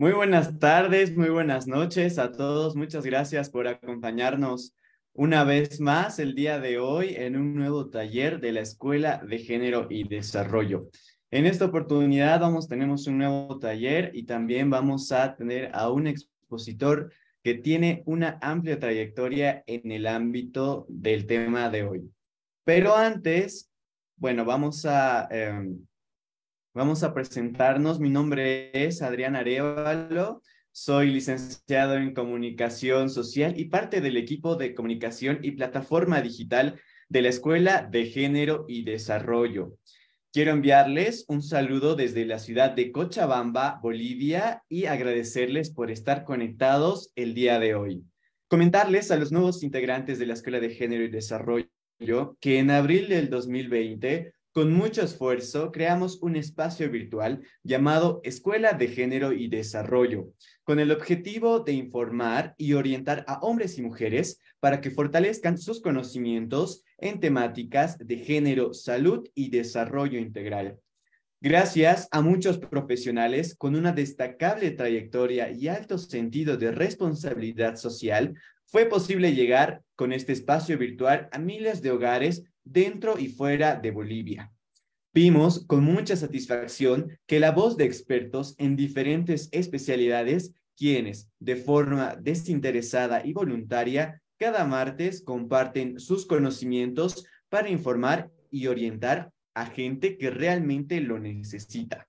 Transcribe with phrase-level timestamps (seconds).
[0.00, 2.74] Muy buenas tardes, muy buenas noches a todos.
[2.74, 4.74] Muchas gracias por acompañarnos
[5.12, 9.40] una vez más el día de hoy en un nuevo taller de la Escuela de
[9.40, 10.88] Género y Desarrollo.
[11.30, 16.06] En esta oportunidad vamos, tenemos un nuevo taller y también vamos a tener a un
[16.06, 17.12] expositor
[17.42, 22.10] que tiene una amplia trayectoria en el ámbito del tema de hoy.
[22.64, 23.70] Pero antes,
[24.16, 25.84] bueno, vamos a em,
[26.72, 27.98] Vamos a presentarnos.
[27.98, 30.40] Mi nombre es Adrián Arevalo.
[30.70, 37.22] Soy licenciado en comunicación social y parte del equipo de comunicación y plataforma digital de
[37.22, 39.78] la Escuela de Género y Desarrollo.
[40.32, 47.10] Quiero enviarles un saludo desde la ciudad de Cochabamba, Bolivia, y agradecerles por estar conectados
[47.16, 48.04] el día de hoy.
[48.46, 51.66] Comentarles a los nuevos integrantes de la Escuela de Género y Desarrollo
[52.40, 58.88] que en abril del 2020 con mucho esfuerzo, creamos un espacio virtual llamado Escuela de
[58.88, 60.32] Género y Desarrollo,
[60.64, 65.80] con el objetivo de informar y orientar a hombres y mujeres para que fortalezcan sus
[65.80, 70.78] conocimientos en temáticas de género, salud y desarrollo integral.
[71.40, 78.34] Gracias a muchos profesionales con una destacable trayectoria y alto sentido de responsabilidad social,
[78.66, 83.90] fue posible llegar con este espacio virtual a miles de hogares dentro y fuera de
[83.90, 84.52] Bolivia.
[85.12, 92.16] Vimos con mucha satisfacción que la voz de expertos en diferentes especialidades, quienes de forma
[92.16, 100.30] desinteresada y voluntaria cada martes comparten sus conocimientos para informar y orientar a gente que
[100.30, 102.08] realmente lo necesita.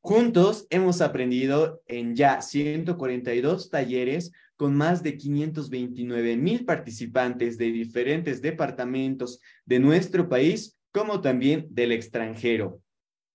[0.00, 8.42] Juntos hemos aprendido en ya 142 talleres con más de 529 mil participantes de diferentes
[8.42, 12.82] departamentos de nuestro país, como también del extranjero.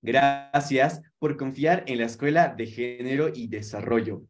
[0.02, 4.24] Gracias por confiar en la Escuela de Género y Desarrollo.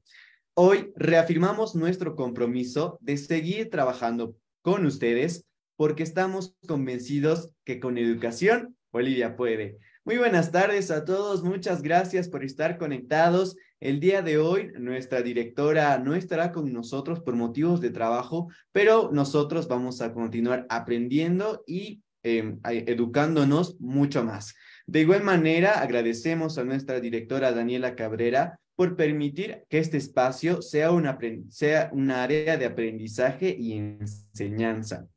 [0.54, 8.78] Hoy reafirmamos nuestro compromiso de seguir trabajando con ustedes porque estamos convencidos que con educación
[8.92, 9.80] Bolivia puede.
[10.06, 13.56] Muy buenas tardes a todos, muchas gracias por estar conectados.
[13.84, 19.10] El día de hoy nuestra directora no estará con nosotros por motivos de trabajo, pero
[19.12, 24.56] nosotros vamos a continuar aprendiendo y em, educándonos mucho más.
[24.88, 30.92] De igual manera, agradecemos a nuestra directora Daniela Cabrera por permitir que este espacio sea
[30.92, 31.18] una,
[31.50, 35.08] sea una área de aprendizaje y enseñanza.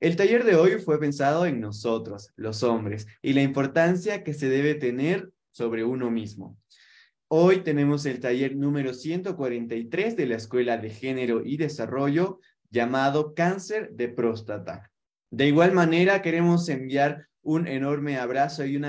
[0.00, 4.48] El taller de hoy fue pensado en nosotros, los hombres, y la importancia que se
[4.48, 6.56] debe tener sobre uno mismo.
[7.30, 12.40] Hoy tenemos el taller número 143 de la Escuela de Género y Desarrollo
[12.70, 14.90] llamado Cáncer de Próstata.
[15.30, 18.86] De igual manera, queremos enviar un enorme abrazo y un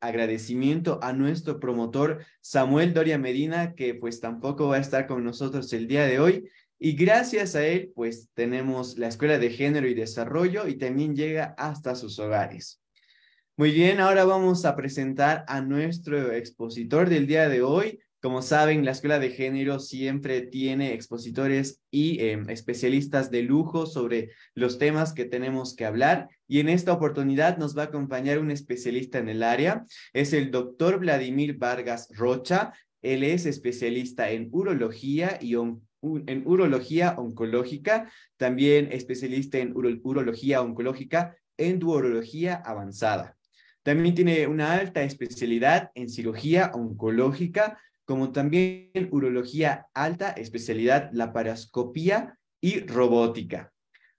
[0.00, 5.72] agradecimiento a nuestro promotor Samuel Doria Medina, que pues tampoco va a estar con nosotros
[5.72, 9.94] el día de hoy, y gracias a él, pues tenemos la Escuela de Género y
[9.94, 12.80] Desarrollo y también llega hasta sus hogares.
[13.58, 18.00] Muy bien, ahora vamos a presentar a nuestro expositor del día de hoy.
[18.20, 24.32] Como saben, la Escuela de Género siempre tiene expositores y em, especialistas de lujo sobre
[24.52, 26.28] los temas que tenemos que hablar.
[26.46, 29.86] Y en esta oportunidad nos va a acompañar un especialista en el área.
[30.12, 32.74] Es el doctor Vladimir Vargas Rocha.
[33.00, 41.78] Él es especialista en urología y en urología oncológica, también especialista en urología oncológica en
[41.78, 43.35] duorología avanzada.
[43.86, 52.80] También tiene una alta especialidad en cirugía oncológica, como también urología alta especialidad laparoscopía y
[52.80, 53.72] robótica.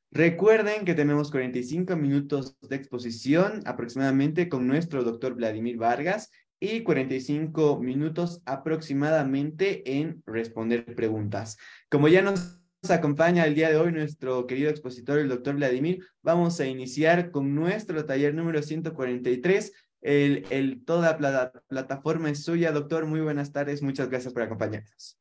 [0.09, 7.77] Recuerden que tenemos 45 minutos de exposición aproximadamente con nuestro doctor Vladimir Vargas y 45
[7.81, 11.57] minutos aproximadamente en responder preguntas.
[11.89, 12.61] Como ya nos
[12.92, 17.56] acompaña el día de hoy nuestro querido expositor, el doctor Vladimir, vamos a iniciar con
[17.56, 19.74] nuestro taller número 143.
[20.02, 23.06] El, toda la plataforma es suya, doctor.
[23.06, 23.81] Muy buenas tardes.
[23.81, 25.20] Muchas gracias por acompañarnos.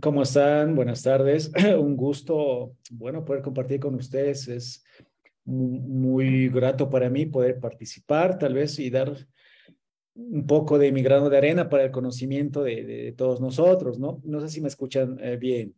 [0.00, 0.74] ¿Cómo están?
[0.74, 1.52] Buenas tardes.
[1.78, 4.48] Un gusto, bueno, poder compartir con ustedes.
[4.48, 4.84] Es
[5.44, 9.14] muy grato para mí poder participar, tal vez, y dar
[10.14, 14.20] un poco de mi grano de arena para el conocimiento de, todos nosotros, ¿no?
[14.24, 15.74] No sé si me escuchan eh, bien.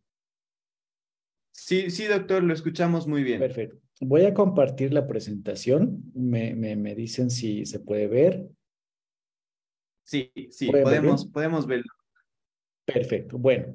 [1.57, 3.41] Sí, sí, doctor, lo escuchamos muy bien.
[3.41, 3.79] Perfecto.
[4.01, 6.03] Voy a compartir la presentación.
[6.15, 8.47] Me, me, dicen si se puede ver.
[10.05, 11.93] Sí, sí, podemos, podemos verlo.
[12.85, 13.39] Perfecto.
[13.39, 13.75] Bueno,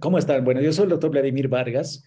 [0.00, 0.44] ¿cómo están?
[0.44, 2.04] Bueno, yo soy el doctor Vladimir Vargas.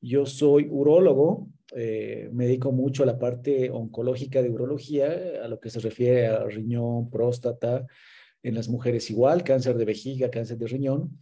[0.00, 5.12] Yo soy urólogo, eh, me dedico mucho a la parte oncológica de urología,
[5.42, 7.86] a lo que se refiere a riñón, próstata,
[8.42, 11.18] en las mujeres igual, cáncer de vejiga, cáncer de riñón.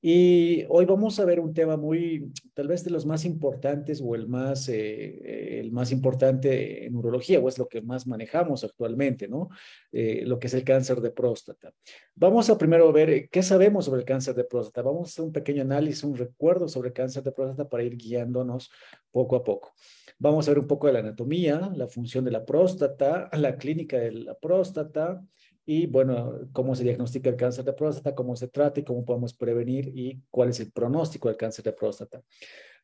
[0.00, 4.14] Y hoy vamos a ver un tema muy, tal vez de los más importantes o
[4.14, 9.26] el más, eh, el más importante en urología, o es lo que más manejamos actualmente,
[9.26, 9.48] ¿no?
[9.90, 11.72] Eh, lo que es el cáncer de próstata.
[12.14, 14.82] Vamos a primero ver eh, qué sabemos sobre el cáncer de próstata.
[14.82, 17.96] Vamos a hacer un pequeño análisis, un recuerdo sobre el cáncer de próstata para ir
[17.96, 18.70] guiándonos
[19.10, 19.74] poco a poco.
[20.20, 23.98] Vamos a ver un poco de la anatomía, la función de la próstata, la clínica
[23.98, 25.20] de la próstata,
[25.70, 29.34] y bueno, cómo se diagnostica el cáncer de próstata, cómo se trata y cómo podemos
[29.34, 32.22] prevenir y cuál es el pronóstico del cáncer de próstata.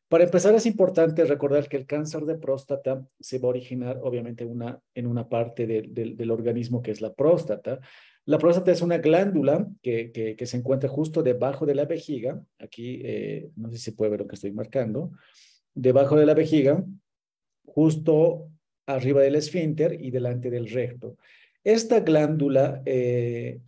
[0.07, 4.45] Para empezar, es importante recordar que el cáncer de próstata se va a originar obviamente
[4.45, 7.79] una, en una parte del organismo que es la próstata.
[8.25, 12.39] La próstata es una glándula que, que, se encuentra justo debajo de la vejiga.
[12.59, 15.11] Aquí, eh, no sé si puede ver lo que estoy marcando.
[15.73, 16.85] Debajo de la vejiga,
[17.65, 18.51] justo
[18.85, 21.17] arriba del esfínter y delante del recto.
[21.65, 23.59] Esta glándula eh,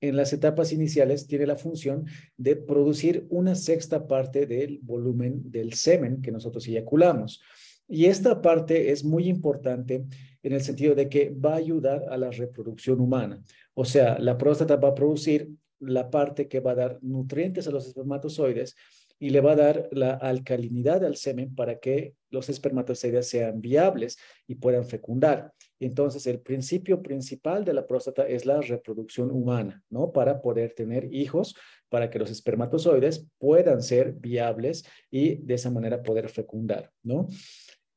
[0.00, 2.04] en las etapas iniciales tiene la función
[2.36, 7.40] de producir una sexta parte del volumen del semen que nosotros eyaculamos.
[7.88, 10.04] Y esta parte es muy importante
[10.42, 13.40] en el sentido de que va a ayudar a la reproducción humana.
[13.74, 17.70] O sea, la próstata va a producir la parte que va a dar nutrientes a
[17.70, 18.74] los espermatozoides
[19.18, 24.18] y le va a dar la alcalinidad al semen para que los espermatozoides sean viables
[24.46, 25.52] y puedan fecundar.
[25.80, 30.12] Entonces, el principio principal de la próstata es la reproducción humana, ¿no?
[30.12, 31.54] Para poder tener hijos,
[31.88, 37.28] para que los espermatozoides puedan ser viables y de esa manera poder fecundar, ¿no?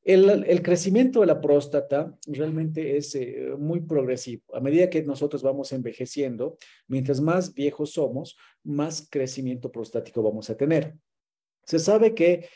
[0.08, 4.42] El, crecimiento de la próstata realmente es eh, muy progresivo.
[4.54, 6.56] A medida que nosotros vamos envejeciendo,
[6.88, 10.96] mientras más viejos somos, más crecimiento prostático vamos a tener.
[11.68, 12.48] Se sabe que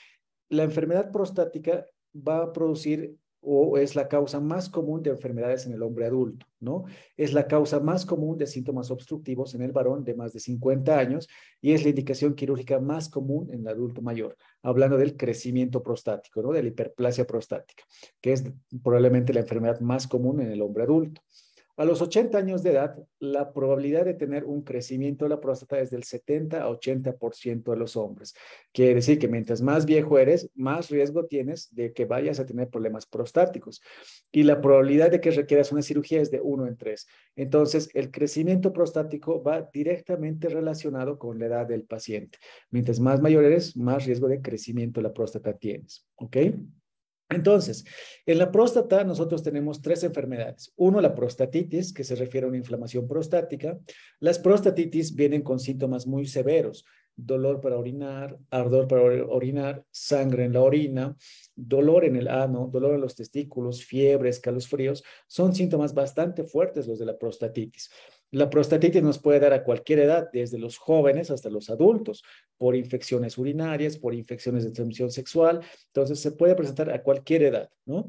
[0.50, 1.86] la enfermedad prostática
[2.16, 6.46] va a producir o es la causa más común de enfermedades en el hombre adulto,
[6.60, 6.86] ¿no?
[7.18, 10.98] Es la causa más común de síntomas obstructivos en el varón de más de 50
[10.98, 11.28] años
[11.60, 16.44] y es la indicación quirúrgica más común en el adulto mayor, hablando del crecimiento prostático,
[16.44, 16.52] ¿no?
[16.52, 17.84] De la hiperplasia prostática,
[18.22, 18.44] que es
[18.84, 21.22] probablemente la enfermedad más común en el hombre adulto.
[21.78, 25.80] A los 80 años de edad, la probabilidad de tener un crecimiento de la próstata
[25.80, 28.34] es del 70 a 80% de los hombres.
[28.72, 32.70] Quiere decir que mientras más viejo eres, más riesgo tienes de que vayas a tener
[32.70, 33.82] problemas prostáticos.
[34.32, 37.08] Y la probabilidad de que requieras una cirugía es de 1 en 3.
[37.36, 42.38] Entonces, el crecimiento prostático va directamente relacionado con la edad del paciente.
[42.70, 46.06] Mientras más mayor eres, más riesgo de crecimiento de la próstata tienes.
[46.16, 46.38] ¿Ok?
[47.32, 47.86] Entonces,
[48.26, 50.74] en la próstata nosotros tenemos tres enfermedades.
[50.76, 53.80] Uno, la prostatitis, que se refiere a una inflamación prostática.
[54.20, 56.86] Las prostatitis vienen con síntomas muy severos.
[57.16, 61.16] Dolor para orinar, ardor para orinar, sangre en la orina,
[61.56, 65.04] dolor en el ano, dolor en los testículos, fiebre, escalofríos.
[65.28, 67.92] Son síntomas bastante fuertes los de la prostatitis.
[68.32, 72.24] La prostatitis nos puede dar a cualquier edad, desde los jóvenes hasta los adultos,
[72.58, 75.60] por infecciones urinarias, por infecciones de transmisión sexual.
[75.88, 78.08] Entonces, se puede presentar a cualquier edad, ¿no?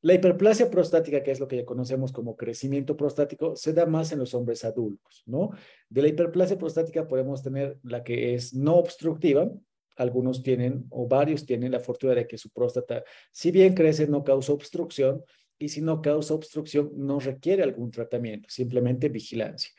[0.00, 4.12] La hiperplasia prostática, que es lo que ya conocemos como crecimiento prostático, se da más
[4.12, 5.50] en los hombres adultos, ¿no?
[5.88, 9.50] De la hiperplasia prostática podemos tener la que es no obstructiva.
[9.96, 14.22] Algunos tienen o varios tienen la fortuna de que su próstata, si bien crece, no
[14.22, 15.24] causa obstrucción,
[15.58, 19.72] y si no causa obstrucción, no requiere algún tratamiento, simplemente vigilancia.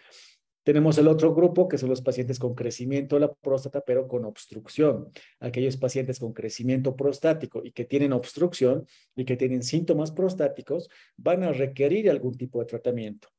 [0.64, 4.26] Tenemos el otro grupo, que son los pacientes con crecimiento de la próstata, pero con
[4.26, 5.10] obstrucción.
[5.40, 11.44] Aquellos pacientes con crecimiento prostático y que tienen obstrucción y que tienen síntomas prostáticos, van
[11.44, 13.30] a requerir algún tipo de tratamiento,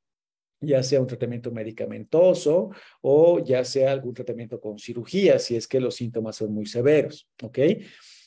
[0.61, 2.71] ya sea un tratamiento medicamentoso
[3.03, 7.29] o ya sea algún tratamiento con cirugía, si es que los síntomas son muy severos.
[7.43, 7.59] ¿Ok?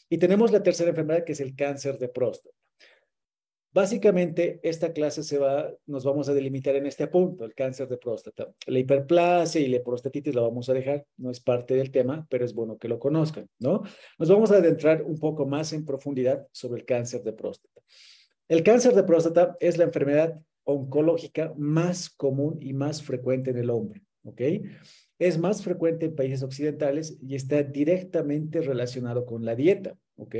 [0.07, 2.55] Y tenemos la tercera enfermedad, que es el cáncer de próstata.
[3.73, 7.97] Básicamente, esta clase se va, nos vamos a delimitar en este punto, el cáncer de
[7.97, 8.53] próstata.
[8.67, 12.45] La hiperplasia y la prostatitis la vamos a dejar, no es parte del tema, pero
[12.45, 13.81] es bueno que lo conozcan, ¿no?
[14.19, 17.81] Nos vamos a adentrar un poco más en profundidad sobre el cáncer de próstata.
[18.47, 23.71] El cáncer de próstata es la enfermedad oncológica más común y más frecuente en el
[23.71, 24.41] hombre, ¿ok?
[25.17, 30.35] Es más frecuente en países occidentales y está directamente relacionado con la dieta, ¿ok?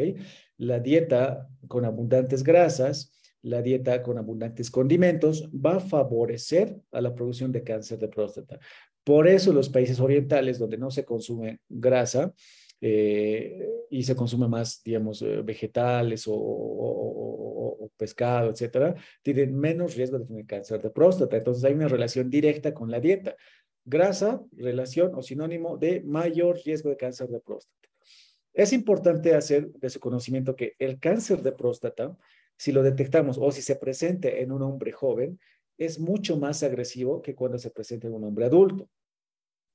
[0.58, 3.12] La dieta con abundantes grasas,
[3.44, 8.60] la dieta con abundantes condimentos va a favorecer a la producción de cáncer de próstata.
[9.04, 12.34] Por eso los países orientales donde no se consume grasa
[12.80, 20.26] eh, y se consume más, digamos, eh, vegetales o, pescado, etcétera, tienen menos riesgo de
[20.26, 21.38] tener cáncer de próstata.
[21.38, 23.36] Entonces hay una relación directa con la dieta.
[23.86, 27.90] Grasa, relación o sinónimo de mayor riesgo de cáncer de próstata.
[28.54, 32.18] Es importante hacer de su conocimiento que el cáncer de próstata
[32.58, 35.40] si lo detectamos o si se presenta en un hombre joven,
[35.78, 38.90] es mucho más agresivo que cuando se presenta en un hombre adulto.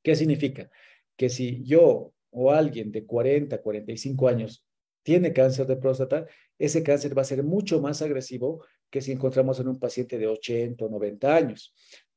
[0.02, 0.70] ¿Qué significa?
[1.16, 4.64] Que si yo o alguien de 40, 45 años
[5.02, 6.26] tiene cáncer de próstata,
[6.58, 10.26] ese cáncer va a ser mucho más agresivo que si encontramos en un paciente de
[10.26, 11.74] 80 o 90 años.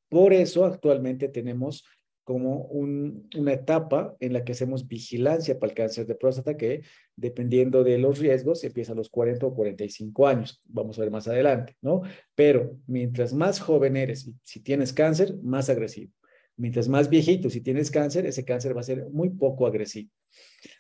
[0.09, 1.85] Por eso actualmente tenemos
[2.23, 6.83] como una etapa en la que hacemos vigilancia para el cáncer de próstata que
[7.15, 10.61] dependiendo de los riesgos empieza a los 40 o 45 años.
[10.65, 12.01] Vamos a ver más adelante, ¿no?
[12.35, 16.11] Pero mientras más joven eres, si tienes cáncer, más agresivo.
[16.57, 20.11] Mientras más viejito, si tienes cáncer, ese cáncer va a ser muy poco agresivo.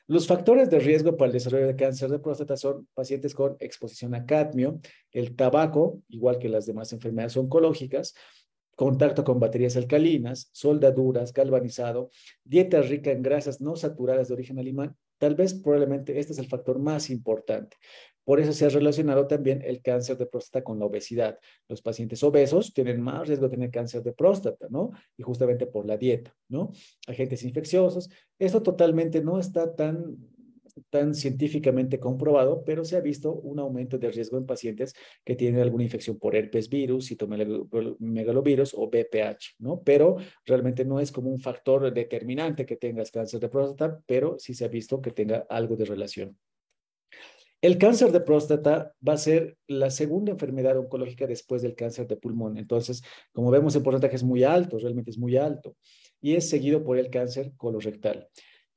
[0.07, 4.13] Los factores de riesgo para el desarrollo de cáncer de próstata son pacientes con exposición
[4.13, 4.79] a cadmio,
[5.11, 8.13] el tabaco, igual que las demás enfermedades oncológicas,
[8.75, 12.09] contacto con baterías alcalinas, soldaduras, galvanizado,
[12.43, 16.47] dieta rica en grasas no saturadas de origen animal, tal vez probablemente este es el
[16.47, 17.77] factor más importante.
[18.23, 21.39] Por eso se ha relacionado también el cáncer de próstata con la obesidad.
[21.67, 24.91] Los pacientes obesos tienen más riesgo de tener cáncer de próstata, ¿no?
[25.17, 26.71] Y justamente por la dieta, ¿no?
[27.07, 28.09] Agentes infecciosos.
[28.37, 30.17] Esto totalmente no está tan
[30.89, 35.61] tan científicamente comprobado, pero se ha visto un aumento de riesgo en pacientes que tienen
[35.61, 39.81] alguna infección por herpes virus, citomegalovirus o BPH, ¿no?
[39.83, 44.53] Pero realmente no es como un factor determinante que tengas cáncer de próstata, pero sí
[44.53, 46.37] se ha visto que tenga algo de relación.
[47.61, 52.17] El cáncer de próstata va a ser la segunda enfermedad oncológica después del cáncer de
[52.17, 52.57] pulmón.
[52.57, 55.75] Entonces, como vemos, el porcentaje es muy alto, realmente es muy alto,
[56.19, 58.27] y es seguido por el cáncer colorectal.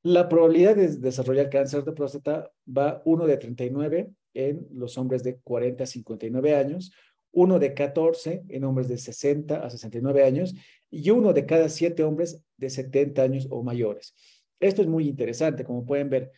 [0.05, 5.39] La probabilidad de desarrollar cáncer de próstata va 1 de 39 en los hombres de
[5.39, 6.91] 40 a 59 años,
[7.31, 10.53] 1 de 14 en hombres de 60 a 69 años
[10.91, 14.13] y uno de cada 7 hombres de 70 años o mayores.
[14.59, 16.31] Esto es muy interesante, como pueden ver,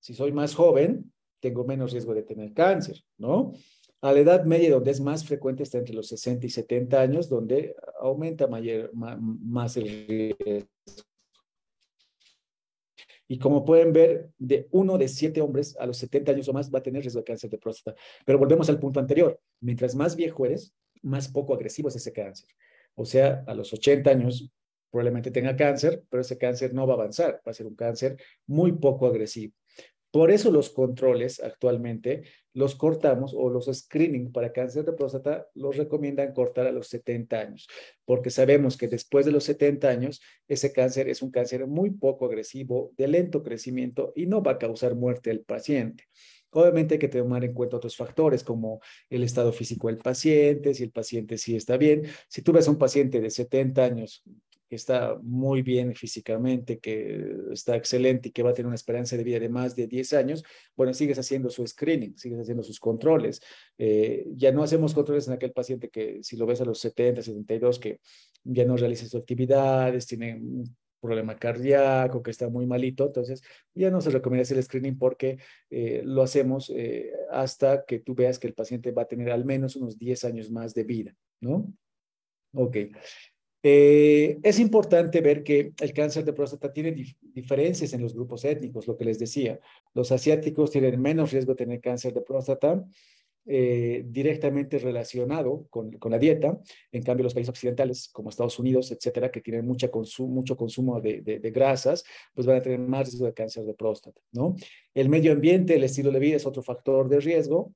[0.00, 3.52] si soy más joven, tengo menos riesgo de tener cáncer, ¿no?
[4.00, 7.28] A la edad media, donde es más frecuente, está entre los 60 y 70 años,
[7.28, 10.66] donde aumenta más el riesgo
[13.32, 16.70] y como pueden ver, de uno de siete hombres a los 70 años o más
[16.70, 17.98] va a tener riesgo de cáncer de próstata.
[18.26, 19.40] Pero volvemos al punto anterior.
[19.60, 22.46] Mientras más viejo eres, más poco agresivo es ese cáncer.
[22.94, 24.52] O sea, a los 80 años
[24.90, 28.18] probablemente tenga cáncer, pero ese cáncer no va a avanzar, va a ser un cáncer
[28.46, 29.54] muy poco agresivo.
[30.12, 35.78] Por eso los controles actualmente los cortamos o los screening para cáncer de próstata los
[35.78, 37.66] recomiendan cortar a los 70 años,
[38.04, 42.26] porque sabemos que después de los 70 años ese cáncer es un cáncer muy poco
[42.26, 46.04] agresivo, de lento crecimiento y no va a causar muerte al paciente.
[46.50, 50.82] Obviamente hay que tomar en cuenta otros factores como el estado físico del paciente, si
[50.82, 52.02] el paciente sí está bien.
[52.28, 54.22] Si tú ves a un paciente de 70 años
[54.72, 59.18] que está muy bien físicamente, que está excelente y que va a tener una esperanza
[59.18, 60.42] de vida de más de 10 años,
[60.74, 63.42] bueno, sigues haciendo su screening, sigues haciendo sus controles.
[63.76, 67.20] Eh, ya no hacemos controles en aquel paciente que si lo ves a los 70,
[67.20, 68.00] 72, que
[68.44, 73.42] ya no realiza sus actividades, tiene un problema cardíaco, que está muy malito, entonces
[73.74, 75.36] ya no se recomienda hacer el screening porque
[75.68, 79.44] eh, lo hacemos eh, hasta que tú veas que el paciente va a tener al
[79.44, 81.70] menos unos 10 años más de vida, ¿no?
[82.54, 82.76] Ok.
[83.62, 88.86] Eh, es importante ver que el cáncer de próstata tiene diferencias en los grupos étnicos,
[88.86, 89.60] lo que les decía.
[89.94, 92.84] Los asiáticos tienen menos riesgo de tener cáncer de próstata,
[93.44, 96.60] eh, directamente relacionado con, la dieta.
[96.92, 101.50] En cambio, los países occidentales, como Estados Unidos, etcétera, que tienen mucho consumo de, de,
[101.50, 102.04] grasas,
[102.34, 104.54] pues van a tener más riesgo de cáncer de próstata, ¿no?
[104.94, 107.72] El medio ambiente, el estilo de vida es otro factor de riesgo,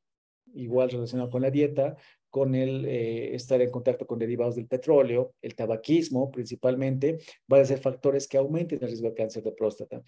[0.55, 1.97] igual relacionado con la dieta,
[2.37, 7.17] con el eh, estar en contacto con derivados del petróleo, el tabaquismo principalmente,
[7.49, 10.03] van a ser factores que aumenten el riesgo de cáncer de próstata.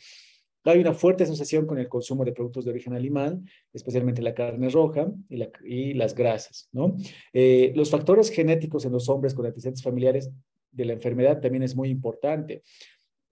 [0.65, 3.41] Hay una fuerte asociación con el consumo de productos de origen animal,
[3.73, 5.11] especialmente la carne roja
[5.65, 6.69] y, las grasas.
[7.33, 10.31] Eh, los factores genéticos en los hombres con antecedentes familiares
[10.71, 12.63] de la enfermedad también es muy importante.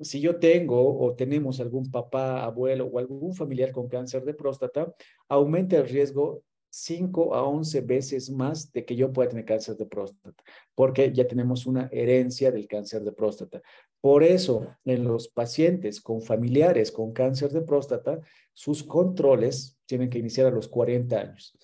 [0.00, 4.90] Si yo tengo o tenemos algún papá, abuelo o algún familiar con cáncer de próstata,
[5.28, 9.86] aumenta el riesgo 5 a 11 veces más de que yo pueda tener cáncer de
[9.86, 10.42] próstata,
[10.74, 13.62] porque ya tenemos una herencia del cáncer de próstata.
[14.00, 18.20] Por eso, en los pacientes con familiares con cáncer de próstata,
[18.52, 21.56] sus controles tienen que iniciar a los 40 años.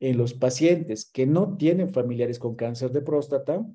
[0.00, 3.66] En los pacientes que no tienen familiares con cáncer de próstata,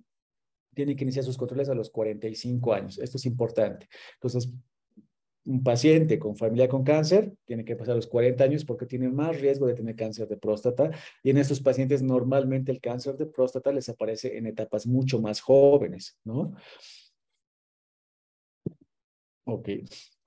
[0.73, 2.97] tienen que iniciar sus controles a los 45 años.
[2.97, 3.87] Esto es importante.
[4.15, 4.49] Entonces,
[5.45, 9.39] un paciente con familia con cáncer tiene que pasar los 40 años porque tiene más
[9.39, 13.71] riesgo de tener cáncer de próstata y en estos pacientes normalmente el cáncer de próstata
[13.71, 16.53] les aparece en etapas mucho más jóvenes, ¿no?
[19.45, 19.69] Ok.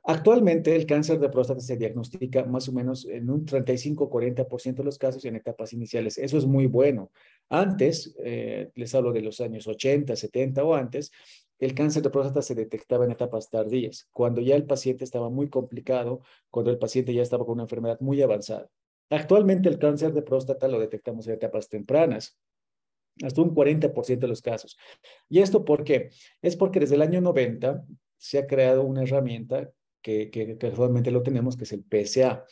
[0.08, 4.98] Actualmente el cáncer de próstata se diagnostica más o menos en un 35-40% de los
[4.98, 6.16] casos en etapas iniciales.
[6.16, 7.10] Eso es muy bueno.
[7.48, 11.10] Antes, eh, les hablo de los años 80, 70 o antes,
[11.58, 15.48] el cáncer de próstata se detectaba en etapas tardías, cuando ya el paciente estaba muy
[15.48, 16.20] complicado,
[16.50, 18.68] cuando el paciente ya estaba con una enfermedad muy avanzada.
[19.10, 22.38] Actualmente el cáncer de próstata lo detectamos en etapas tempranas,
[23.22, 24.76] hasta un 40% de los casos.
[25.28, 26.10] ¿Y esto por qué?
[26.42, 27.84] Es porque desde el año 90
[28.18, 29.70] se ha creado una herramienta
[30.02, 32.44] que, que, actualmente lo tenemos, que es el PSA.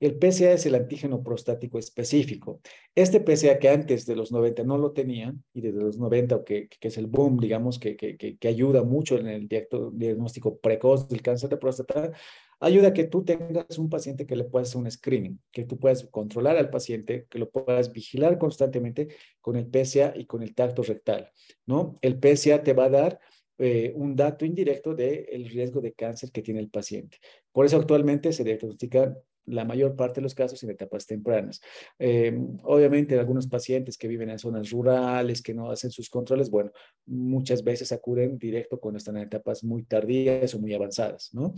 [0.00, 2.60] El PSA es el antígeno prostático específico.
[2.94, 6.68] Este PSA que antes de los 90 no lo tenían, y desde los 90, que,
[6.68, 11.50] que es el boom, digamos, que, que, ayuda mucho en el diagnóstico precoz del cáncer
[11.50, 12.12] de próstata,
[12.60, 15.78] ayuda a que tú tengas un paciente que le puedas hacer un screening, que tú
[15.78, 19.08] puedas controlar al paciente, que lo puedas vigilar constantemente
[19.42, 21.30] con el PSA y con el tacto rectal,
[21.66, 21.94] ¿no?
[22.00, 23.20] El PSA te va a dar
[23.58, 27.18] eh, un dato indirecto del riesgo de cáncer que tiene el paciente.
[27.52, 29.14] Por eso actualmente se diagnostica
[29.46, 31.60] la mayor parte de los casos en etapas tempranas.
[31.98, 36.70] Eh, obviamente, algunos pacientes que viven en zonas rurales, que no hacen sus controles, bueno,
[37.06, 41.54] muchas veces acuden directo cuando están en etapas muy tardías o muy avanzadas, ¿no?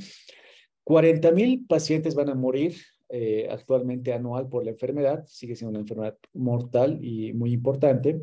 [0.84, 2.74] 40 mil pacientes van a morir
[3.08, 8.22] eh, actualmente anual por la enfermedad, sigue siendo una enfermedad mortal y muy importante.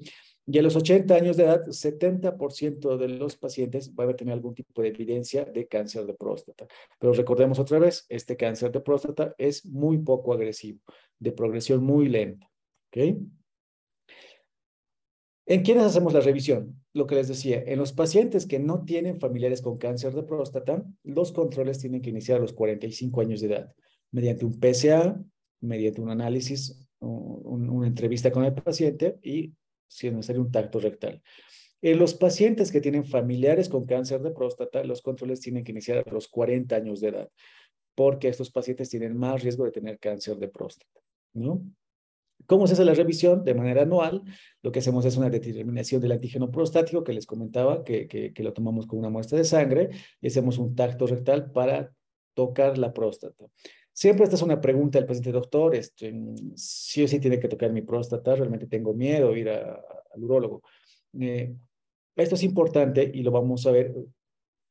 [0.52, 4.56] Y a los 80 años de edad, 70% de los pacientes van a tener algún
[4.56, 6.66] tipo de evidencia de cáncer de próstata.
[6.98, 10.80] Pero recordemos otra vez, este cáncer de próstata es muy poco agresivo,
[11.20, 12.50] de progresión muy lenta.
[12.88, 13.22] ¿Ok?
[15.46, 16.82] ¿En quiénes hacemos la revisión?
[16.94, 20.84] Lo que les decía, en los pacientes que no tienen familiares con cáncer de próstata,
[21.04, 23.76] los controles tienen que iniciar a los 45 años de edad,
[24.12, 25.24] mediante un PSA,
[25.62, 29.54] mediante un análisis, una entrevista con el paciente y
[29.90, 31.22] si es necesario, un tacto rectal.
[31.82, 36.04] En los pacientes que tienen familiares con cáncer de próstata, los controles tienen que iniciar
[36.06, 37.30] a los 40 años de edad,
[37.96, 41.02] porque estos pacientes tienen más riesgo de tener cáncer de próstata,
[41.34, 41.62] ¿no?
[42.46, 43.44] ¿Cómo se hace la revisión?
[43.44, 44.24] De manera anual,
[44.62, 48.54] lo que hacemos es una determinación del antígeno prostático que les comentaba, que, que lo
[48.54, 49.90] tomamos con una muestra de sangre
[50.22, 51.94] y hacemos un tacto rectal para
[52.34, 53.46] tocar la próstata.
[53.94, 56.14] Siempre esta es una pregunta del paciente, doctor, este,
[56.56, 60.62] sí o sí tiene que tocar mi próstata, realmente tengo miedo ir al urólogo.
[61.20, 61.54] Eh,
[62.16, 63.94] esto es importante y lo vamos a ver.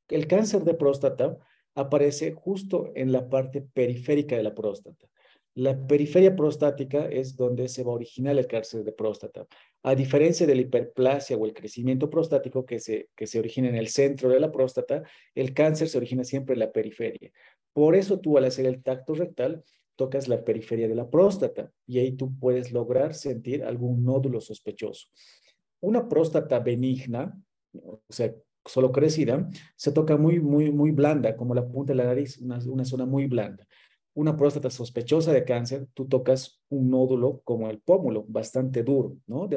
[0.09, 1.39] El cáncer de próstata
[1.75, 5.07] aparece justo en la parte periférica de la próstata.
[5.55, 9.45] La periferia prostática es donde se va a originar el cáncer de próstata.
[9.83, 13.75] A diferencia de la hiperplasia o el crecimiento prostático que se, que se origina en
[13.75, 15.03] el centro de la próstata,
[15.35, 17.33] el cáncer se origina siempre en la periferia.
[17.79, 19.63] Por eso tú al hacer el tacto rectal
[19.95, 25.07] tocas la periferia de la próstata y ahí tú puedes lograr sentir algún nódulo sospechoso.
[25.79, 27.41] Una próstata benigna,
[27.73, 32.07] o sea, solo crecida, se toca muy, muy, muy blanda, como la punta de la
[32.07, 33.65] nariz, una, zona muy blanda
[34.15, 39.49] una próstata sospechosa de cáncer, tú tocas un nódulo como el pómulo, bastante duro, ¿no?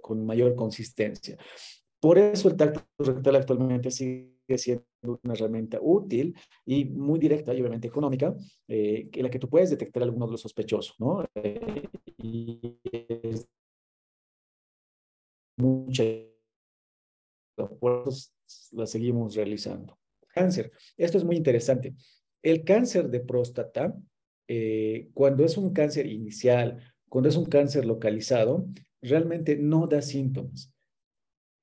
[0.00, 1.36] con mayor consistencia.
[1.98, 4.84] Por eso el tacto rectal actualmente sigue siendo
[5.22, 8.34] una herramienta útil y muy directa y obviamente económica,
[8.68, 11.24] eh, en la que tú puedes detectar algún nódulo sospechoso, ¿no?
[11.34, 13.46] Eh, y es
[15.56, 16.04] mucha
[18.72, 19.98] la seguimos realizando.
[20.28, 20.72] Cáncer.
[20.96, 21.94] Esto es muy interesante.
[22.42, 23.94] El cáncer de próstata,
[24.48, 28.66] eh, cuando es un cáncer inicial, cuando es un cáncer localizado,
[29.00, 30.73] realmente no da síntomas.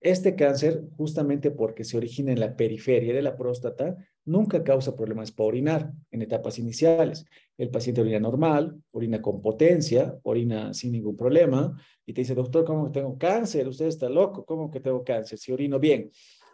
[0.01, 5.31] Este cáncer, justamente porque se origina en la periferia de la próstata, nunca causa problemas
[5.31, 7.23] para orinar en etapas iniciales.
[7.55, 12.65] El paciente orina normal, orina con potencia, orina sin ningún problema y te dice, doctor,
[12.65, 13.67] ¿cómo que tengo cáncer?
[13.67, 15.37] Usted está loco, ¿cómo que tengo cáncer?
[15.37, 16.09] Si orino bien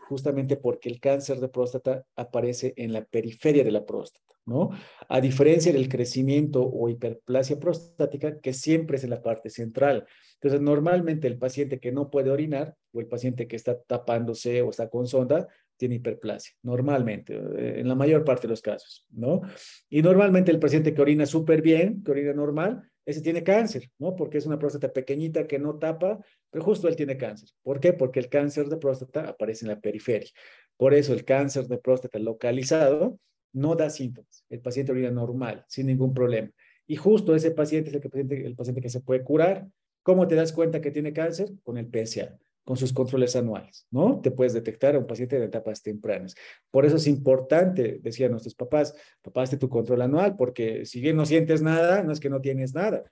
[0.08, 4.70] justamente porque el cáncer de próstata aparece en la periferia de la próstata, ¿no?
[5.10, 10.06] A diferencia del crecimiento o hiperplasia prostática, que siempre es en la parte central.
[10.36, 14.70] Entonces, normalmente el paciente que no puede orinar o el paciente que está tapándose o
[14.70, 19.42] está con sonda, tiene hiperplasia, normalmente, eh, en la mayor parte de los casos, ¿no?
[19.90, 24.18] Y normalmente el paciente que orina súper bien, que orina normal, ese tiene cáncer, ¿no?
[24.18, 26.20] Porque es una próstata pequeñita que no tapa,
[26.52, 27.48] pero justo él tiene cáncer.
[27.64, 27.94] ¿Por qué?
[27.94, 30.30] Porque el cáncer de próstata aparece en la periferia.
[30.76, 33.18] Por eso el cáncer de próstata localizado
[33.54, 34.44] no da síntomas.
[34.50, 36.52] El paciente orina normal, sin ningún problema.
[36.86, 39.66] Y justo ese paciente es el, paciente, el paciente que se puede curar.
[40.04, 41.50] ¿Cómo te das cuenta que tiene cáncer?
[41.64, 44.20] Con el PSA con sus controles anuales, ¿no?
[44.20, 46.36] Te puedes detectar a un paciente de etapas tempranas.
[46.70, 51.16] Por eso es importante, decían nuestros papás, papás de tu control anual, porque si bien
[51.16, 53.10] no sientes nada, no es que no tienes nada.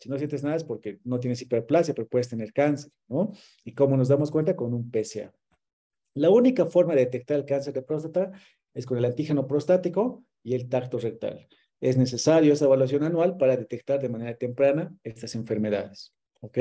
[0.00, 3.30] Si no sientes nada es porque no tienes hiperplasia, pero puedes tener cáncer, ¿no?
[3.62, 5.32] Y cómo nos damos cuenta con un PSA.
[6.14, 8.32] La única forma de detectar el cáncer de próstata
[8.74, 11.46] es con el antígeno prostático y el tacto rectal.
[11.80, 16.12] Es necesario esa evaluación anual para detectar de manera temprana estas enfermedades.
[16.40, 16.58] ¿Ok?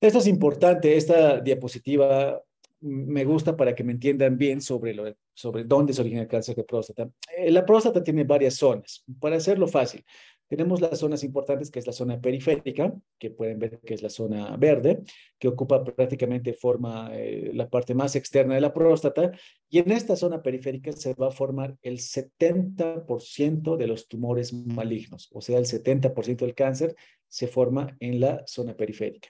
[0.00, 2.42] Esto es importante, esta diapositiva
[2.80, 6.54] me gusta para que me entiendan bien sobre, lo, sobre dónde se origina el cáncer
[6.54, 7.08] de próstata.
[7.36, 9.02] Eh, la próstata tiene varias zonas.
[9.18, 10.04] Para hacerlo fácil,
[10.48, 14.10] tenemos las zonas importantes, que es la zona periférica, que pueden ver que es la
[14.10, 15.02] zona verde,
[15.38, 19.32] que ocupa prácticamente forma eh, la parte más externa de la próstata.
[19.68, 25.28] Y en esta zona periférica se va a formar el 70% de los tumores malignos,
[25.32, 26.94] o sea, el 70% del cáncer
[27.28, 29.28] se forma en la zona periférica.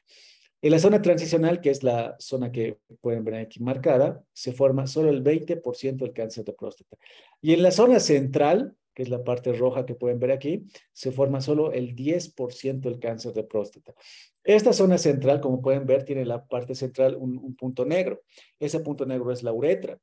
[0.66, 4.88] En la zona transicional, que es la zona que pueden ver aquí marcada, se forma
[4.88, 6.96] solo el 20% del cáncer de próstata.
[7.40, 11.12] Y en la zona central, que es la parte roja que pueden ver aquí, se
[11.12, 13.94] forma solo el 10% del cáncer de próstata.
[14.42, 18.22] Esta zona central, como pueden ver, tiene la parte central un, un punto negro.
[18.58, 19.96] Ese punto negro es la uretra.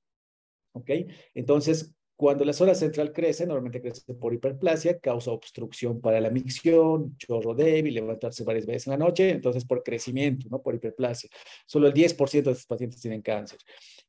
[0.72, 0.92] ¿Ok?
[1.34, 1.94] Entonces,
[2.24, 7.54] cuando la zona central crece, normalmente crece por hiperplasia, causa obstrucción para la micción, chorro
[7.54, 11.30] débil, levantarse varias veces en la noche, entonces por crecimiento, no por hiperplasia.
[11.66, 13.60] Solo el 10% de estos pacientes tienen cáncer.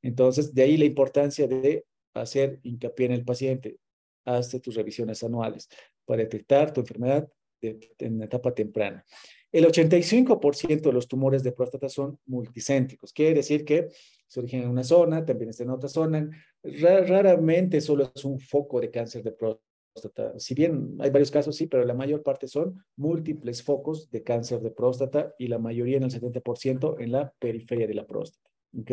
[0.00, 3.78] Entonces, de ahí la importancia de hacer hincapié en el paciente.
[4.24, 5.68] Hazte tus revisiones anuales
[6.04, 7.28] para detectar tu enfermedad
[7.62, 9.04] en etapa temprana.
[9.54, 13.12] El 85% de los tumores de próstata son multicéntricos.
[13.12, 13.86] Quiere decir que
[14.26, 16.28] se originan en una zona, también está en otra zona.
[16.60, 20.36] Raramente solo es un foco de cáncer de próstata.
[20.40, 24.58] Si bien hay varios casos, sí, pero la mayor parte son múltiples focos de cáncer
[24.60, 28.50] de próstata y la mayoría en el 70% en la periferia de la próstata.
[28.76, 28.90] ¿Ok?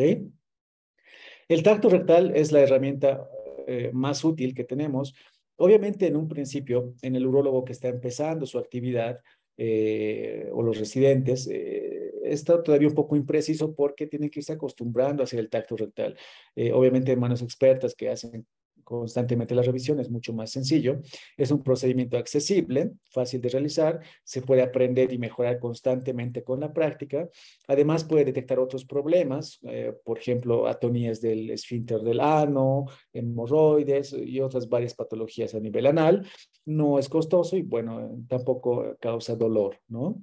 [1.48, 3.28] El tacto rectal es la herramienta
[3.66, 5.12] eh, más útil que tenemos.
[5.56, 9.18] Obviamente, en un principio, en el urólogo que está empezando su actividad,
[9.56, 15.22] eh, o los residentes, eh, está todavía un poco impreciso porque tienen que irse acostumbrando
[15.22, 16.16] a hacer el tacto rectal.
[16.56, 18.46] Eh, obviamente, manos expertas que hacen
[18.82, 21.00] constantemente la revisión, es mucho más sencillo.
[21.36, 26.72] Es un procedimiento accesible, fácil de realizar, se puede aprender y mejorar constantemente con la
[26.72, 27.28] práctica.
[27.68, 34.40] Además, puede detectar otros problemas, eh, por ejemplo, atonías del esfínter del ano, hemorroides y
[34.40, 36.26] otras varias patologías a nivel anal.
[36.64, 40.22] No es costoso y, bueno, tampoco causa dolor, ¿no?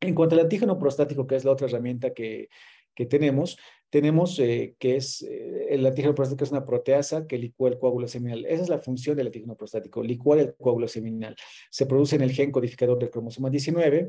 [0.00, 2.48] En cuanto al antígeno prostático, que es la otra herramienta que,
[2.94, 3.56] que tenemos,
[3.92, 8.08] tenemos eh, que es eh, el antígeno prostático es una proteasa que licúa el coágulo
[8.08, 8.46] seminal.
[8.46, 11.36] Esa es la función del antígeno prostático, licuar el coágulo seminal.
[11.70, 14.08] Se produce en el gen codificador del cromosoma 19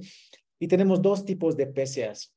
[0.58, 2.34] y tenemos dos tipos de PSAs,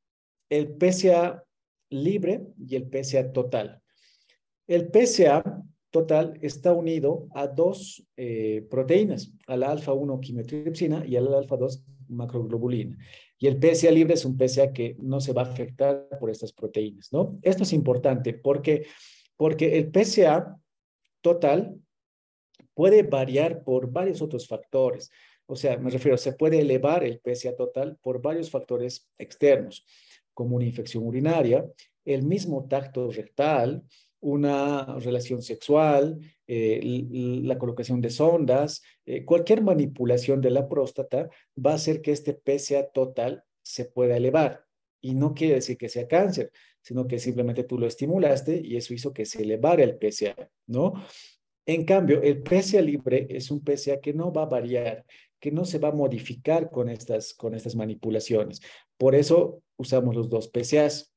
[0.50, 1.44] el PSA
[1.90, 3.80] libre y el PSA total.
[4.66, 11.20] El PSA total está unido a dos eh, proteínas, a la alfa-1 quimiotripsina y a
[11.20, 12.96] la alfa-2 macroglobulina.
[13.38, 16.52] Y el PSA libre es un PSA que no se va a afectar por estas
[16.52, 17.38] proteínas, ¿no?
[17.42, 18.86] Esto es importante porque,
[19.36, 20.56] porque el PSA
[21.20, 21.76] total
[22.74, 25.10] puede variar por varios otros factores.
[25.46, 29.86] O sea, me refiero, se puede elevar el PSA total por varios factores externos,
[30.34, 31.64] como una infección urinaria,
[32.04, 33.82] el mismo tacto rectal,
[34.20, 36.80] una relación sexual, eh,
[37.42, 41.28] la colocación de sondas, eh, cualquier manipulación de la próstata
[41.64, 44.64] va a hacer que este PSA total se pueda elevar.
[45.00, 48.94] Y no quiere decir que sea cáncer, sino que simplemente tú lo estimulaste y eso
[48.94, 50.94] hizo que se elevara el PSA, ¿no?
[51.66, 55.04] En cambio, el PSA libre es un PSA que no va a variar,
[55.40, 58.60] que no se va a modificar con estas, con estas manipulaciones.
[58.96, 61.12] Por eso usamos los dos PSAs.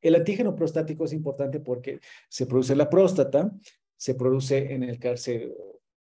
[0.00, 3.52] El antígeno prostático es importante porque se produce en la próstata,
[4.00, 5.54] se produce en el cáncer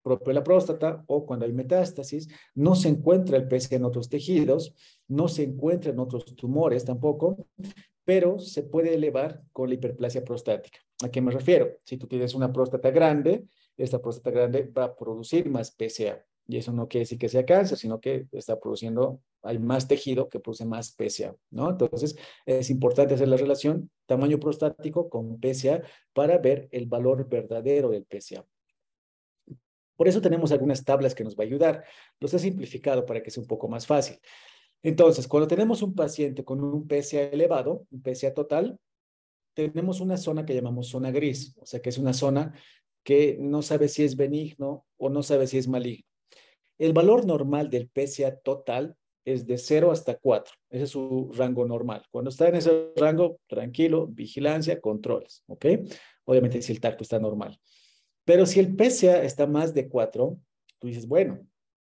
[0.03, 4.09] propio de la próstata o cuando hay metástasis, no se encuentra el PSA en otros
[4.09, 4.75] tejidos,
[5.07, 7.47] no se encuentra en otros tumores tampoco,
[8.03, 10.79] pero se puede elevar con la hiperplasia prostática.
[11.03, 11.77] ¿A qué me refiero?
[11.85, 13.45] Si tú tienes una próstata grande,
[13.77, 16.21] esta próstata grande va a producir más PSA.
[16.47, 20.29] Y eso no quiere decir que sea cáncer, sino que está produciendo, hay más tejido
[20.29, 21.71] que produce más PSA, ¿no?
[21.71, 25.81] Entonces, es importante hacer la relación tamaño prostático con PSA
[26.13, 28.45] para ver el valor verdadero del PSA.
[29.95, 31.83] Por eso tenemos algunas tablas que nos va a ayudar.
[32.19, 34.19] Los he simplificado para que sea un poco más fácil.
[34.83, 38.77] Entonces, cuando tenemos un paciente con un PSA elevado, un PSA total,
[39.55, 42.53] tenemos una zona que llamamos zona gris, o sea que es una zona
[43.03, 46.05] que no sabe si es benigno o no sabe si es maligno.
[46.77, 50.53] El valor normal del PSA total es de 0 hasta 4.
[50.69, 52.03] Ese es su rango normal.
[52.11, 55.65] Cuando está en ese rango, tranquilo, vigilancia, controles, ¿ok?
[56.25, 57.59] Obviamente si el tacto está normal.
[58.23, 60.37] Pero si el PSA está más de 4,
[60.79, 61.45] tú dices, bueno,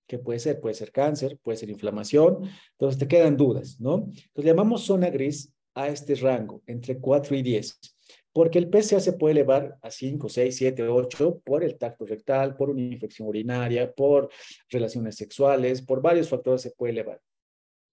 [0.08, 0.60] ¿qué puede ser?
[0.60, 2.50] Puede ser cáncer, puede ser inflamación.
[2.72, 3.96] Entonces te quedan dudas, ¿no?
[3.96, 7.80] Entonces llamamos zona gris a este rango, entre 4 y 10.
[8.34, 12.56] Porque el PSA se puede elevar a 5, 6, 7, 8 por el tacto rectal,
[12.56, 14.30] por una infección urinaria, por
[14.70, 17.22] relaciones sexuales, por varios factores se puede elevar.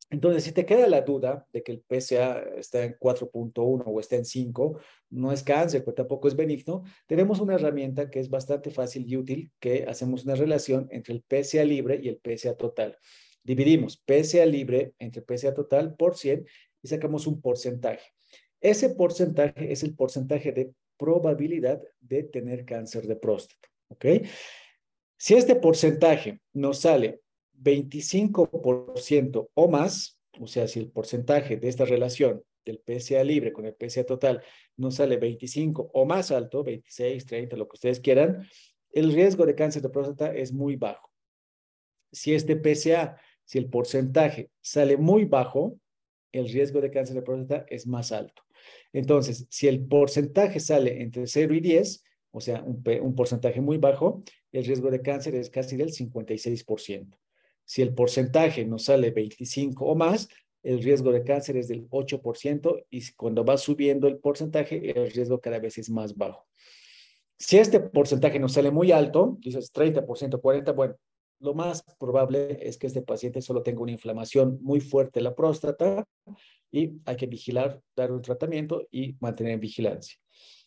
[0.09, 4.15] Entonces, si te queda la duda de que el PSA está en 4.1 o está
[4.15, 4.79] en 5,
[5.11, 9.17] no es cáncer, pero tampoco es benigno, tenemos una herramienta que es bastante fácil y
[9.17, 12.97] útil, que hacemos una relación entre el PSA libre y el PSA total.
[13.43, 16.47] Dividimos PSA libre entre PSA total por 100
[16.83, 18.16] y sacamos un porcentaje.
[18.67, 24.07] Ese porcentaje es el porcentaje de probabilidad de tener cáncer de próstata, ¿ok?
[25.17, 27.21] Si este porcentaje nos sale
[27.63, 33.67] 25% o más, o sea, si el porcentaje de esta relación del PSA libre con
[33.67, 34.43] el PSA total
[34.77, 38.49] nos sale 25 o más alto, 26, 30, lo que ustedes quieran,
[38.91, 41.09] el riesgo de cáncer de próstata es muy bajo.
[42.11, 45.79] Si este PSA, si el porcentaje sale muy bajo,
[46.33, 48.46] el riesgo de cáncer de próstata es más alto.
[48.93, 54.23] Entonces, si el porcentaje sale entre 0 y 10, o sea, un, porcentaje muy bajo,
[54.53, 57.17] el riesgo de cáncer es casi del 56%.
[57.65, 60.29] Si el porcentaje nos sale 25 o más,
[60.63, 65.41] el riesgo de cáncer es del 8% y cuando va subiendo el porcentaje, el riesgo
[65.41, 66.47] cada vez es más bajo.
[67.39, 70.05] Si este porcentaje nos sale muy alto, dices 30%,
[70.41, 70.97] 40%, bueno,
[71.41, 75.35] lo más probable es que este paciente solo tenga una inflamación muy fuerte en la
[75.35, 76.07] próstata
[76.71, 80.19] y hay que vigilar, dar un tratamiento y mantener en vigilancia.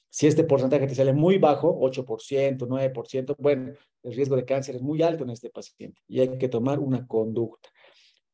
[0.10, 4.82] Si este porcentaje te sale muy bajo, 8%, 9%, bueno, el riesgo de cáncer es
[4.82, 7.70] muy alto en este paciente y hay que tomar una conducta.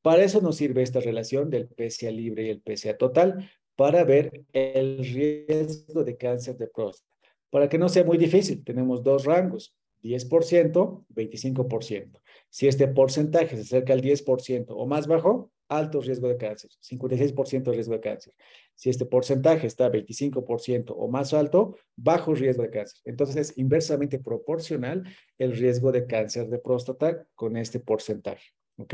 [0.02, 4.46] Para eso nos sirve esta relación del PSA libre y el PSA total para ver
[4.54, 7.14] el riesgo de cáncer de próstata.
[7.50, 12.22] Para que no sea muy difícil, tenemos dos rangos, 10%, 25%.
[12.56, 17.64] Si este porcentaje se acerca al 10% o más bajo, alto riesgo de cáncer, 56%
[17.64, 18.34] de riesgo de cáncer.
[18.76, 23.02] Si este porcentaje está 25% o más alto, bajo riesgo de cáncer.
[23.04, 25.04] Entonces es inversamente proporcional
[25.38, 28.54] el riesgo de cáncer de próstata con este porcentaje.
[28.78, 28.94] ¿Ok?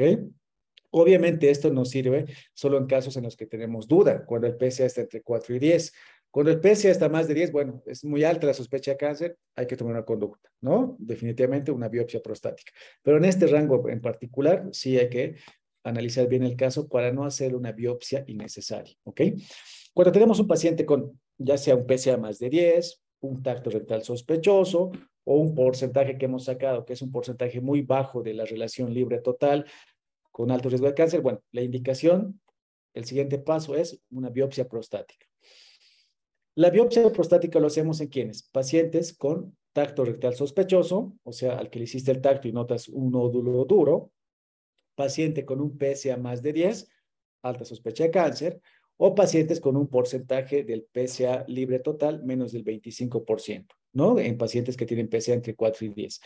[0.90, 4.86] Obviamente esto nos sirve solo en casos en los que tenemos duda, cuando el PSA
[4.86, 5.94] está entre 4 y 10.
[6.32, 9.68] Cuando PSA está más de 10, bueno, es muy alta la sospecha de cáncer, hay
[9.68, 10.96] que tomar una conducta, ¿no?
[10.98, 12.72] Definitivamente una biopsia prostática.
[13.04, 15.36] Pero en este rango en particular, sí hay que
[15.84, 19.22] analizar bien el caso para no hacer una biopsia innecesaria, ¿ok?
[19.94, 24.04] Cuando tenemos un paciente con ya sea un PSA más de 10, un tacto rectal
[24.04, 24.92] sospechoso
[25.24, 28.94] o un porcentaje que hemos sacado, que es un porcentaje muy bajo de la relación
[28.94, 29.66] libre total
[30.32, 32.40] con alto riesgo de cáncer, bueno, la indicación,
[32.94, 35.31] el siguiente paso es una biopsia prostática.
[36.56, 38.44] La biopsia prostática lo hacemos en quienes?
[38.44, 42.90] Pacientes con tacto rectal sospechoso, o sea, al que le hiciste el tacto y notas
[42.90, 44.12] un nódulo duro,
[44.96, 46.90] paciente con un PSA más de 10,
[47.44, 48.62] alta sospecha de cáncer,
[48.98, 54.20] o pacientes con un porcentaje del PSA libre total menos del 25%, ¿no?
[54.20, 56.20] En pacientes que tienen PSA entre 4 y 10.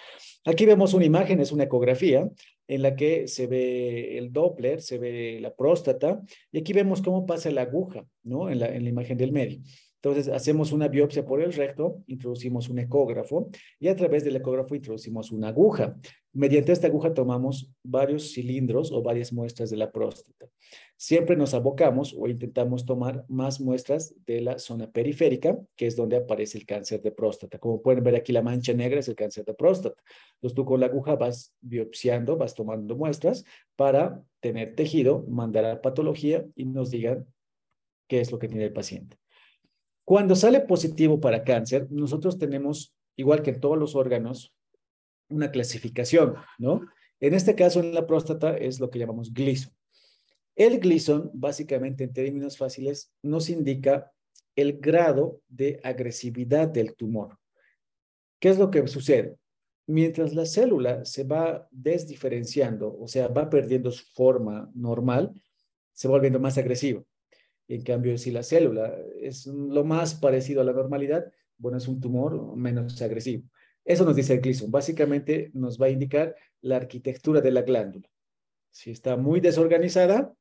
[0.46, 2.28] Aquí vemos una imagen, es una ecografía
[2.68, 6.20] en la que se ve el Doppler, se ve la próstata,
[6.52, 8.50] y aquí vemos cómo pasa la aguja, ¿no?
[8.50, 9.62] En la, en la imagen del medio.
[10.06, 14.76] Entonces, hacemos una biopsia por el recto, introducimos un ecógrafo y a través del ecógrafo
[14.76, 15.98] introducimos una aguja.
[16.32, 20.48] Mediante esta aguja tomamos varios cilindros o varias muestras de la próstata.
[20.96, 26.18] Siempre nos abocamos o intentamos tomar más muestras de la zona periférica, que es donde
[26.18, 27.58] aparece el cáncer de próstata.
[27.58, 30.04] Como pueden ver aquí, la mancha negra es el cáncer de próstata.
[30.36, 33.44] Entonces, tú con la aguja vas biopsiando, vas tomando muestras
[33.76, 37.26] para tener tejido, mandar a patología y nos digan
[38.08, 39.18] qué es lo que tiene el paciente.
[40.06, 44.54] Cuando sale positivo para cáncer, nosotros tenemos, igual que en todos los órganos,
[45.30, 46.82] una clasificación, ¿no?
[47.20, 49.74] En este caso, en la próstata es lo que llamamos Gleason.
[50.56, 54.12] El Gleason, básicamente en términos fáciles, nos indica
[54.56, 57.40] el grado de agresividad del tumor.
[58.40, 59.36] ¿Qué es lo que sucede?
[59.88, 65.34] Mientras la célula se va desdiferenciando, o sea, va perdiendo su forma normal,
[65.94, 67.04] se va volviendo más agresiva.
[67.68, 72.00] En cambio, si la célula es lo más parecido a la normalidad, bueno, es un
[72.00, 73.50] tumor menos agresivo.
[73.84, 74.72] Eso nos dice el Gleason.
[74.72, 78.10] Básicamente nos va a indicar la arquitectura de la glándula.
[78.72, 80.34] Si está muy desorganizada,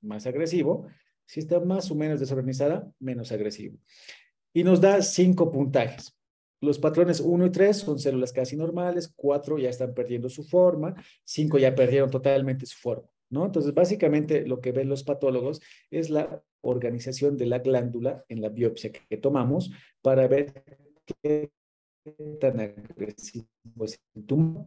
[0.00, 0.86] más agresivo.
[1.24, 3.78] Si está más o menos desorganizada, menos agresivo.
[4.52, 6.14] Y nos da cinco puntajes.
[6.60, 10.94] Los patrones 1 y 3 son células casi normales, 4 ya están perdiendo su forma,
[11.24, 13.08] 5 ya perdieron totalmente su forma.
[13.30, 13.46] ¿no?
[13.46, 15.60] Entonces, básicamente lo que ven los patólogos
[15.90, 19.70] es la organización de la glándula en la biopsia que, tomamos
[20.02, 20.64] para ver
[21.22, 21.50] qué
[22.40, 23.46] tan agresivo
[23.84, 24.66] es el tumor.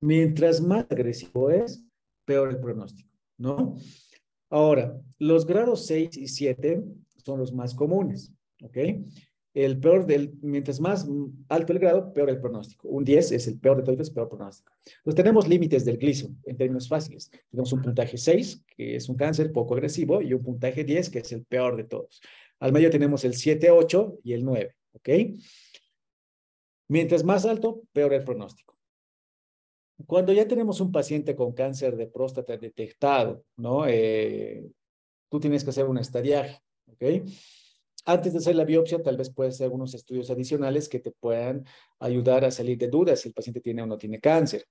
[0.00, 1.84] Mientras más agresivo es,
[2.24, 3.76] peor el pronóstico, ¿no?
[4.50, 6.84] Ahora, los grados 6 y 7
[7.24, 8.32] son los más comunes,
[8.62, 8.76] ¿ok?
[9.54, 11.06] El peor del, mientras más
[11.48, 12.88] alto el grado, peor el pronóstico.
[12.88, 14.72] Un 10 es el peor de todos, peor pronóstico.
[14.84, 17.30] Entonces tenemos límites del Gleason en términos fáciles.
[17.50, 21.20] Tenemos un puntaje 6, que es un cáncer poco agresivo, y un puntaje 10, que
[21.20, 22.20] es el peor de todos.
[22.58, 25.08] Al medio tenemos el 7, 8 y el 9, ¿ok?
[26.88, 28.76] Mientras más alto, peor el pronóstico.
[30.06, 33.86] Cuando ya tenemos un paciente con cáncer de próstata detectado, ¿no?
[33.86, 34.66] Eh,
[35.30, 37.04] tú tienes que hacer un estadiaje, ¿ok?
[38.04, 41.64] Antes de hacer la biopsia, tal vez puedes hacer algunos estudios adicionales que te puedan
[41.98, 44.64] ayudar a salir de dudas si el paciente tiene o no tiene cáncer.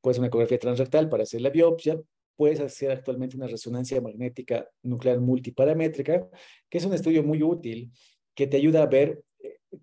[0.00, 2.00] Puedes una ecografía transrectal para hacer la biopsia.
[2.36, 6.28] Puedes hacer actualmente una resonancia magnética nuclear multiparamétrica,
[6.68, 7.90] que es un estudio muy útil
[8.34, 9.22] que te ayuda a ver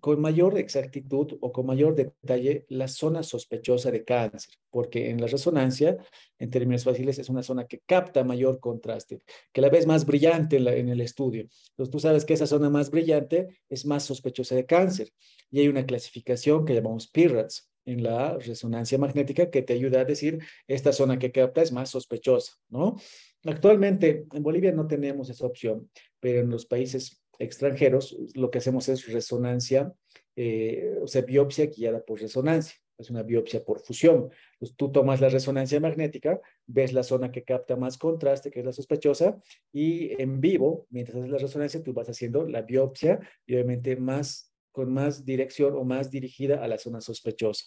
[0.00, 5.26] con mayor exactitud o con mayor detalle la zona sospechosa de cáncer, porque en la
[5.26, 5.96] resonancia,
[6.38, 9.20] en términos fáciles, es una zona que capta mayor contraste,
[9.52, 11.42] que la ves más brillante en, el estudio.
[11.70, 15.10] Entonces tú sabes que esa zona más brillante es más sospechosa de cáncer
[15.50, 20.04] y hay una clasificación que llamamos PIRATS en la resonancia magnética que te ayuda a
[20.04, 22.96] decir esta zona que capta es más sospechosa, ¿no?
[23.44, 28.88] Actualmente en Bolivia no tenemos esa opción, pero en los países extranjeros, lo que hacemos
[28.88, 29.92] es resonancia,
[30.36, 32.74] eh, o sea, biopsia guiada por resonancia.
[32.96, 34.30] Es una biopsia por fusión.
[34.52, 38.66] Entonces, tú tomas la resonancia magnética, ves la zona que capta más contraste, que es
[38.66, 39.36] la sospechosa,
[39.72, 44.52] y en vivo, mientras haces la resonancia, tú vas haciendo la biopsia y obviamente más,
[44.70, 47.64] con más dirección o más dirigida a la zona sospechosa.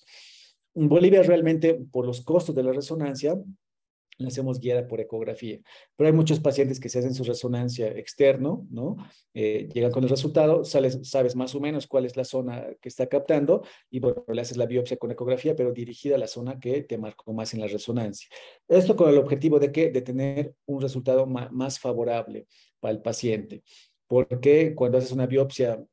[0.75, 3.35] En Bolivia realmente, por los costos de la resonancia,
[4.17, 5.59] la hacemos guiada por ecografía.
[5.95, 8.97] Pero hay muchos pacientes que se hacen su resonancia externo, ¿no?
[9.33, 12.89] Eh, llegan con el resultado, sales, sabes más o menos cuál es la zona que
[12.89, 16.59] está captando y bueno, le haces la biopsia con ecografía, pero dirigida a la zona
[16.59, 18.27] que te marcó más en la resonancia.
[18.67, 22.47] Esto con el objetivo de que de tener un resultado más favorable
[22.79, 23.63] para el paciente.
[24.07, 25.83] Porque cuando haces una biopsia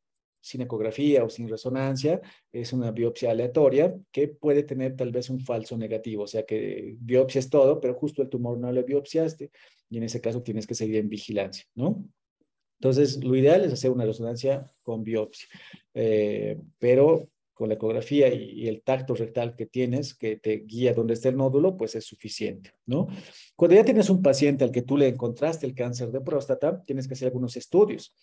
[0.45, 2.21] sin ecografía o sin resonancia,
[2.53, 6.97] es una biopsia aleatoria que puede tener tal vez un falso negativo, o sea que
[7.01, 9.51] biopsias todo, pero justo el tumor no lo biopsiaste
[9.89, 12.05] y en ese caso tienes que seguir en vigilancia, ¿no?
[12.79, 15.49] Entonces, lo ideal es hacer una resonancia con biopsia,
[15.95, 21.15] eh, pero con la ecografía y, el tacto rectal que tienes, que te guía dónde
[21.15, 23.07] está el nódulo, pues es suficiente, ¿no?
[23.57, 27.09] Cuando ya tienes un paciente al que tú le encontraste el cáncer de próstata, tienes
[27.09, 28.15] que hacer algunos estudios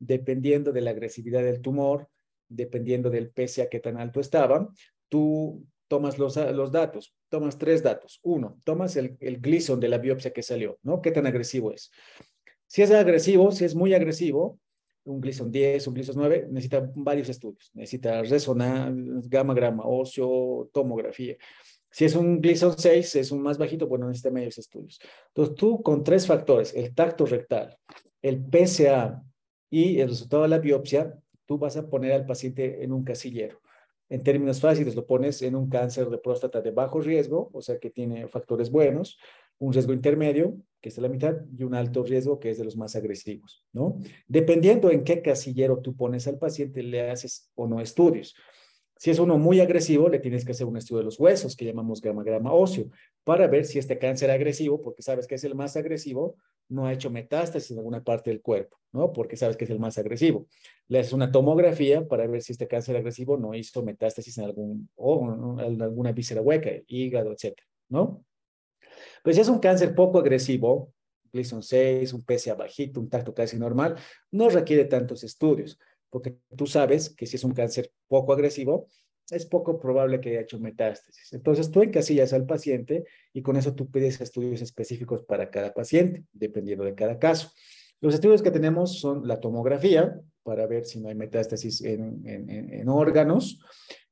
[0.00, 2.08] dependiendo de la agresividad del tumor,
[2.48, 4.68] dependiendo del PSA que tan alto estaba,
[5.08, 8.18] tú tomas los, los datos, tomas tres datos.
[8.22, 11.00] Uno, tomas el, el Gleason de la biopsia que salió, ¿no?
[11.00, 11.92] ¿Qué tan agresivo es?
[12.66, 14.58] Si es agresivo, si es muy agresivo,
[15.04, 17.70] un Gleason 10, un Gleason 9, necesita varios estudios.
[17.74, 21.36] Necesita resonancia, gamma, grama, óseo, tomografía.
[21.90, 25.00] Si es un Gleason 6, es un más bajito, bueno, necesita medios estudios.
[25.28, 27.76] Entonces, tú con tres factores, el tacto rectal,
[28.22, 29.22] el PSA
[29.70, 33.60] y el resultado de la biopsia, tú vas a poner al paciente en un casillero.
[34.08, 37.78] En términos fáciles, lo pones en un cáncer de próstata de bajo riesgo, o sea
[37.78, 39.18] que tiene factores buenos,
[39.58, 42.64] un riesgo intermedio, que es de la mitad, y un alto riesgo, que es de
[42.64, 43.98] los más agresivos, ¿no?
[44.26, 48.34] Dependiendo en qué casillero tú pones al paciente, le haces o no estudios.
[49.00, 51.64] Si es uno muy agresivo, le tienes que hacer un estudio de los huesos, que
[51.64, 52.90] llamamos gamma-grama óseo,
[53.24, 56.36] para ver si este cáncer agresivo, porque sabes que es el más agresivo,
[56.68, 59.10] no ha hecho metástasis en alguna parte del cuerpo, ¿no?
[59.10, 60.48] Porque sabes que es el más agresivo.
[60.86, 64.90] Le haces una tomografía para ver si este cáncer agresivo no hizo metástasis en, algún,
[64.96, 68.22] o alguna víscera hueca, hígado, etcétera, ¿no?
[69.24, 70.92] Pues si es un cáncer poco agresivo,
[71.32, 73.96] Gleason 6, un PSA bajito, un tacto casi normal,
[74.30, 75.78] no requiere tantos estudios
[76.10, 78.88] porque tú sabes que si es un cáncer poco agresivo,
[79.30, 81.32] es poco probable que haya hecho metástasis.
[81.32, 86.24] Entonces tú encasillas al paciente y con eso tú pides estudios específicos para cada paciente,
[86.32, 87.52] dependiendo de cada caso.
[88.00, 92.88] Los estudios que tenemos son la tomografía, para ver si no hay metástasis en, en,
[92.88, 93.60] órganos,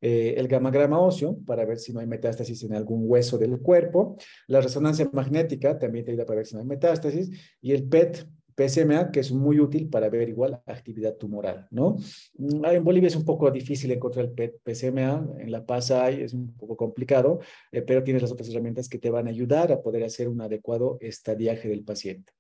[0.00, 4.18] eh, el gamagrama óseo, para ver si no hay metástasis en algún hueso del cuerpo,
[4.46, 7.30] la resonancia magnética también te ayuda para ver si no hay metástasis,
[7.62, 11.96] y el PET PSMA, que es muy útil para ver igual actividad tumoral, ¿no?
[12.36, 16.34] Mm, en Bolivia es un poco difícil encontrar el PSMA, en La Paz hay, es
[16.34, 17.38] un poco complicado,
[17.70, 20.40] eh, pero tienes las otras herramientas que te van a ayudar a poder hacer un
[20.40, 22.32] adecuado estadiaje del paciente.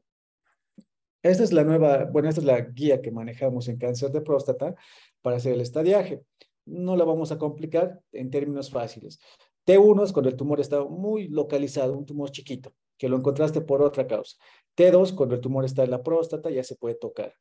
[1.22, 4.74] Esta es la nueva, bueno, esta es la guía que manejamos en cáncer de próstata
[5.22, 6.22] para hacer el estadiaje.
[6.64, 9.20] No la vamos a complicar en términos fáciles.
[9.68, 13.82] T1 es cuando el tumor está muy localizado, un tumor chiquito, que lo encontraste por
[13.82, 14.38] otra causa.
[14.74, 17.34] T2, cuando el tumor está en la próstata, ya se puede tocar.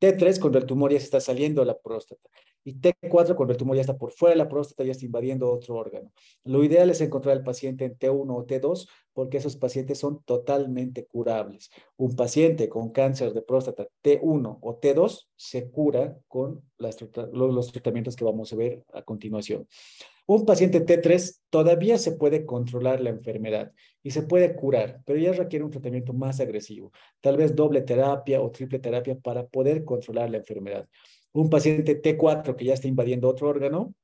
[0.00, 2.30] T3, cuando el tumor ya se está saliendo de la próstata.
[2.62, 5.50] Y T4, cuando el tumor ya está por fuera de la próstata, ya está invadiendo
[5.50, 6.12] otro órgano.
[6.44, 11.06] Lo ideal es encontrar al paciente en T1 o T2 porque esos pacientes son totalmente
[11.06, 11.70] curables.
[11.96, 18.24] Un paciente con cáncer de próstata T1 o T2 se cura con los tratamientos que
[18.24, 19.66] vamos a ver a continuación.
[20.26, 25.32] Un paciente T3 todavía se puede controlar la enfermedad y se puede curar, pero ya
[25.32, 30.30] requiere un tratamiento más agresivo, tal vez doble terapia o triple terapia para poder controlar
[30.30, 30.88] la enfermedad.
[31.32, 33.94] Un paciente T4 que ya está invadiendo otro órgano,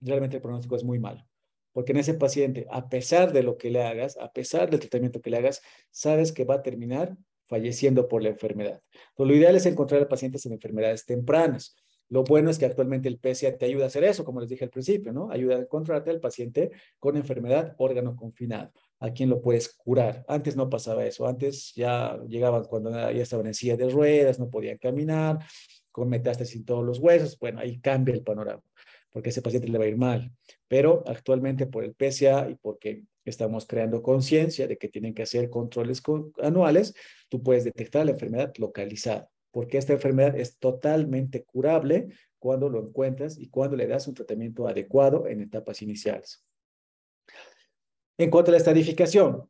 [0.00, 1.22] realmente el pronóstico es muy malo,
[1.76, 5.20] porque en ese paciente, a pesar de lo que le hagas, a pesar del tratamiento
[5.20, 5.60] que le hagas,
[5.90, 7.14] sabes que va a terminar
[7.48, 8.80] falleciendo por la enfermedad.
[9.18, 11.76] lo ideal es encontrar a pacientes en enfermedades tempranas.
[12.08, 14.64] Lo bueno es que actualmente el PSA te ayuda a hacer eso, como les dije
[14.64, 15.30] al principio, ¿no?
[15.30, 20.24] Ayuda a encontrarte al paciente con enfermedad órgano confinado, a quien lo puedes curar.
[20.28, 24.48] Antes no pasaba eso, antes ya llegaban cuando ya estaban en silla de ruedas, no
[24.48, 25.40] podían caminar,
[25.92, 27.38] con metástasis en todos los huesos.
[27.38, 28.62] Bueno, ahí cambia el panorama,
[29.16, 30.30] porque ese paciente le va a ir mal.
[30.68, 35.48] Pero actualmente por el PSA y porque estamos creando conciencia de que tienen que hacer
[35.48, 36.02] controles
[36.42, 36.94] anuales,
[37.30, 42.08] tú puedes detectar la enfermedad localizada porque esta enfermedad es totalmente curable
[42.38, 46.44] cuando lo encuentras y cuando le das un tratamiento adecuado en etapas iniciales.
[48.18, 49.48] En cuanto a la estadificación,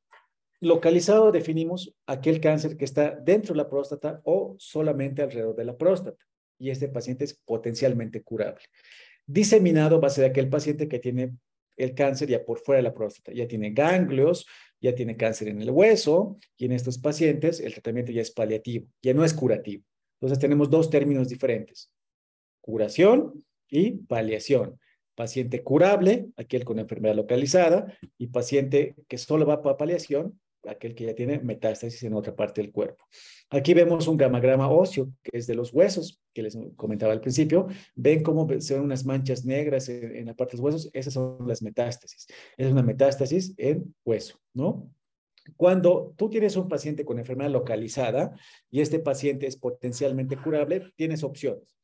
[0.60, 5.76] localizado definimos aquel cáncer que está dentro de la próstata o solamente alrededor de la
[5.76, 6.24] próstata
[6.56, 8.62] y este paciente es potencialmente curable.
[9.26, 11.36] Diseminado va a ser aquel paciente que tiene
[11.76, 14.46] el cáncer ya por fuera de la próstata, ya tiene ganglios,
[14.80, 18.86] ya tiene cáncer en el hueso y en estos pacientes el tratamiento ya es paliativo,
[19.02, 19.84] ya no es curativo.
[20.20, 21.90] Entonces tenemos dos términos diferentes,
[22.60, 24.78] curación y paliación.
[25.14, 30.38] Paciente curable, aquel con enfermedad localizada, y paciente que solo va para paliación,
[30.68, 33.04] aquel que ya tiene metástasis en otra parte del cuerpo.
[33.50, 37.66] Aquí vemos un gamagrama óseo, que es de los huesos, que les comentaba al principio.
[37.94, 40.90] Ven cómo se ven unas manchas negras en, en la parte de los huesos.
[40.92, 42.26] Esas son las metástasis.
[42.56, 44.90] Es una metástasis en hueso, ¿no?
[45.56, 48.36] Cuando tú tienes un paciente con enfermedad localizada
[48.70, 51.76] y este paciente es potencialmente curable, tienes opciones.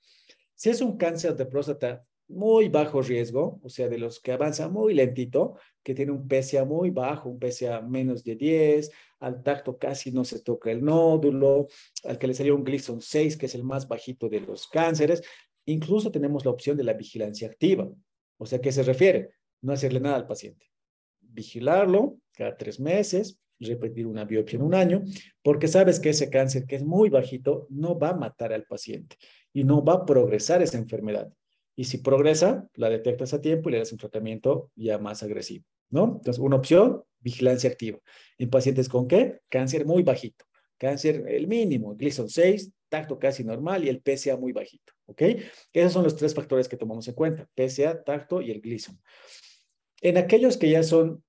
[0.55, 4.69] Si es un cáncer de próstata muy bajo riesgo, o sea, de los que avanza
[4.69, 9.79] muy lentito, que tiene un PSA muy bajo, un PSA menos de 10, al tacto
[9.79, 11.69] casi no se toca el nódulo,
[12.05, 15.23] al que le salió un Gleason 6, que es el más bajito de los cánceres,
[15.67, 17.89] incluso tenemos la opción de la vigilancia activa.
[18.39, 19.31] O sea, ¿qué se refiere?
[19.61, 20.67] No hacerle nada al paciente.
[21.21, 25.03] Vigilarlo cada tres meses, repetir una biopsia en un año,
[25.43, 29.17] porque sabes que ese cáncer que es muy bajito no va a matar al paciente
[29.53, 31.33] y no va a progresar esa enfermedad.
[31.77, 35.65] Y si progresa, la detectas a tiempo y le das un tratamiento ya más agresivo,
[35.91, 36.17] ¿no?
[36.19, 37.99] Entonces, una opción, vigilancia activa.
[38.39, 39.41] En pacientes con qué?
[39.49, 40.45] Cáncer muy bajito.
[40.79, 45.23] Cáncer el mínimo, Gleason 6, tacto casi normal y el PSA muy bajito, ¿ok?
[45.73, 49.01] Esos son los tres factores que tomamos en cuenta, PSA, tacto y el Gleason.
[50.03, 51.25] En aquellos que ya son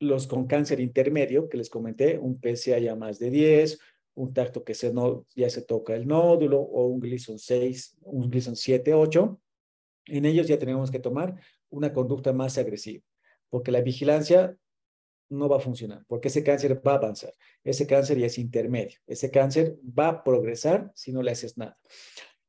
[0.00, 3.78] los con cáncer intermedio, que les comenté, un PSA ya más de 10,
[4.14, 8.30] un tacto que se no, ya se toca el nódulo o un Gleason 6, un
[8.30, 9.40] Gleason 7, 8,
[10.06, 11.36] en ellos ya tenemos que tomar
[11.70, 13.04] una conducta más agresiva,
[13.50, 14.56] porque la vigilancia
[15.30, 17.32] no va a funcionar, porque ese cáncer va a avanzar.
[17.64, 18.98] Ese cáncer ya es intermedio.
[19.06, 21.78] Ese cáncer va a progresar si no le haces nada.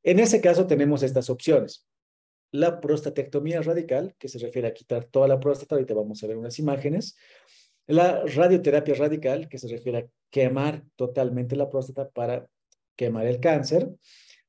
[0.04, 1.88] En ese caso tenemos estas opciones
[2.56, 6.38] la prostatectomía radical, que se refiere a quitar toda la próstata, ahorita vamos a ver
[6.38, 7.18] unas imágenes,
[7.88, 12.48] la radioterapia radical, que se refiere a quemar totalmente la próstata para
[12.96, 13.90] quemar el cáncer.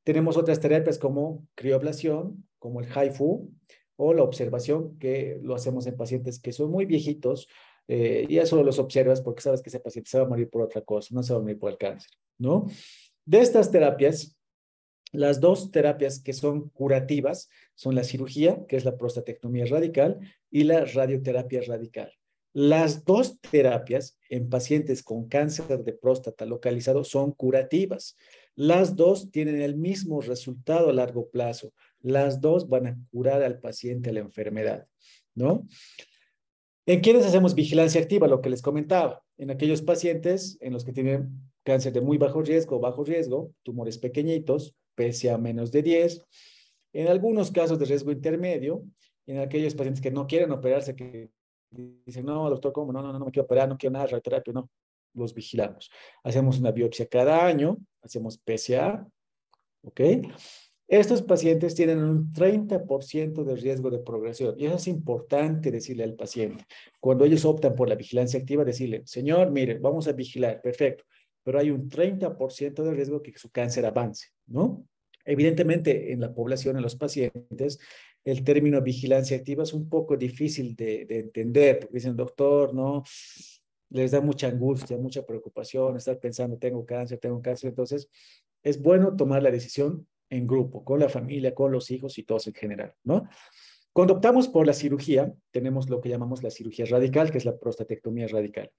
[0.04, 3.48] Tenemos otras terapias como crioblación, como el HIFU,
[3.94, 7.46] o la observación, que lo hacemos en pacientes que son muy viejitos,
[7.86, 10.62] eh, y solo los observas porque sabes que ese paciente se va a morir por
[10.62, 12.66] otra cosa, no se va a morir por el cáncer, ¿no?
[13.24, 14.36] De estas terapias,
[15.12, 20.18] las dos terapias que son curativas son la cirugía, que es la prostatectomía radical,
[20.50, 22.12] y la radioterapia radical.
[22.52, 28.16] Las dos terapias en pacientes con cáncer de próstata localizado son curativas.
[28.56, 31.72] Las dos tienen el mismo resultado a largo plazo.
[32.00, 34.86] Las dos van a curar al paciente la enfermedad,
[35.34, 35.68] ¿no?
[36.86, 38.26] ¿En quiénes hacemos vigilancia activa?
[38.26, 39.22] Lo que les comentaba.
[39.38, 43.98] En aquellos pacientes en los que tienen cáncer de muy bajo riesgo bajo riesgo, tumores
[43.98, 46.24] pequeñitos, PSA menos de 10.
[46.94, 48.84] En algunos casos de riesgo intermedio,
[49.26, 51.28] en aquellos pacientes que no quieren operarse, que
[51.70, 52.92] dicen, no, doctor, ¿cómo?
[52.92, 54.70] No, no, no, no me quiero operar, no quiero nada radioterapia, no.
[55.16, 55.90] Los vigilamos.
[56.22, 59.04] Hacemos una biopsia cada año, hacemos PSA,
[59.82, 60.00] ¿ok?
[60.88, 66.14] Estos pacientes tienen un 30% de riesgo de progresión y eso es importante decirle al
[66.14, 66.64] paciente.
[67.00, 71.02] Cuando ellos optan por la vigilancia activa, decirle, señor, mire, vamos a vigilar, perfecto,
[71.42, 74.86] pero hay un 30% de riesgo que su cáncer avance, ¿no?
[75.24, 77.80] Evidentemente, en la población, en los pacientes,
[78.24, 83.02] el término vigilancia activa es un poco difícil de, entender, porque dicen, doctor, no,
[83.90, 87.68] les da mucha angustia, mucha preocupación, estar pensando, tengo cáncer, tengo cáncer.
[87.68, 88.08] Entonces,
[88.62, 92.46] es bueno tomar la decisión en grupo, con la familia, con los hijos y todos
[92.48, 93.28] en general, ¿no?
[93.92, 97.56] Cuando optamos por la cirugía, tenemos lo que llamamos la cirugía radical, que es la
[97.56, 98.70] prostatectomía radical.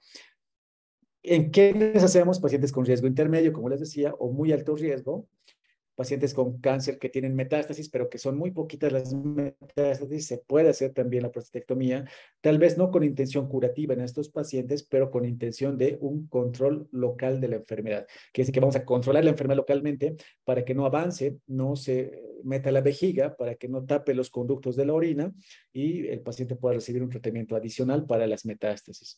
[1.24, 2.40] ¿En qué hacemos?
[2.40, 5.28] Pacientes con riesgo intermedio, como les decía, o muy alto riesgo,
[5.98, 10.70] pacientes con cáncer que tienen metástasis, pero que son muy poquitas las metástasis, se puede
[10.70, 12.08] hacer también la prostatectomía,
[12.40, 16.88] tal vez no con intención curativa en estos pacientes, pero con intención de un control
[16.92, 18.06] local de la enfermedad.
[18.32, 22.22] Quiere decir que vamos a controlar la enfermedad localmente para que no avance, no se
[22.44, 25.34] meta la vejiga, para que no tape los conductos de la orina
[25.74, 29.18] y el paciente pueda recibir un tratamiento adicional para las metástasis.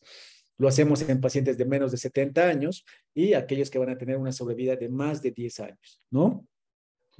[0.56, 4.16] Lo hacemos en pacientes de menos de 70 años y aquellos que van a tener
[4.16, 6.46] una sobrevida de más de 10 años, ¿no?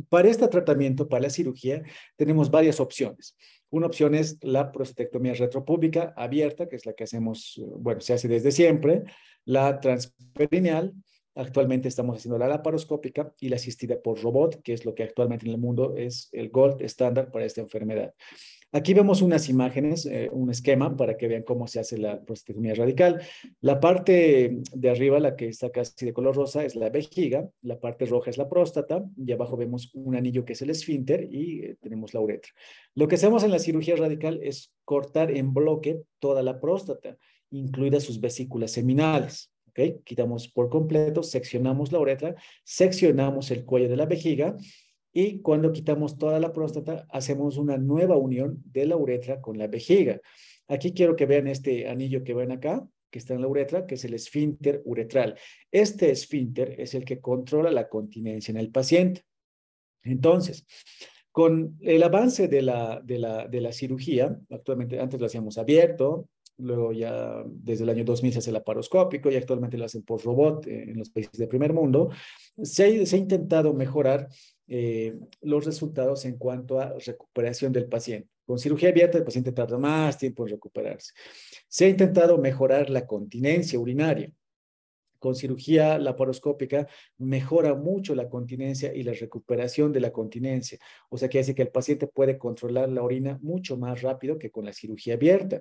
[0.09, 1.83] Para este tratamiento, para la cirugía,
[2.17, 3.37] tenemos varias opciones.
[3.71, 8.15] Una opción es la prostatectomía retropúbica abierta, que es la que hacemos, eh, bueno, se
[8.15, 9.05] hace desde siempre,
[9.45, 10.93] la transperineal,
[11.35, 15.47] actualmente estamos haciendo la laparoscópica y la asistida por robot, que es lo que actualmente
[15.47, 18.15] en el mundo es el gold estándar para esta enfermedad.
[18.73, 22.75] Aquí vemos unas imágenes, eh, un esquema para que vean cómo se hace la prostatectomía
[22.75, 23.21] radical.
[23.61, 27.81] La parte de arriba, la que está casi de color rosa, es la vejiga, la
[27.81, 31.65] parte roja es la próstata y abajo vemos un anillo que es el esfínter y
[31.65, 32.53] eh, tenemos la uretra.
[32.95, 37.17] Lo que hacemos en la cirugía radical es cortar en bloque toda la próstata,
[37.51, 39.50] incluidas sus vesículas seminales.
[39.71, 40.01] ¿Okay?
[40.05, 44.57] Quitamos por completo, seccionamos la uretra, seccionamos el cuello de la vejiga
[45.13, 49.67] y cuando quitamos toda la próstata, hacemos una nueva unión de la uretra con la
[49.67, 50.21] vejiga.
[50.69, 53.97] Aquí quiero que vean este anillo que ven acá, que está en la uretra, que
[53.97, 55.37] es el esfínter uretral.
[55.73, 59.25] Este esfínter es el que controla la continencia en el paciente.
[60.05, 60.65] Entonces,
[61.33, 66.29] con el avance de la, de la, de la cirugía, actualmente antes lo hacíamos abierto,
[66.61, 70.67] luego ya desde el año 2000 se hace laparoscópico y actualmente lo hacen por robot
[70.67, 72.11] en los países del primer mundo,
[72.63, 74.29] se se ha intentado mejorar
[74.73, 78.29] eh, los resultados en cuanto a recuperación del paciente.
[78.47, 81.13] Con cirugía abierta el paciente tarda más tiempo en recuperarse.
[81.67, 84.33] Se ha intentado mejorar la continencia urinaria.
[85.19, 86.87] Con cirugía laparoscópica
[87.19, 90.79] mejora mucho la continencia y la recuperación de la continencia.
[91.09, 94.53] O sea que hace que el paciente puede controlar la orina mucho más rápido que
[94.53, 95.61] con la cirugía abierta.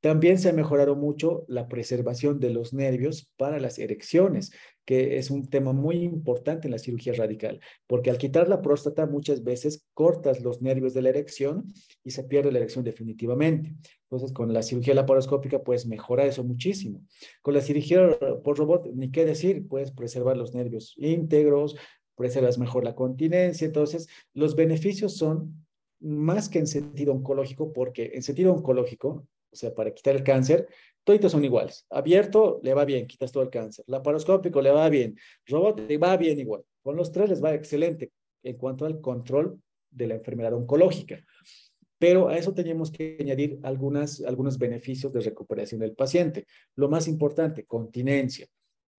[0.00, 4.52] También se ha mejorado mucho la preservación de los nervios para las erecciones,
[4.84, 9.06] que es un tema muy importante en la cirugía radical, porque al quitar la próstata
[9.06, 11.66] muchas veces cortas los nervios de la erección
[12.04, 13.74] y se pierde la erección definitivamente.
[14.04, 17.02] Entonces, con la cirugía laparoscópica puedes mejorar eso muchísimo.
[17.42, 21.76] Con la cirugía por robot, ni qué decir, puedes preservar los nervios íntegros,
[22.14, 23.66] preservas mejor la continencia.
[23.66, 25.66] Entonces, los beneficios son
[26.00, 30.68] más que en sentido oncológico, porque en sentido oncológico, o sea, para quitar el cáncer,
[31.04, 31.86] todos son iguales.
[31.88, 33.84] Abierto le va bien, quitas todo el cáncer.
[33.88, 35.16] Laparoscópico le va bien.
[35.46, 36.62] Robot le va bien igual.
[36.82, 39.58] Con los tres les va excelente en cuanto al control
[39.90, 41.24] de la enfermedad oncológica.
[41.98, 46.46] Pero a eso tenemos que añadir algunas, algunos beneficios de recuperación del paciente.
[46.76, 48.46] Lo más importante, continencia.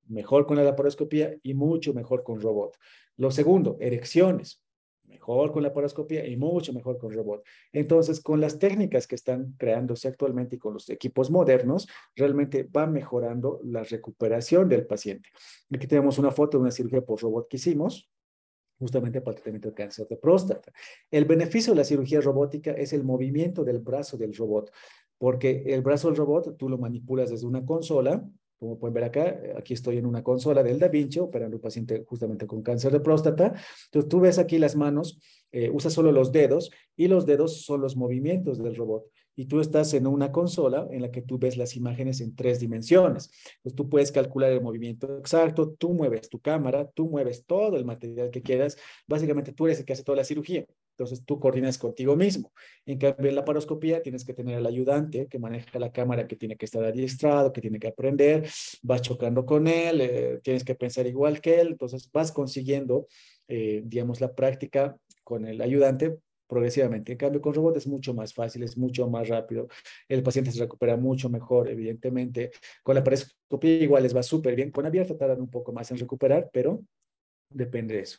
[0.07, 2.75] Mejor con la laparoscopía y mucho mejor con robot.
[3.17, 4.61] Lo segundo, erecciones
[5.09, 7.43] mejor con la paroscopía y mucho mejor con robot.
[7.73, 12.87] Entonces, con las técnicas que están creándose actualmente y con los equipos modernos, realmente va
[12.87, 15.29] mejorando la recuperación del paciente.
[15.73, 18.09] Aquí tenemos una foto de una cirugía por robot que hicimos,
[18.77, 20.71] justamente para el tratamiento del cáncer de próstata.
[21.11, 24.71] El beneficio de la cirugía robótica es el movimiento del brazo del robot,
[25.17, 28.25] porque el brazo del robot tú lo manipulas desde una consola,
[28.59, 32.03] como pueden ver acá, aquí estoy en una consola del Da Vinci operando un paciente
[32.05, 33.53] justamente con cáncer de próstata.
[33.85, 35.17] Entonces tú ves aquí las manos,
[35.51, 39.05] eh, usa solo los dedos y los dedos son los movimientos del robot.
[39.37, 42.59] Y tú estás en una consola en la que tú ves las imágenes en tres
[42.59, 43.31] dimensiones.
[43.57, 47.85] Entonces tú puedes calcular el movimiento exacto, tú mueves tu cámara, tú mueves todo el
[47.85, 48.77] material que quieras.
[49.07, 50.65] Básicamente tú eres el que hace toda la cirugía.
[50.99, 52.51] Entonces tú coordinas contigo mismo.
[52.85, 56.35] En cambio, en la paroscopía tienes que tener al ayudante que maneja la cámara, que
[56.35, 58.49] tiene que estar adiestrado, que tiene que aprender,
[58.81, 61.69] vas chocando con él, eh, tienes que pensar igual que él.
[61.69, 63.07] Entonces vas consiguiendo,
[63.47, 67.13] eh, digamos, la práctica con el ayudante progresivamente.
[67.13, 69.69] En cambio, con robot es mucho más fácil, es mucho más rápido.
[70.09, 72.51] El paciente se recupera mucho mejor, evidentemente.
[72.83, 74.69] Con la paroscopía igual les va súper bien.
[74.69, 76.83] Con abierta tardan un poco más en recuperar, pero
[77.49, 78.17] depende de eso.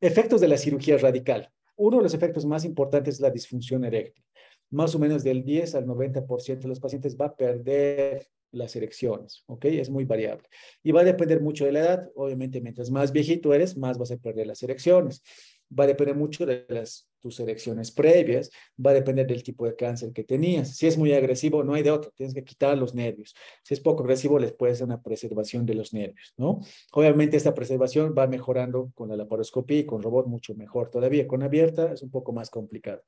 [0.00, 1.50] Efectos de la cirugía radical.
[1.76, 4.24] Uno de los efectos más importantes es la disfunción eréctil.
[4.70, 9.44] Más o menos del 10 al 90% de los pacientes va a perder las erecciones,
[9.46, 9.64] ¿ok?
[9.66, 10.48] Es muy variable.
[10.82, 12.10] Y va a depender mucho de la edad.
[12.14, 15.22] Obviamente, mientras más viejito eres, más vas a perder las erecciones.
[15.76, 19.74] Va a depender mucho de las tus elecciones previas, va a depender del tipo de
[19.74, 20.76] cáncer que tenías.
[20.76, 23.34] Si es muy agresivo, no hay de otro, tienes que quitar los nervios.
[23.62, 26.60] Si es poco agresivo, les puedes hacer una preservación de los nervios, ¿no?
[26.92, 31.26] Obviamente esta preservación va mejorando con la laparoscopía y con robot mucho mejor todavía.
[31.26, 33.02] Con abierta es un poco más complicado.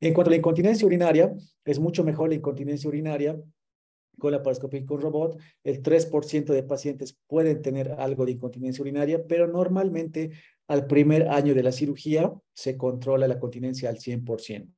[0.00, 1.32] En cuanto a la incontinencia urinaria,
[1.64, 3.40] es mucho mejor la incontinencia urinaria
[4.18, 9.26] con la paroscopía con robot, el 3% de pacientes pueden tener algo de incontinencia urinaria,
[9.26, 10.30] pero normalmente
[10.72, 14.72] al primer año de la cirugía se controla la continencia al 100%.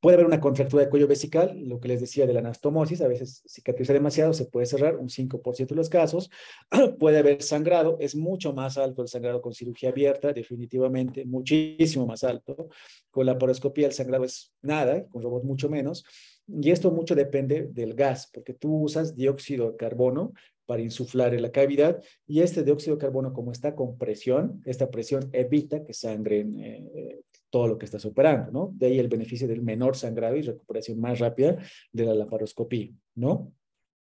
[0.00, 3.06] Puede haber una contractura de cuello vesical, lo que les decía de la anastomosis, a
[3.06, 6.28] veces cicatriza demasiado, se puede cerrar un 5% de los casos.
[6.98, 12.24] puede haber sangrado, es mucho más alto el sangrado con cirugía abierta, definitivamente, muchísimo más
[12.24, 12.68] alto.
[13.12, 16.04] Con la paroscopía el sangrado es nada, con robot mucho menos.
[16.48, 20.32] Y esto mucho depende del gas, porque tú usas dióxido de carbono
[20.66, 24.90] para insuflar en la cavidad y este dióxido de carbono como está con presión, esta
[24.90, 28.72] presión evita que sangren eh, todo lo que estás operando, ¿no?
[28.74, 31.58] De ahí el beneficio del menor sangrado y recuperación más rápida
[31.92, 33.52] de la laparoscopía, ¿no?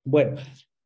[0.03, 0.38] Bueno,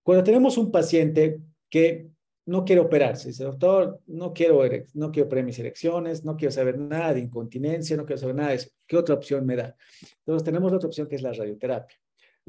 [0.04, 1.40] cuando tenemos un paciente
[1.70, 2.10] que
[2.50, 3.30] no quiere operarse.
[3.30, 4.62] Dice, doctor, no quiero,
[4.96, 8.50] no quiero operar mis erecciones, no quiero saber nada de incontinencia, no quiero saber nada
[8.50, 8.70] de eso.
[8.88, 9.76] ¿Qué otra opción me da?
[10.26, 11.96] Entonces tenemos otra opción que es la radioterapia.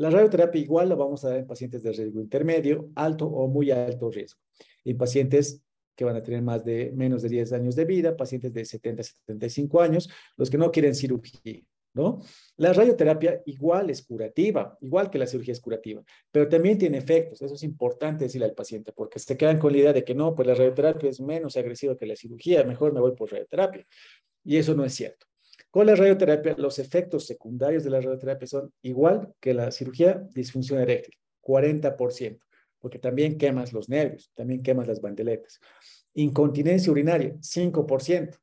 [0.01, 3.71] La radioterapia igual la vamos a dar en pacientes de riesgo intermedio, alto o muy
[3.71, 4.41] alto riesgo.
[4.83, 5.63] En pacientes
[5.95, 9.03] que van a tener más de menos de 10 años de vida, pacientes de 70
[9.03, 11.61] a 75 años, los que no quieren cirugía.
[11.93, 12.23] ¿no?
[12.57, 17.43] La radioterapia igual es curativa, igual que la cirugía es curativa, pero también tiene efectos.
[17.43, 20.35] Eso es importante decirle al paciente, porque se quedan con la idea de que no,
[20.35, 23.87] pues la radioterapia es menos agresiva que la cirugía, mejor me voy por radioterapia.
[24.47, 25.27] Y eso no es cierto.
[25.71, 30.81] Con la radioterapia, los efectos secundarios de la radioterapia son igual que la cirugía disfunción
[30.81, 32.41] eréctil, 40%,
[32.81, 35.61] porque también quemas los nervios, también quemas las bandeletas.
[36.15, 38.37] Incontinencia urinaria, 5%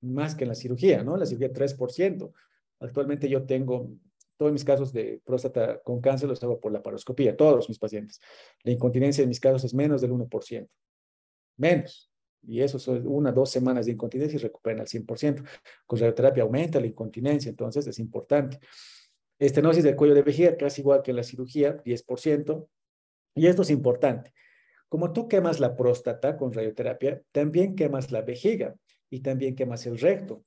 [0.00, 1.16] más que en la cirugía, ¿no?
[1.16, 2.32] La cirugía 3%.
[2.80, 3.90] Actualmente yo tengo
[4.36, 8.20] todos mis casos de próstata con cáncer los hago por la paroscopía, todos mis pacientes.
[8.62, 10.68] La incontinencia en mis casos es menos del 1%.
[11.56, 12.10] Menos.
[12.46, 15.44] Y eso son una, dos semanas de incontinencia y recuperan al 100%.
[15.86, 18.58] Con radioterapia aumenta la incontinencia, entonces es importante.
[19.38, 22.68] Estenosis del cuello de vejiga, casi igual que la cirugía, 10%.
[23.34, 24.32] Y esto es importante.
[24.88, 28.76] Como tú quemas la próstata con radioterapia, también quemas la vejiga
[29.10, 30.44] y también quemas el recto.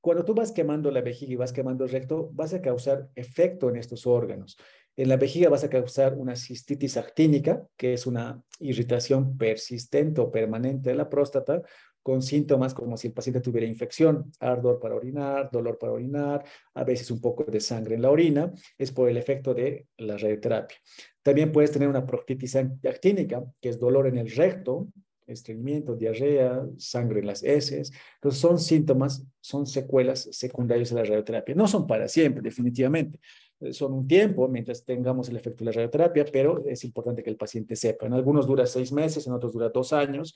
[0.00, 3.68] Cuando tú vas quemando la vejiga y vas quemando el recto, vas a causar efecto
[3.68, 4.56] en estos órganos.
[4.96, 10.30] En la vejiga vas a causar una cistitis actínica, que es una irritación persistente o
[10.30, 11.62] permanente de la próstata,
[12.02, 16.84] con síntomas como si el paciente tuviera infección, ardor para orinar, dolor para orinar, a
[16.84, 20.76] veces un poco de sangre en la orina, es por el efecto de la radioterapia.
[21.22, 24.88] También puedes tener una proctitis actínica, que es dolor en el recto,
[25.26, 27.90] estreñimiento, diarrea, sangre en las heces.
[28.16, 31.54] Entonces son síntomas, son secuelas secundarias de la radioterapia.
[31.54, 33.18] No son para siempre, definitivamente.
[33.64, 37.30] Eh, son un tiempo mientras tengamos el efecto de la radioterapia, pero es importante que
[37.30, 38.06] el paciente sepa.
[38.06, 40.34] En algunos dura seis meses, en otros dura dos años,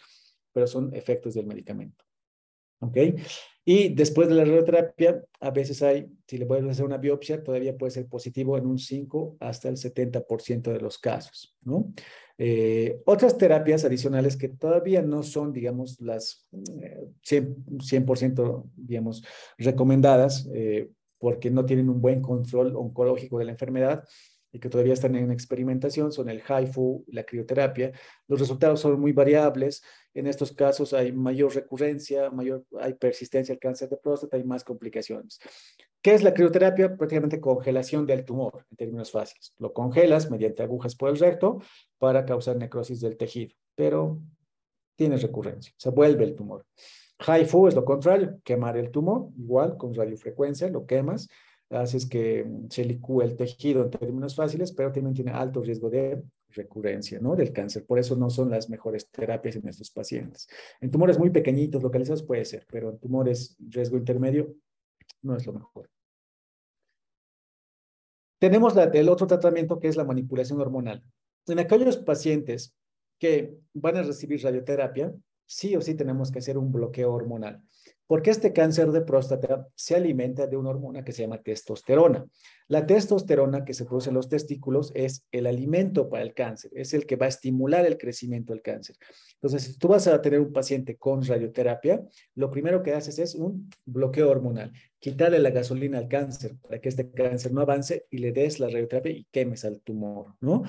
[0.52, 2.04] pero son efectos del medicamento.
[2.80, 2.96] ¿Ok?
[3.64, 7.76] Y después de la radioterapia, a veces hay, si le puedes hacer una biopsia, todavía
[7.76, 11.92] puede ser positivo en un 5 hasta el 70% de los casos, ¿no?
[12.38, 16.46] Eh, otras terapias adicionales que todavía no son, digamos, las
[17.22, 19.24] 100%, eh, digamos,
[19.58, 20.88] recomendadas eh,
[21.18, 24.04] porque no tienen un buen control oncológico de la enfermedad
[24.52, 27.92] y que todavía están en experimentación son el HIFU, la crioterapia.
[28.26, 29.82] Los resultados son muy variables.
[30.14, 34.64] En estos casos hay mayor recurrencia, mayor, hay persistencia al cáncer de próstata y más
[34.64, 35.38] complicaciones.
[36.00, 36.96] ¿Qué es la crioterapia?
[36.96, 39.52] Prácticamente congelación del tumor, en términos fáciles.
[39.58, 41.60] Lo congelas mediante agujas por el recto
[41.98, 44.18] para causar necrosis del tejido, pero
[44.96, 46.64] tiene recurrencia, se vuelve el tumor.
[47.18, 51.28] HIFU es lo contrario, quemar el tumor, igual con radiofrecuencia, lo quemas,
[51.70, 56.22] haces que se licúe el tejido en términos fáciles, pero también tiene alto riesgo de
[56.50, 57.36] recurrencia, ¿no?
[57.36, 57.84] Del cáncer.
[57.84, 60.48] Por eso no son las mejores terapias en estos pacientes.
[60.80, 64.54] En tumores muy pequeñitos, localizados, puede ser, pero en tumores riesgo intermedio,
[65.22, 65.90] no es lo mejor.
[68.38, 71.02] Tenemos el otro tratamiento que es la manipulación hormonal.
[71.46, 72.74] En aquellos pacientes
[73.18, 75.12] que van a recibir radioterapia,
[75.48, 77.64] sí o sí tenemos que hacer un bloqueo hormonal
[78.08, 82.26] porque este cáncer de próstata se alimenta de una hormona que se llama testosterona.
[82.66, 86.94] La testosterona que se produce en los testículos es el alimento para el cáncer, es
[86.94, 88.96] el que va a estimular el crecimiento del cáncer.
[89.34, 92.02] Entonces, si tú vas a tener un paciente con radioterapia,
[92.34, 96.88] lo primero que haces es un bloqueo hormonal, quitarle la gasolina al cáncer para que
[96.88, 100.62] este cáncer no avance y le des la radioterapia y quemes al tumor, ¿no?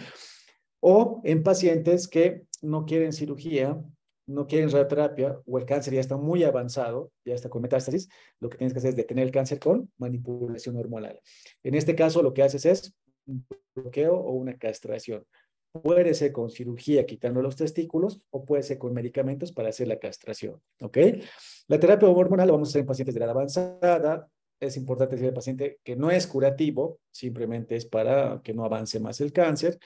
[0.82, 3.82] O en pacientes que no quieren cirugía,
[4.30, 8.08] no quieren radioterapia o el cáncer ya está muy avanzado, ya está con metástasis,
[8.40, 11.20] lo que tienes que hacer es detener el cáncer con manipulación hormonal.
[11.64, 12.94] En este caso, lo que haces es
[13.26, 15.26] un bloqueo o una castración.
[15.72, 20.00] Puede ser con cirugía quitando los testículos o puede ser con medicamentos para hacer la
[20.00, 20.62] castración.
[20.82, 20.98] ¿Ok?
[21.68, 24.28] La terapia hormonal la vamos a hacer en pacientes de edad avanzada.
[24.60, 29.00] Es importante decir al paciente que no es curativo, simplemente es para que no avance
[29.00, 29.80] más el cáncer.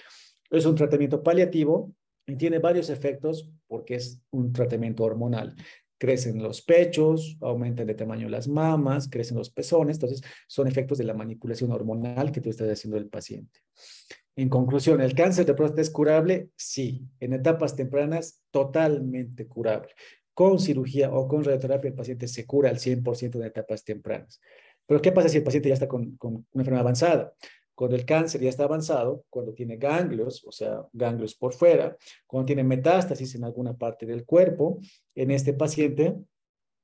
[0.50, 1.94] Es un tratamiento paliativo
[2.28, 5.56] y tiene varios efectos porque es un tratamiento hormonal.
[5.98, 11.06] Crecen los pechos, aumentan de tamaño las mamas, crecen los pezones, entonces son efectos de
[11.06, 13.60] la manipulación hormonal que tú estás haciendo del paciente.
[14.36, 16.50] En conclusión, ¿el cáncer de próstata es curable?
[16.56, 17.08] Sí.
[17.20, 19.90] En etapas tempranas, totalmente curable.
[20.34, 24.42] Con cirugía o con radioterapia, el paciente se cura al 100% en etapas tempranas.
[24.88, 27.34] Pero ¿qué pasa si el paciente ya está con, con una enfermedad avanzada?
[27.76, 31.98] Cuando el cáncer ya está avanzado, cuando tiene ganglios, o sea, ganglios por fuera,
[32.28, 34.80] cuando tiene metástasis en alguna parte del cuerpo,
[35.16, 36.16] en este paciente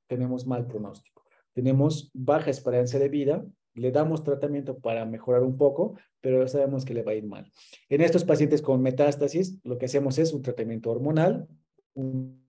[0.08, 1.24] tenemos mal pronóstico.
[1.52, 6.94] Tenemos baja esperanza de vida, le damos tratamiento para mejorar un poco, pero sabemos que
[6.94, 7.50] le va a ir mal.
[7.88, 11.46] En estos pacientes con metástasis, lo que hacemos es un tratamiento hormonal,
[11.94, 12.44] un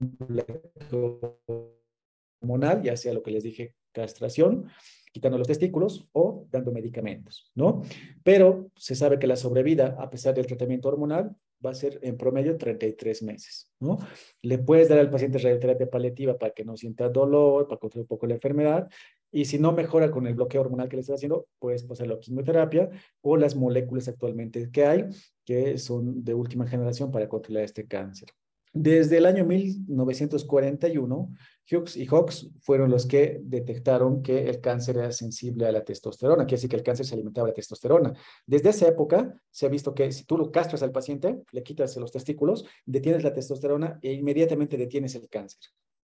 [2.42, 4.68] hormonal, ya sea lo que les dije, castración,
[5.12, 7.82] quitando los testículos o dando medicamentos, ¿no?
[8.24, 12.18] Pero se sabe que la sobrevida, a pesar del tratamiento hormonal, va a ser en
[12.18, 14.00] promedio 33 meses, ¿no?
[14.42, 18.08] Le puedes dar al paciente radioterapia paliativa para que no sienta dolor, para controlar un
[18.08, 18.90] poco la enfermedad,
[19.32, 22.20] y si no mejora con el bloqueo hormonal que le estás haciendo, puedes pasarlo a
[22.20, 22.90] quimioterapia
[23.22, 25.06] o las moléculas actualmente que hay,
[25.46, 28.30] que son de última generación para controlar este cáncer.
[28.74, 31.34] Desde el año 1941,
[31.72, 36.46] Hughes y Hawks fueron los que detectaron que el cáncer era sensible a la testosterona,
[36.46, 38.14] quiere decir que el cáncer se alimentaba de testosterona.
[38.46, 41.96] Desde esa época se ha visto que si tú lo castras al paciente, le quitas
[41.98, 45.72] los testículos, detienes la testosterona e inmediatamente detienes el cáncer.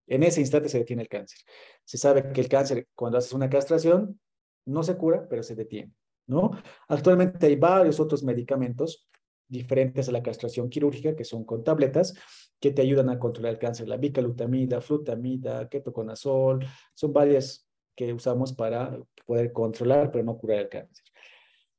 [0.08, 1.40] En ese instante se detiene el cáncer.
[1.84, 4.20] Se sabe que el cáncer, cuando haces una castración,
[4.66, 5.94] no se cura, pero se detiene,
[6.28, 6.52] ¿no?
[6.88, 9.08] Actualmente hay varios otros medicamentos
[9.48, 12.14] diferentes a la castración quirúrgica, que son con tabletas,
[12.60, 13.88] que te ayudan a controlar el cáncer.
[13.88, 20.70] La bicalutamida, flutamida, ketoconazol, son varias que usamos para poder controlar, pero no curar el
[20.70, 21.06] cáncer.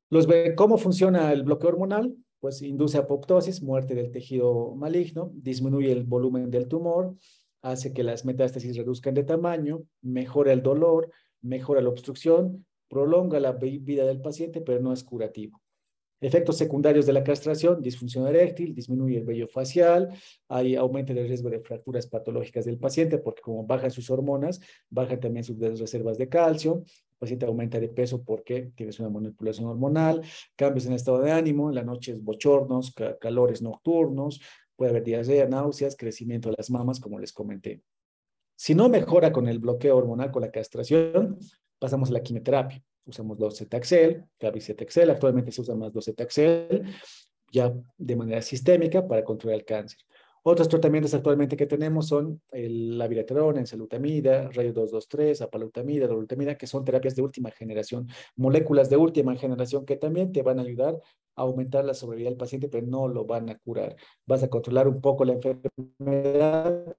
[0.09, 2.15] Los, ¿Cómo funciona el bloqueo hormonal?
[2.39, 7.15] Pues induce apoptosis, muerte del tejido maligno, disminuye el volumen del tumor,
[7.61, 11.09] hace que las metástasis reduzcan de tamaño, mejora el dolor,
[11.41, 15.61] mejora la obstrucción, prolonga la vida del paciente, pero no es curativo.
[16.19, 20.09] Efectos secundarios de la castración, disfunción eréctil, disminuye el vello facial,
[20.47, 24.59] hay aumento del riesgo de fracturas patológicas del paciente porque como bajan sus hormonas,
[24.89, 29.67] bajan también sus reservas de calcio, el paciente aumenta de peso porque tienes una manipulación
[29.67, 30.23] hormonal,
[30.55, 34.41] cambios en el estado de ánimo, en la noche es bochornos, calores nocturnos,
[34.75, 37.83] puede haber diarrea, náuseas, crecimiento de las mamas, como les comenté.
[38.55, 41.37] Si no mejora con el bloqueo hormonal, con la castración,
[41.77, 46.83] pasamos a la quimioterapia usamos docetaxel, cabicetaxel, actualmente se usa más docetaxel,
[47.51, 49.99] ya de manera sistémica para controlar el cáncer.
[50.43, 56.85] Otros tratamientos actualmente que tenemos son la viraterona, ensalutamida, radio 223, apalutamida, dolutamida, que son
[56.85, 61.01] terapias de última generación, moléculas de última generación que también te van a ayudar
[61.35, 63.97] a aumentar la sobrevida del paciente, pero no lo van a curar.
[64.25, 66.95] Vas a controlar un poco la enfermedad,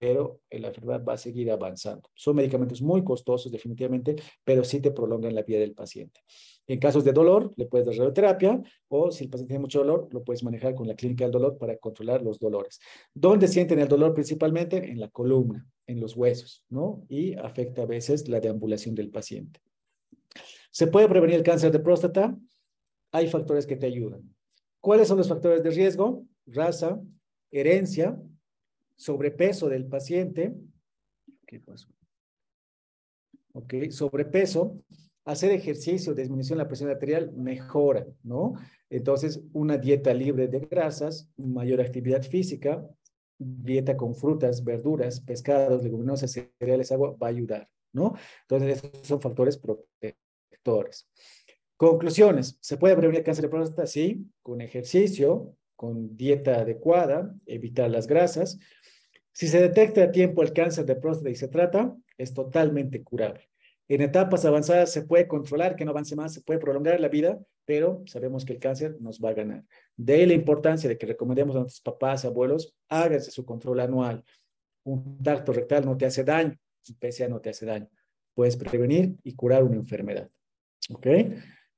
[0.00, 2.08] pero la enfermedad va a seguir avanzando.
[2.14, 6.20] Son medicamentos muy costosos definitivamente, pero sí te prolongan la vida del paciente.
[6.66, 10.08] En casos de dolor, le puedes dar radioterapia o si el paciente tiene mucho dolor,
[10.10, 12.80] lo puedes manejar con la clínica del dolor para controlar los dolores.
[13.12, 14.78] ¿Dónde sienten el dolor principalmente?
[14.78, 17.04] En la columna, en los huesos, ¿no?
[17.10, 19.60] Y afecta a veces la deambulación del paciente.
[20.70, 22.34] ¿Se puede prevenir el cáncer de próstata?
[23.12, 24.34] Hay factores que te ayudan.
[24.80, 26.24] ¿Cuáles son los factores de riesgo?
[26.46, 26.98] Raza,
[27.50, 28.18] herencia,
[29.00, 30.54] sobrepeso del paciente,
[31.46, 31.88] ¿qué pasó?
[33.54, 34.78] Ok, sobrepeso,
[35.24, 38.52] hacer ejercicio, disminución de la presión arterial, mejora, ¿no?
[38.90, 42.86] Entonces, una dieta libre de grasas, mayor actividad física,
[43.38, 48.14] dieta con frutas, verduras, pescados, leguminosas, cereales, agua, va a ayudar, ¿no?
[48.42, 51.08] Entonces, esos son factores protectores.
[51.78, 53.86] Conclusiones, ¿se puede prevenir el cáncer de próstata?
[53.86, 58.58] Sí, con ejercicio, con dieta adecuada, evitar las grasas,
[59.32, 63.48] si se detecta a tiempo el cáncer de próstata y se trata, es totalmente curable.
[63.88, 67.38] En etapas avanzadas se puede controlar que no avance más, se puede prolongar la vida,
[67.64, 69.64] pero sabemos que el cáncer nos va a ganar.
[69.96, 74.22] De ahí la importancia de que recomendemos a nuestros papás, abuelos, háganse su control anual.
[74.84, 76.58] Un tacto rectal no te hace daño,
[76.90, 77.88] un PSA no te hace daño.
[78.34, 80.28] Puedes prevenir y curar una enfermedad.
[80.90, 81.06] ¿Ok?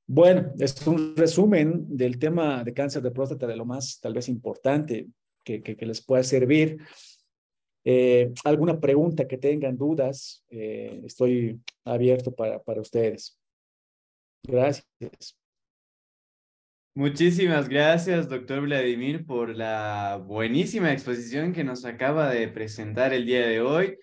[0.05, 4.27] Bueno, es un resumen del tema de cáncer de próstata, de lo más tal vez
[4.27, 5.07] importante
[5.43, 6.77] que, que, les pueda servir.
[7.85, 13.37] Eh, alguna pregunta que tengan, dudas, eh, estoy abierto para, para ustedes.
[14.43, 15.37] Gracias.
[16.95, 23.47] Muchísimas gracias, doctor Vladimir, por la buenísima exposición que nos acaba de presentar el día
[23.47, 23.97] de hoy.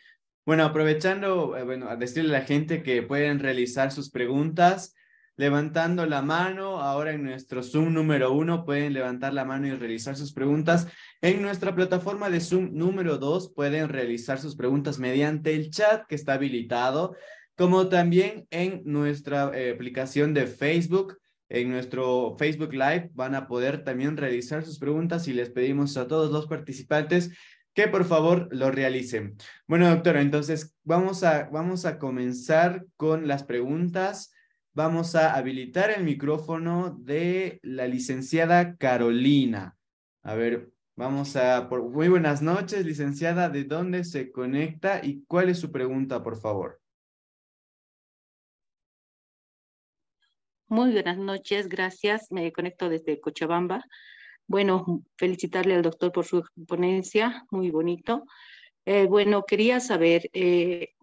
[0.46, 4.94] Bueno, aprovechando, eh, bueno, a decirle a la gente que pueden realizar sus preguntas
[5.40, 6.82] levantando la mano.
[6.82, 10.86] Ahora en nuestro Zoom número uno pueden levantar la mano y realizar sus preguntas.
[11.22, 16.14] En nuestra plataforma de Zoom número dos pueden realizar sus preguntas mediante el chat que
[16.14, 17.16] está habilitado,
[17.56, 21.16] como también en nuestra eh, aplicación de Facebook.
[21.48, 26.06] En nuestro Facebook Live van a poder también realizar sus preguntas y les pedimos a
[26.06, 27.30] todos los participantes
[27.72, 29.36] que por favor lo realicen.
[29.66, 34.34] Bueno, doctora, entonces vamos a, vamos a comenzar con las preguntas
[34.72, 39.76] vamos a habilitar el micrófono de la licenciada Carolina.
[40.22, 41.68] A ver, vamos a...
[41.68, 43.48] Por, muy buenas noches, licenciada.
[43.48, 46.80] ¿De dónde se conecta y cuál es su pregunta, por favor?
[50.68, 52.30] Muy buenas noches, gracias.
[52.30, 53.84] Me conecto desde Cochabamba.
[54.46, 58.24] Bueno, felicitarle al doctor por su ponencia, muy bonito.
[58.84, 60.94] Eh, bueno, quería saber, eh,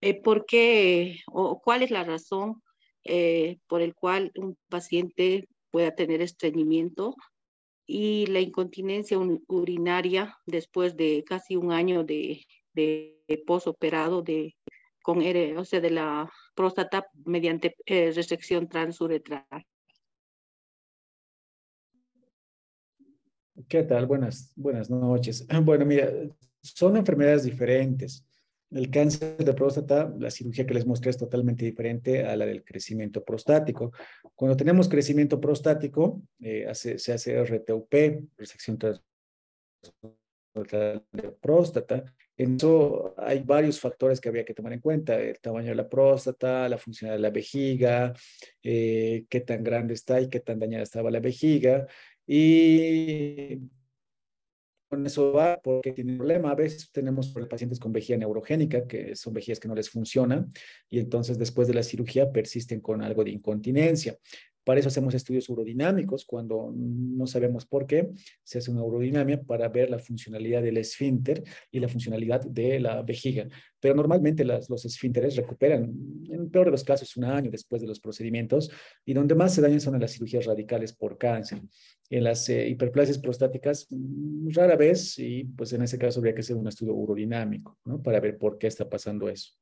[0.00, 2.62] eh, ¿por qué o cuál es la razón
[3.04, 7.14] eh, por el cual un paciente pueda tener estreñimiento
[7.86, 9.16] y la incontinencia
[9.46, 12.44] urinaria después de casi un año de,
[12.74, 13.16] de,
[13.46, 14.56] posoperado de,
[15.02, 15.18] con,
[15.56, 19.44] o sea, de la próstata mediante eh, restricción transuretral.
[23.68, 24.06] ¿Qué tal?
[24.06, 25.46] Buenas, buenas noches.
[25.62, 26.10] Bueno, mira,
[26.60, 28.25] son enfermedades diferentes.
[28.76, 32.62] El cáncer de próstata, la cirugía que les mostré es totalmente diferente a la del
[32.62, 33.90] crecimiento prostático.
[34.34, 37.94] Cuando tenemos crecimiento prostático, eh, se hace RTUP,
[38.36, 39.00] resección de
[41.40, 42.04] próstata.
[42.36, 45.88] En eso hay varios factores que había que tomar en cuenta, el tamaño de la
[45.88, 48.12] próstata, la función de la vejiga,
[48.62, 51.86] eh, qué tan grande está y qué tan dañada estaba la vejiga.
[52.26, 53.58] Y
[54.88, 56.50] con eso va porque tiene un problema.
[56.50, 60.52] A veces tenemos pacientes con vejiga neurogénica, que son vejigas que no les funcionan,
[60.88, 64.16] y entonces después de la cirugía persisten con algo de incontinencia.
[64.66, 66.24] Para eso hacemos estudios urodinámicos.
[66.24, 68.10] Cuando no sabemos por qué,
[68.42, 73.00] se hace una urodinamia para ver la funcionalidad del esfínter y la funcionalidad de la
[73.02, 73.46] vejiga.
[73.78, 75.94] Pero normalmente los esfínteres recuperan,
[76.28, 78.68] en peor de los casos, un año después de los procedimientos.
[79.04, 81.60] Y donde más se dañan son en las cirugías radicales por cáncer.
[82.10, 86.40] En las eh, hiperplasias prostáticas, mm, rara vez, y pues en ese caso habría que
[86.40, 88.02] hacer un estudio urodinámico, ¿no?
[88.02, 89.52] Para ver por qué está pasando eso.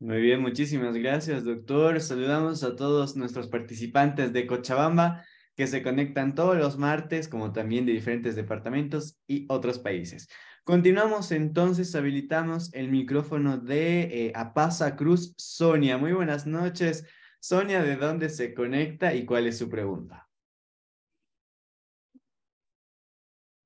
[0.00, 2.00] Muy bien, muchísimas gracias, doctor.
[2.00, 5.24] Saludamos a todos nuestros participantes de Cochabamba
[5.56, 10.28] que se conectan todos los martes, como también de diferentes departamentos y otros países.
[10.64, 15.96] Continuamos entonces, habilitamos el micrófono de eh, Apasa Cruz, Sonia.
[15.98, 17.06] Muy buenas noches.
[17.38, 20.28] Sonia, ¿de dónde se conecta y cuál es su pregunta?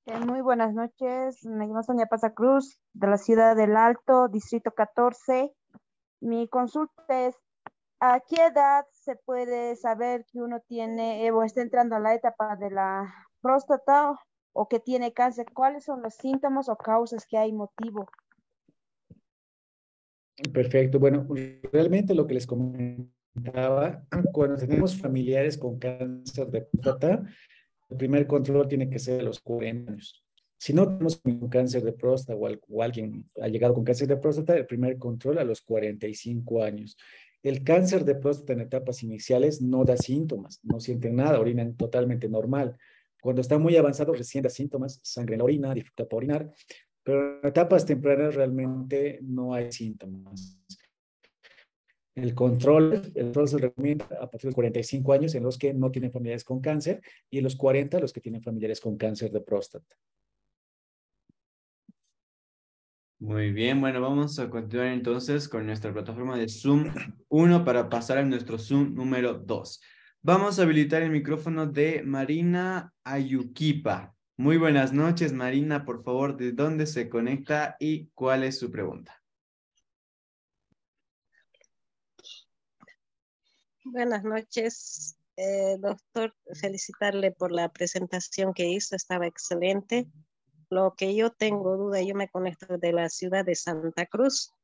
[0.06, 1.44] Eh, muy buenas noches.
[1.44, 5.52] Me llamo Sonia Pasa Cruz, de la ciudad del Alto, distrito 14.
[6.20, 7.36] Mi consulta es,
[8.00, 12.14] ¿a qué edad se puede saber que uno tiene eh, o está entrando a la
[12.14, 14.18] etapa de la próstata
[14.52, 15.46] o que tiene cáncer?
[15.54, 18.08] ¿Cuáles son los síntomas o causas que hay motivo?
[20.52, 20.98] Perfecto.
[20.98, 21.26] Bueno,
[21.72, 27.22] realmente lo que les comentaba, cuando tenemos familiares con cáncer de próstata,
[27.90, 30.27] el primer control tiene que ser a los 40 años.
[30.58, 34.56] Si no tenemos un cáncer de próstata o, alguien ha llegado con cáncer de próstata,
[34.56, 36.96] el primer control a los 45 años.
[37.44, 42.28] El cáncer de próstata en etapas iniciales no da síntomas, no sienten nada, orinan totalmente
[42.28, 42.76] normal.
[43.20, 46.52] Cuando está muy avanzado, recién da síntomas, sangre en la orina, dificultad para orinar,
[47.04, 50.58] pero en etapas tempranas realmente no hay síntomas.
[52.16, 55.72] El control, el control se recomienda a partir de los 45 años en los que
[55.72, 57.00] no tienen familiares con cáncer
[57.30, 59.96] y en los 40 los que tienen familiares con cáncer de próstata.
[63.20, 66.94] Muy bien, bueno, vamos a continuar entonces con nuestra plataforma de Zoom
[67.28, 69.80] 1 para pasar a nuestro Zoom número 2.
[70.22, 74.14] Vamos a habilitar el micrófono de Marina Ayuquipa.
[74.36, 79.20] Muy buenas noches, Marina, por favor, ¿de dónde se conecta y cuál es su pregunta?
[83.82, 86.36] Buenas noches, eh, doctor.
[86.54, 90.06] Felicitarle por la presentación que hizo, estaba excelente.
[90.70, 94.54] Lo que yo tengo duda, yo me conecto de la ciudad de Santa Cruz.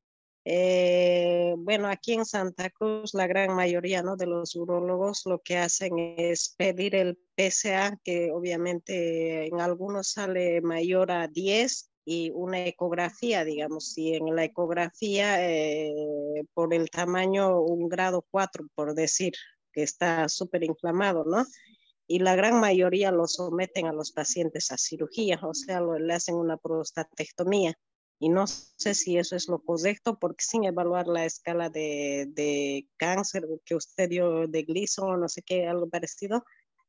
[0.47, 4.15] Eh, bueno, aquí en Santa Cruz la gran mayoría ¿no?
[4.17, 10.61] de los urólogos lo que hacen es pedir el PSA, que obviamente en algunos sale
[10.61, 15.95] mayor a 10 y una ecografía, digamos, si en la ecografía eh,
[16.53, 19.33] por el tamaño un grado 4, por decir,
[19.73, 21.45] que está súper inflamado, ¿no?
[22.07, 26.35] Y la gran mayoría lo someten a los pacientes a cirugía, o sea, le hacen
[26.35, 27.75] una prostatectomía
[28.19, 32.89] y no sé si eso es lo correcto porque sin evaluar la escala de, de
[32.97, 36.45] cáncer que usted dio de Gleason o no sé qué, algo parecido,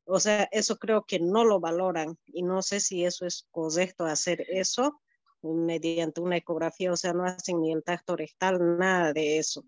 [0.05, 4.05] o sea, eso creo que no lo valoran y no sé si eso es correcto
[4.05, 5.01] hacer eso
[5.41, 9.63] mediante una ecografía, o sea, no hacen ni el tacto rectal, nada de eso.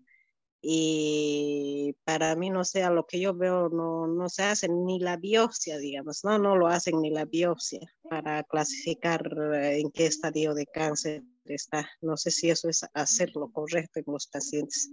[0.60, 4.98] Y para mí, no sé, a lo que yo veo, no, no se hace ni
[4.98, 7.80] la biopsia, digamos, no, no lo hacen ni la biopsia
[8.10, 9.22] para clasificar
[9.54, 11.88] eh, en qué estadio de cáncer está.
[12.00, 14.90] No sé si eso es hacer lo correcto en los pacientes.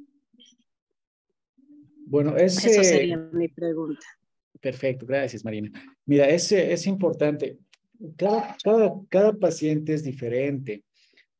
[2.05, 2.69] Bueno, ese...
[2.69, 4.05] Eso sería mi pregunta.
[4.61, 5.71] Perfecto, gracias Marina.
[6.05, 7.57] Mira, ese es importante.
[8.15, 10.83] Cada, cada, cada paciente es diferente.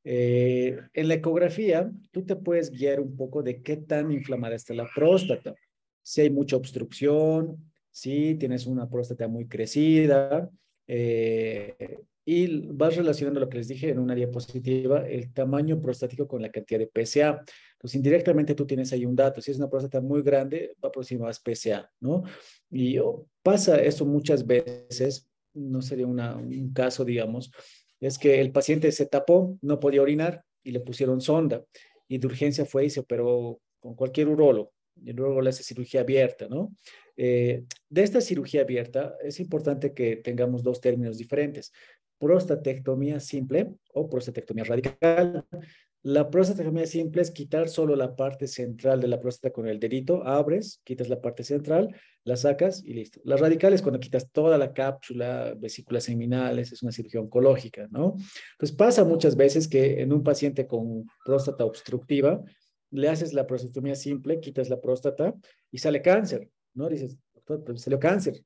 [0.08, 4.76] Eh, en la ecografía, tú te puedes guiar un poco de qué tan inflamada está
[4.76, 5.56] la próstata.
[6.04, 10.48] Si hay mucha obstrucción, si tienes una próstata muy crecida,
[10.88, 16.42] eh, y vas relacionando lo que les dije en una diapositiva, el tamaño prostático con
[16.42, 17.44] la cantidad de PSA.
[17.74, 19.42] Entonces, indirectamente tú tienes ahí un dato.
[19.42, 22.24] Si es una próstata muy grande, va a producir más PSA, ¿no?
[22.70, 27.52] Y oh, pasa eso muchas veces, no sería una, un caso, digamos,
[28.00, 31.64] es que el paciente se tapó, no podía orinar y le pusieron sonda.
[32.08, 34.72] Y de urgencia fue y se operó con cualquier urólogo.
[35.04, 36.74] Y luego le hace cirugía abierta, ¿no?
[37.18, 41.72] Eh, de esta cirugía abierta es importante que tengamos dos términos diferentes
[42.18, 45.46] prostatectomía simple o prostatectomía radical.
[46.06, 50.24] La prostatectomía simple es quitar solo la parte central de la próstata con el dedito,
[50.24, 53.22] abres, quitas la parte central, la sacas y listo.
[53.24, 58.18] La radical es cuando quitas toda la cápsula, vesículas seminales, es una cirugía oncológica, ¿no?
[58.52, 62.40] Entonces pasa muchas veces que en un paciente con próstata obstructiva,
[62.92, 65.34] le haces la prostatectomía simple, quitas la próstata
[65.72, 66.88] y sale cáncer, ¿no?
[66.88, 68.44] Dices, doctor, pues salió cáncer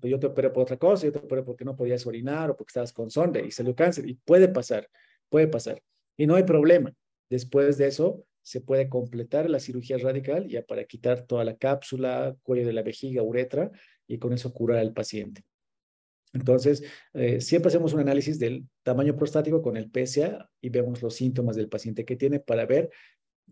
[0.00, 2.70] yo te operé por otra cosa, yo te operé porque no podías orinar o porque
[2.70, 4.08] estabas con sonda y salió cáncer.
[4.08, 4.88] Y puede pasar,
[5.28, 5.82] puede pasar.
[6.16, 6.92] Y no hay problema.
[7.30, 12.36] Después de eso, se puede completar la cirugía radical ya para quitar toda la cápsula,
[12.42, 13.70] cuello de la vejiga, uretra,
[14.06, 15.42] y con eso curar al paciente.
[16.34, 16.82] Entonces,
[17.14, 21.54] eh, siempre hacemos un análisis del tamaño prostático con el PSA y vemos los síntomas
[21.56, 22.90] del paciente que tiene para ver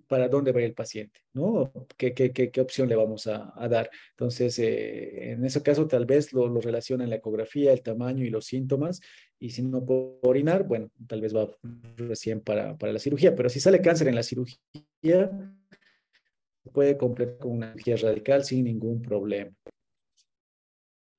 [0.09, 1.73] para dónde va el paciente, ¿no?
[1.97, 3.91] ¿Qué, qué, qué, opción le vamos a, dar?
[4.11, 8.31] Entonces, eh, en ese caso, tal vez lo, lo relaciona la ecografía, el tamaño y
[8.31, 9.01] los síntomas,
[9.39, 11.49] y si no puede orinar, bueno, tal vez va
[11.97, 15.31] recién para, para la cirugía, pero si sale cáncer en la cirugía,
[16.73, 19.51] puede completar con una cirugía radical sin ningún problema.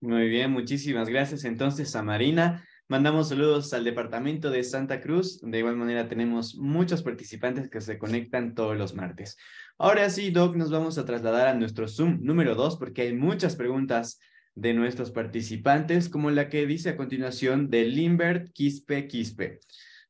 [0.01, 2.67] Muy bien, muchísimas gracias entonces a Marina.
[2.89, 5.39] Mandamos saludos al departamento de Santa Cruz.
[5.41, 9.37] De igual manera tenemos muchos participantes que se conectan todos los martes.
[9.77, 13.55] Ahora sí, Doc, nos vamos a trasladar a nuestro Zoom número dos porque hay muchas
[13.55, 14.19] preguntas
[14.53, 19.61] de nuestros participantes, como la que dice a continuación de Limbert Quispe Quispe.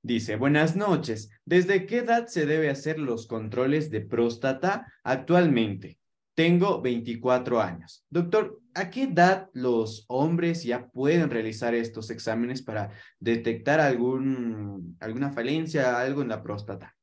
[0.01, 1.29] Dice, buenas noches.
[1.45, 5.99] ¿Desde qué edad se debe hacer los controles de próstata actualmente?
[6.35, 8.05] Tengo 24 años.
[8.09, 15.31] Doctor, ¿a qué edad los hombres ya pueden realizar estos exámenes para detectar algún, alguna
[15.31, 16.95] falencia, algo en la próstata?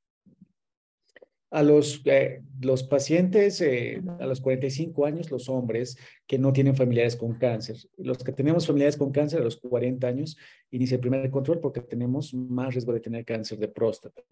[1.53, 6.75] A los, eh, los pacientes eh, a los 45 años, los hombres que no tienen
[6.75, 7.77] familiares con cáncer.
[7.99, 10.37] Los que tenemos familiares con cáncer a los 40 años,
[10.73, 14.23] inicia el primer control porque tenemos más riesgo de tener cáncer de próstata.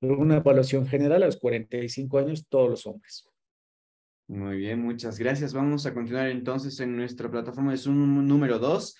[0.00, 3.26] Una evaluación general a los 45 años, todos los hombres.
[4.28, 5.54] Muy bien, muchas gracias.
[5.54, 8.94] Vamos a continuar entonces en nuestra plataforma de Zoom número 2.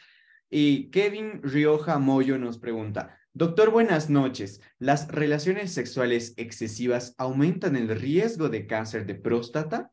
[0.48, 4.62] Y Kevin Rioja Moyo nos pregunta, doctor, buenas noches.
[4.78, 9.92] ¿Las relaciones sexuales excesivas aumentan el riesgo de cáncer de próstata?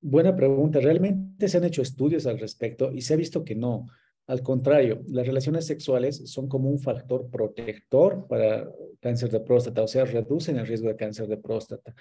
[0.00, 0.80] Buena pregunta.
[0.80, 3.88] Realmente se han hecho estudios al respecto y se ha visto que no.
[4.26, 8.70] Al contrario, las relaciones sexuales son como un factor protector para
[9.00, 11.94] cáncer de próstata, o sea, reducen el riesgo de cáncer de próstata.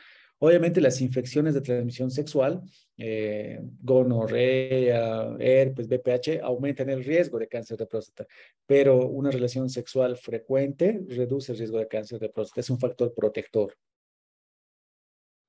[0.43, 2.63] Obviamente las infecciones de transmisión sexual,
[2.97, 8.25] eh, gonorrea, herpes, BPH, aumentan el riesgo de cáncer de próstata,
[8.65, 13.13] pero una relación sexual frecuente reduce el riesgo de cáncer de próstata, es un factor
[13.13, 13.77] protector.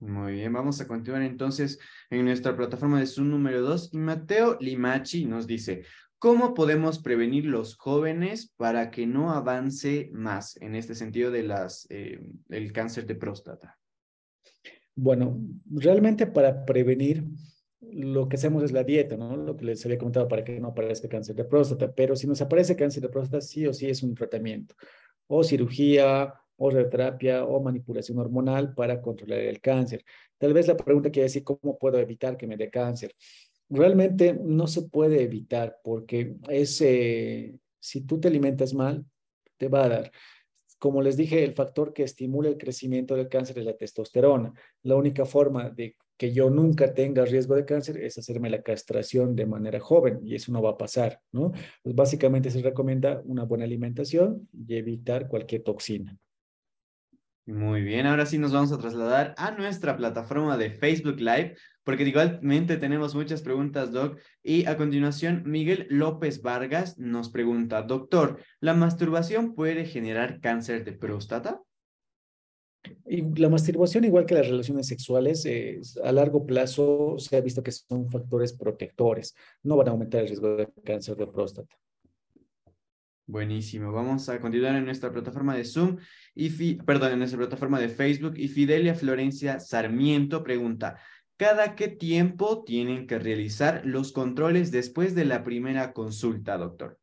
[0.01, 1.79] Muy bien, vamos a continuar entonces
[2.11, 3.95] en nuestra plataforma de Zoom número 2.
[3.95, 5.85] Mateo Limachi nos dice,
[6.19, 11.49] ¿Cómo podemos prevenir los jóvenes para que no avance más en este sentido de
[11.89, 13.79] eh, cáncer de próstata?
[14.95, 15.41] Bueno,
[15.71, 17.25] realmente para prevenir
[17.81, 19.37] lo que hacemos es la dieta, ¿no?
[19.37, 22.41] Lo que les había comentado para que no aparezca cáncer de próstata, pero si nos
[22.41, 24.75] aparece cáncer de próstata, sí o sí es un tratamiento,
[25.27, 30.05] o cirugía, o radioterapia, o manipulación hormonal para controlar el cáncer.
[30.39, 33.15] Tal vez la pregunta quiere decir, ¿cómo puedo evitar que me dé cáncer?
[33.69, 39.05] Realmente no se puede evitar porque ese, si tú te alimentas mal,
[39.57, 40.13] te va a dar.
[40.83, 44.53] Como les dije, el factor que estimula el crecimiento del cáncer es la testosterona.
[44.83, 49.37] La única forma de que yo nunca tenga riesgo de cáncer es hacerme la castración
[49.37, 51.53] de manera joven y eso no va a pasar, ¿no?
[51.85, 56.19] Pues básicamente se recomienda una buena alimentación y evitar cualquier toxina.
[57.47, 61.55] Muy bien, ahora sí nos vamos a trasladar a nuestra plataforma de Facebook Live,
[61.85, 64.19] porque igualmente tenemos muchas preguntas, Doc.
[64.43, 70.93] Y a continuación, Miguel López Vargas nos pregunta, doctor, ¿la masturbación puede generar cáncer de
[70.93, 71.61] próstata?
[73.07, 75.47] Y la masturbación, igual que las relaciones sexuales,
[76.03, 80.29] a largo plazo se ha visto que son factores protectores, no van a aumentar el
[80.29, 81.77] riesgo de cáncer de próstata.
[83.25, 83.93] Buenísimo.
[83.93, 85.97] Vamos a continuar en nuestra plataforma de Zoom
[86.35, 90.99] y, perdón, en nuestra plataforma de Facebook y Fidelia Florencia Sarmiento pregunta,
[91.43, 97.01] ¿cada qué tiempo tienen que realizar los controles después de la primera consulta, doctor?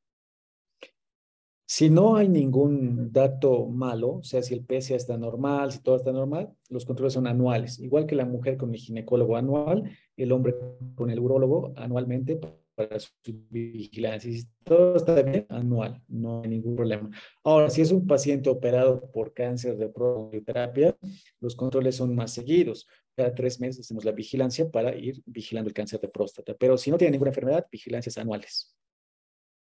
[1.68, 5.98] Si no hay ningún dato malo, o sea, si el PSA está normal, si todo
[5.98, 7.80] está normal, los controles son anuales.
[7.80, 10.56] Igual que la mujer con el ginecólogo anual, el hombre
[10.96, 12.40] con el urólogo anualmente
[12.76, 13.12] para su
[13.50, 14.32] vigilancia.
[14.32, 17.10] Si todo está bien, anual, no hay ningún problema.
[17.44, 20.96] Ahora, si es un paciente operado por cáncer de terapia,
[21.42, 22.88] los controles son más seguidos.
[23.20, 26.54] Cada tres meses hacemos la vigilancia para ir vigilando el cáncer de próstata.
[26.54, 28.74] Pero si no tiene ninguna enfermedad, vigilancias anuales.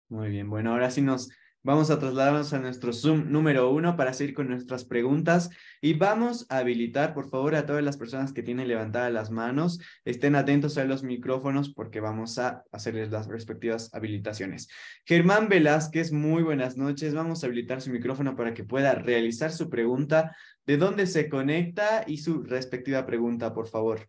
[0.08, 1.28] Muy bien, bueno, ahora sí nos
[1.62, 5.50] Vamos a trasladarnos a nuestro Zoom número uno para seguir con nuestras preguntas
[5.82, 9.78] y vamos a habilitar, por favor, a todas las personas que tienen levantadas las manos,
[10.06, 14.68] estén atentos a los micrófonos porque vamos a hacerles las respectivas habilitaciones.
[15.04, 17.12] Germán Velázquez, muy buenas noches.
[17.12, 20.34] Vamos a habilitar su micrófono para que pueda realizar su pregunta,
[20.64, 24.08] de dónde se conecta y su respectiva pregunta, por favor.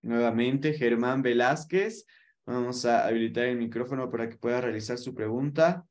[0.00, 2.06] Nuevamente, Germán Velázquez.
[2.48, 5.86] Vamos a habilitar el micrófono para que pueda realizar su pregunta.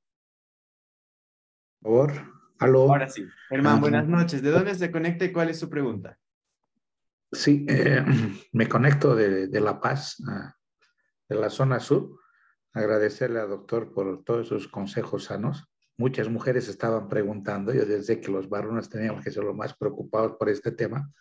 [1.79, 2.33] Por favor.
[2.57, 2.89] Aló.
[2.89, 3.27] Ahora sí.
[3.49, 4.41] Germán, buenas noches.
[4.41, 6.17] ¿De dónde se conecta y cuál es su pregunta?
[7.31, 8.03] Sí, eh,
[8.53, 10.55] me conecto de, La Paz, ah,
[11.29, 12.19] de la zona sur.
[12.73, 15.69] Agradecerle al doctor por todos sus consejos sanos.
[15.95, 20.33] Muchas mujeres estaban preguntando, yo desde que los varones teníamos que ser los más preocupados
[20.39, 21.11] por este tema,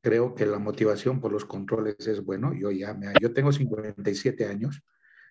[0.00, 2.52] creo que la motivación por los controles es bueno.
[2.54, 4.82] Yo ya me, yo tengo 57 años,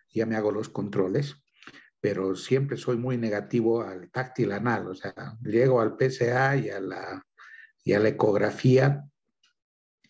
[0.10, 1.36] ya me hago los controles,
[2.00, 6.80] pero siempre soy muy negativo al táctil anal, o sea, llego al PSA y a
[6.80, 7.26] la,
[7.84, 9.04] y a la ecografía,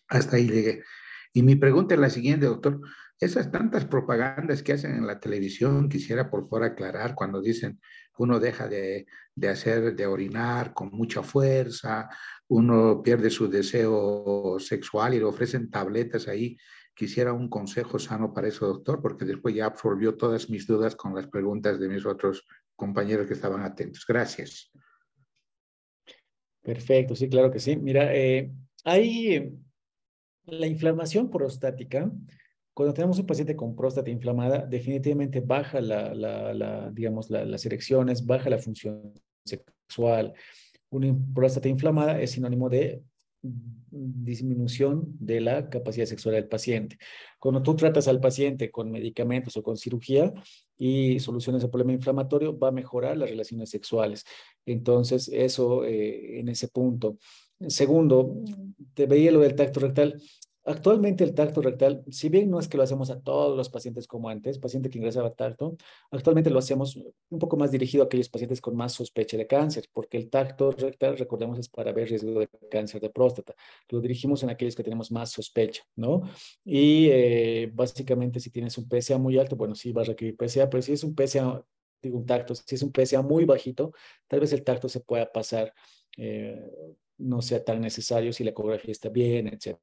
[0.08, 0.84] hasta ahí llegué.
[1.32, 2.80] Y mi pregunta es la siguiente, doctor.
[3.18, 7.80] Esas tantas propagandas que hacen en la televisión, quisiera por favor aclarar cuando dicen
[8.16, 9.06] uno deja de,
[9.40, 12.08] de hacer, de orinar con mucha fuerza,
[12.48, 16.56] uno pierde su deseo sexual y le ofrecen tabletas ahí.
[16.94, 21.14] Quisiera un consejo sano para eso, doctor, porque después ya absorbió todas mis dudas con
[21.14, 24.04] las preguntas de mis otros compañeros que estaban atentos.
[24.06, 24.70] Gracias.
[26.60, 27.76] Perfecto, sí, claro que sí.
[27.76, 28.52] Mira, eh,
[28.84, 29.54] hay
[30.44, 32.10] la inflamación prostática.
[32.74, 38.58] Cuando tenemos un paciente con próstata inflamada, definitivamente baja la, digamos, las erecciones, baja la
[38.58, 39.14] función
[39.44, 40.34] sexual,
[40.90, 43.02] una próstata inflamada es sinónimo de
[43.42, 46.98] disminución de la capacidad sexual del paciente.
[47.38, 50.32] Cuando tú tratas al paciente con medicamentos o con cirugía
[50.76, 54.24] y soluciones al problema inflamatorio, va a mejorar las relaciones sexuales.
[54.66, 57.18] Entonces, eso eh, en ese punto.
[57.66, 58.36] Segundo,
[58.94, 60.20] te veía lo del tacto rectal.
[60.70, 64.06] Actualmente el tacto rectal, si bien no es que lo hacemos a todos los pacientes
[64.06, 65.76] como antes, paciente que ingresaba tacto,
[66.12, 66.96] actualmente lo hacemos
[67.28, 70.70] un poco más dirigido a aquellos pacientes con más sospecha de cáncer, porque el tacto
[70.70, 73.52] rectal, recordemos, es para ver riesgo de cáncer de próstata.
[73.88, 76.22] Lo dirigimos en aquellos que tenemos más sospecha, ¿no?
[76.64, 80.70] Y eh, básicamente si tienes un PSA muy alto, bueno, sí vas a requerir PSA,
[80.70, 81.64] pero si es un PSA,
[82.00, 83.92] digo un tacto, si es un PSA muy bajito,
[84.28, 85.74] tal vez el tacto se pueda pasar.
[86.16, 86.64] Eh,
[87.20, 89.80] no sea tan necesario si la ecografía está bien, etcétera,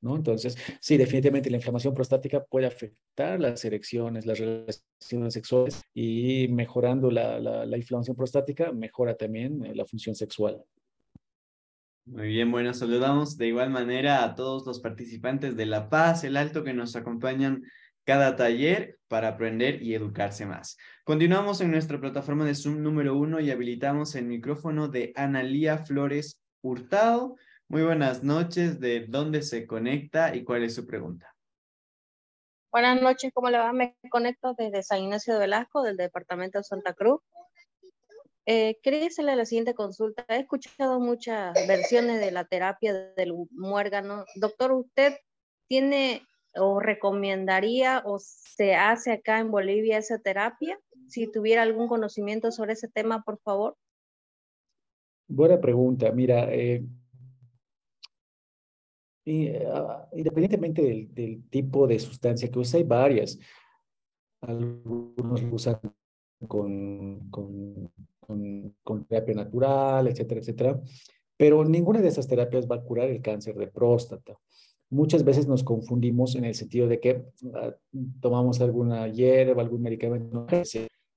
[0.00, 0.16] ¿no?
[0.16, 7.10] Entonces, sí, definitivamente la inflamación prostática puede afectar las erecciones, las relaciones sexuales y mejorando
[7.10, 10.62] la, la, inflamación prostática mejora también eh, la función sexual.
[12.06, 16.36] Muy bien, bueno, saludamos de igual manera a todos los participantes de La Paz, el
[16.36, 17.64] Alto, que nos acompañan
[18.04, 20.78] cada taller para aprender y educarse más.
[21.02, 26.40] Continuamos en nuestra plataforma de Zoom número uno y habilitamos el micrófono de Analía Flores
[26.62, 27.36] Hurtado.
[27.68, 31.34] Muy buenas noches, ¿de dónde se conecta y cuál es su pregunta?
[32.70, 33.72] Buenas noches, ¿cómo le va?
[33.72, 37.20] Me conecto desde San Ignacio de Velasco, del departamento de Santa Cruz.
[38.44, 40.24] Eh, quería hacerle la siguiente consulta.
[40.28, 44.24] He escuchado muchas versiones de la terapia del muérgano.
[44.36, 45.16] Doctor, ¿usted
[45.68, 46.22] tiene
[46.54, 50.78] o recomendaría o se hace acá en Bolivia esa terapia?
[51.08, 53.76] Si tuviera algún conocimiento sobre ese tema, por favor.
[55.28, 56.12] Buena pregunta.
[56.12, 56.84] Mira, eh,
[59.72, 63.38] ah, independientemente del, tipo de sustancia que usa, hay varias.
[64.40, 65.80] Algunos usan
[66.46, 67.92] con, con,
[68.82, 70.80] con, terapia natural, etcétera, etcétera.
[71.36, 74.38] Pero ninguna de esas terapias va a curar el cáncer de próstata
[74.90, 77.24] muchas veces nos confundimos en el sentido de que
[77.54, 77.74] ah,
[78.20, 80.46] tomamos alguna hierba, algún medicamento,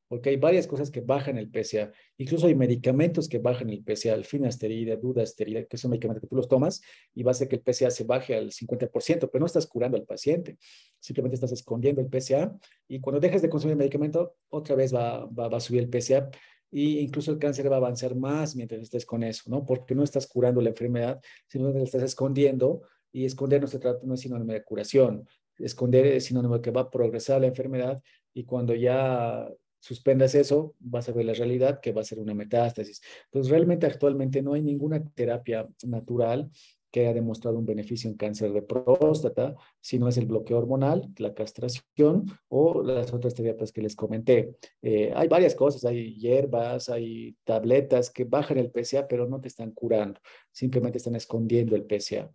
[0.10, 1.92] porque hay varias cosas que bajan el PSA.
[2.18, 6.36] Incluso hay medicamentos que bajan el PSA, el finasterida, dudasterida, que son medicamentos que tú
[6.36, 6.82] los tomas
[7.14, 9.98] y va a hacer que el PSA se baje al 50%, pero no estás curando
[9.98, 10.58] al paciente,
[11.00, 12.58] simplemente estás escondiendo el PSA
[12.88, 16.02] y cuando dejes de consumir el medicamento, otra vez va, va, va a subir el
[16.02, 16.32] PSA
[16.72, 19.64] y incluso el cáncer va a avanzar más mientras estés con eso, ¿no?
[19.64, 22.82] Porque no estás curando la enfermedad, sino que estás escondiendo
[23.12, 25.28] y esconder no se trata, no es sinónimo de curación.
[25.58, 28.02] Esconder es sinónimo de que va a progresar la enfermedad
[28.34, 29.48] y cuando ya
[29.80, 33.02] suspendas eso, vas a ver la realidad que va a ser una metástasis.
[33.26, 36.50] Entonces, realmente actualmente no hay ninguna terapia natural
[36.92, 41.34] que haya demostrado un beneficio en cáncer de próstata, sino es el bloqueo hormonal, la
[41.34, 44.56] castración o las otras terapias que les comenté.
[44.82, 49.48] Eh, hay varias cosas, hay hierbas, hay tabletas que bajan el PSA, pero no te
[49.48, 50.20] están curando,
[50.52, 52.32] simplemente están escondiendo el PSA.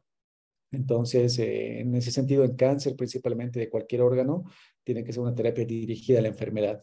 [0.71, 4.45] Entonces, eh, en ese sentido, en cáncer principalmente de cualquier órgano,
[4.83, 6.81] tiene que ser una terapia dirigida a la enfermedad.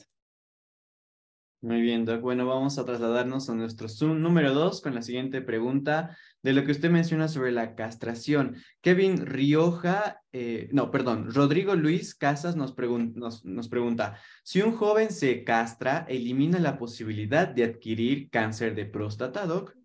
[1.64, 2.22] Muy bien, Doc.
[2.22, 6.66] Bueno, vamos a trasladarnos a nuestro Zoom número dos con la siguiente pregunta de lo
[6.66, 8.56] que usted menciona sobre la castración.
[8.82, 12.76] Kevin Rioja, eh, no, perdón, Rodrigo Luis Casas nos,
[13.14, 18.88] nos, nos pregunta, si un joven se castra, ¿elimina la posibilidad de adquirir cáncer de
[18.88, 19.78] próstata, Doc?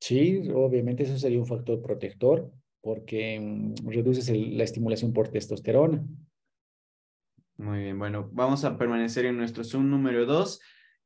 [0.00, 2.50] Sí, obviamente eso sería un factor protector
[2.80, 6.02] porque mm, reduces la estimulación por testosterona.
[7.56, 10.60] Muy bien, bueno, vamos a permanecer en nuestro Zoom número 2.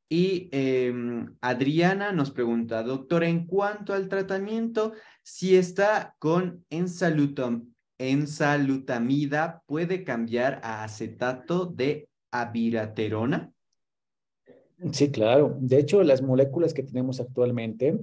[0.09, 9.63] Y em, Adriana nos pregunta, doctor, en cuanto al tratamiento, si está con ensalutam, ensalutamida,
[9.67, 13.53] ¿puede cambiar a acetato de abiraterona?
[14.93, 15.59] Sí, claro.
[15.61, 17.99] De hecho, las moléculas que tenemos actualmente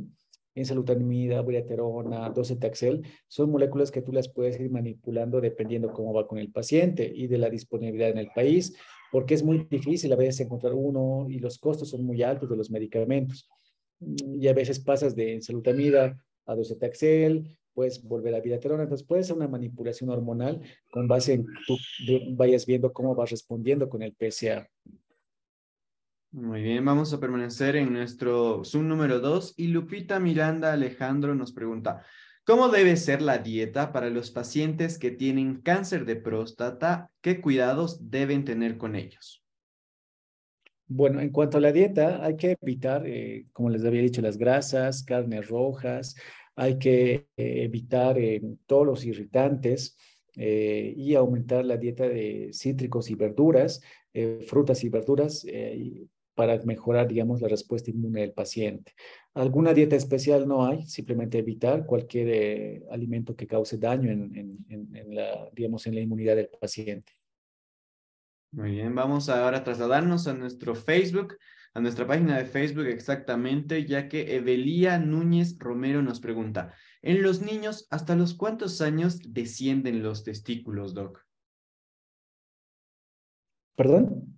[0.55, 6.37] ensalutamida, abiraterona, docetaxel, son moléculas que tú las puedes ir manipulando dependiendo cómo va con
[6.37, 8.75] el paciente y de la disponibilidad en el país,
[9.11, 12.57] porque es muy difícil a veces encontrar uno y los costos son muy altos de
[12.57, 13.49] los medicamentos.
[13.99, 19.35] Y a veces pasas de ensalutamida a docetaxel, puedes volver a abiraterona, entonces puede ser
[19.35, 20.61] una manipulación hormonal
[20.91, 21.77] con base en tú
[22.31, 24.67] vayas viendo cómo vas respondiendo con el PSA.
[26.35, 31.53] Muy bien, vamos a permanecer en nuestro Zoom número 2 y Lupita Miranda Alejandro nos
[31.53, 32.03] pregunta,
[32.43, 37.09] ¿cómo debe ser la dieta para los pacientes que tienen cáncer de próstata?
[37.21, 39.45] ¿Qué cuidados deben tener con ellos?
[40.87, 44.37] Bueno, en cuanto a la dieta, hay que evitar, eh, como les había dicho, las
[44.37, 46.17] grasas, carnes rojas,
[46.57, 49.97] hay que eh, evitar eh, todos los irritantes
[50.37, 53.81] y aumentar la dieta de cítricos y verduras,
[54.45, 55.45] frutas y verduras,
[56.35, 58.93] para mejorar, digamos, la respuesta inmune del paciente.
[59.33, 65.15] Alguna dieta especial no hay, simplemente evitar cualquier eh, alimento que cause daño en, en,
[65.15, 67.13] la, digamos, en la inmunidad del paciente.
[68.51, 71.37] Muy bien, vamos ahora a trasladarnos a nuestro Facebook,
[71.73, 77.41] a nuestra página de Facebook exactamente, ya que Evelía Núñez Romero nos pregunta, ¿en los
[77.41, 81.25] niños hasta los cuántos años descienden los testículos, Doc?
[83.75, 84.34] ¿Perdón?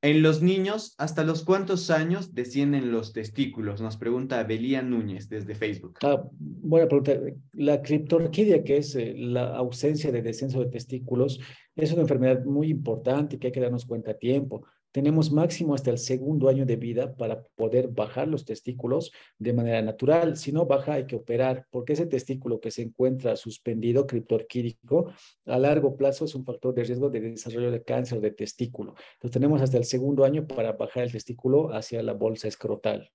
[0.00, 3.80] En los niños, ¿hasta los cuántos años descienden los testículos?
[3.80, 5.98] Nos pregunta Belía Núñez desde Facebook.
[6.02, 7.14] Ah, buena pregunta.
[7.54, 11.40] La criptorquidia, que es eh, la ausencia de descenso de testículos,
[11.74, 15.90] es una enfermedad muy importante que hay que darnos cuenta a tiempo tenemos máximo hasta
[15.90, 20.36] el segundo año de vida para poder bajar los testículos de manera natural.
[20.36, 25.12] Si no baja, hay que operar, porque ese testículo que se encuentra suspendido, criptorquídico,
[25.46, 28.94] a largo plazo es un factor de riesgo de desarrollo de cáncer de testículo.
[29.14, 33.10] Entonces tenemos hasta el segundo año para bajar el testículo hacia la bolsa escrotal.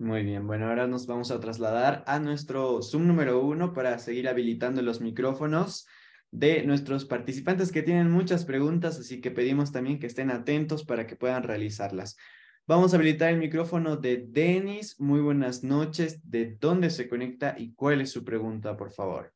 [0.00, 4.28] Muy bien, bueno, ahora nos vamos a trasladar a nuestro Zoom número uno para seguir
[4.28, 5.88] habilitando los micrófonos
[6.30, 11.06] de nuestros participantes que tienen muchas preguntas, así que pedimos también que estén atentos para
[11.06, 12.16] que puedan realizarlas.
[12.66, 15.00] Vamos a habilitar el micrófono de Denis.
[15.00, 16.20] Muy buenas noches.
[16.22, 19.32] ¿De dónde se conecta y cuál es su pregunta, por favor?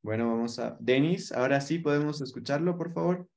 [0.00, 0.76] Bueno, vamos a...
[0.78, 3.28] Denis, ahora sí podemos escucharlo, por favor.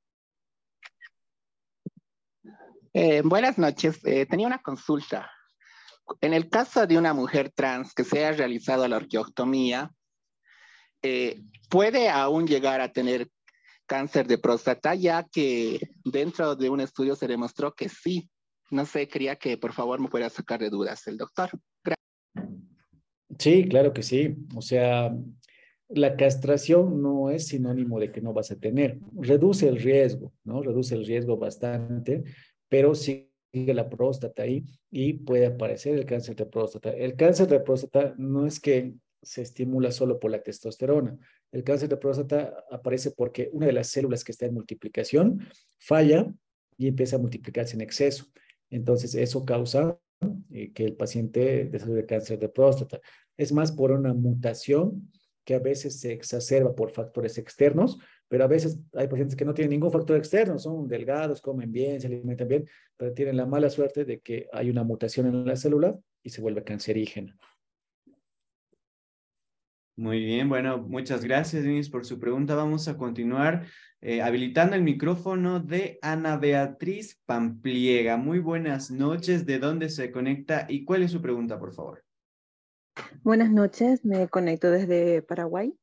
[2.92, 3.98] Eh, buenas noches.
[4.04, 5.28] Eh, tenía una consulta.
[6.20, 9.90] En el caso de una mujer trans que se ha realizado la orquioctomía,
[11.02, 13.28] eh, ¿puede aún llegar a tener
[13.86, 14.94] cáncer de próstata?
[14.94, 18.28] Ya que dentro de un estudio se demostró que sí.
[18.70, 21.50] No sé, quería que por favor me pueda sacar de dudas el doctor.
[23.38, 24.36] Sí, claro que sí.
[24.54, 25.16] O sea,
[25.88, 28.98] la castración no es sinónimo de que no vas a tener.
[29.16, 30.62] Reduce el riesgo, ¿no?
[30.62, 32.22] Reduce el riesgo bastante,
[32.68, 36.90] pero sigue la próstata ahí y puede aparecer el cáncer de próstata.
[36.90, 41.18] El cáncer de próstata no es que se estimula solo por la testosterona.
[41.52, 45.46] El cáncer de próstata aparece porque una de las células que está en multiplicación
[45.78, 46.32] falla
[46.76, 48.26] y empieza a multiplicarse en exceso.
[48.70, 49.98] Entonces, eso causa
[50.50, 53.00] eh, que el paciente desarrolle cáncer de próstata.
[53.36, 55.10] Es más por una mutación
[55.44, 57.98] que a veces se exacerba por factores externos,
[58.28, 62.00] pero a veces hay pacientes que no tienen ningún factor externo, son delgados, comen bien,
[62.00, 65.56] se alimentan bien, pero tienen la mala suerte de que hay una mutación en la
[65.56, 67.36] célula y se vuelve cancerígena.
[70.00, 72.54] Muy bien, bueno, muchas gracias, Denis, por su pregunta.
[72.54, 73.66] Vamos a continuar
[74.00, 78.16] eh, habilitando el micrófono de Ana Beatriz Pampliega.
[78.16, 82.02] Muy buenas noches, ¿de dónde se conecta y cuál es su pregunta, por favor?
[83.22, 85.78] Buenas noches, me conecto desde Paraguay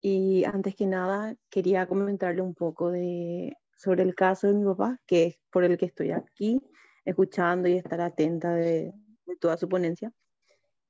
[0.00, 4.98] y antes que nada quería comentarle un poco de, sobre el caso de mi papá,
[5.06, 6.60] que es por el que estoy aquí
[7.04, 8.92] escuchando y estar atenta de,
[9.26, 10.12] de toda su ponencia.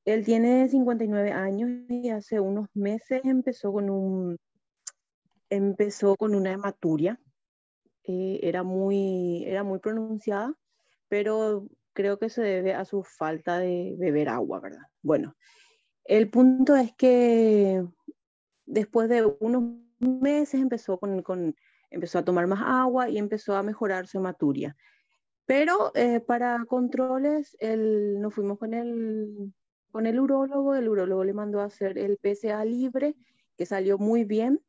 [0.05, 4.39] Él tiene 59 años y hace unos meses empezó con un
[5.51, 7.20] empezó con una hematuria.
[8.05, 10.55] Eh, era, muy, era muy pronunciada,
[11.09, 14.82] pero creo que se debe a su falta de beber agua, ¿verdad?
[15.01, 15.35] Bueno,
[16.05, 17.82] el punto es que
[18.66, 19.64] después de unos
[20.01, 21.55] meses empezó, con, con
[21.90, 24.76] empezó a tomar más agua y empezó a mejorar su hematuria.
[25.47, 29.52] Pero eh, para controles, el, nos fuimos con el
[29.95, 33.15] con el urólogo, el urólogo le mandó a hacer el PSA libre,
[33.57, 34.61] que salió muy bien,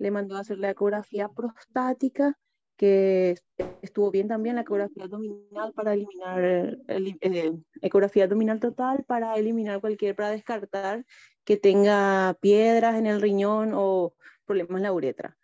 [0.00, 2.36] le mandó a hacer la ecografía prostática,
[2.76, 3.36] que
[3.80, 6.42] estuvo bien también, la ecografía abdominal para eliminar,
[6.88, 11.06] el, eh, ecografía abdominal total para eliminar cualquier, para descartar
[11.44, 14.14] que tenga piedras en el riñón o
[14.46, 15.38] problemas en la uretra.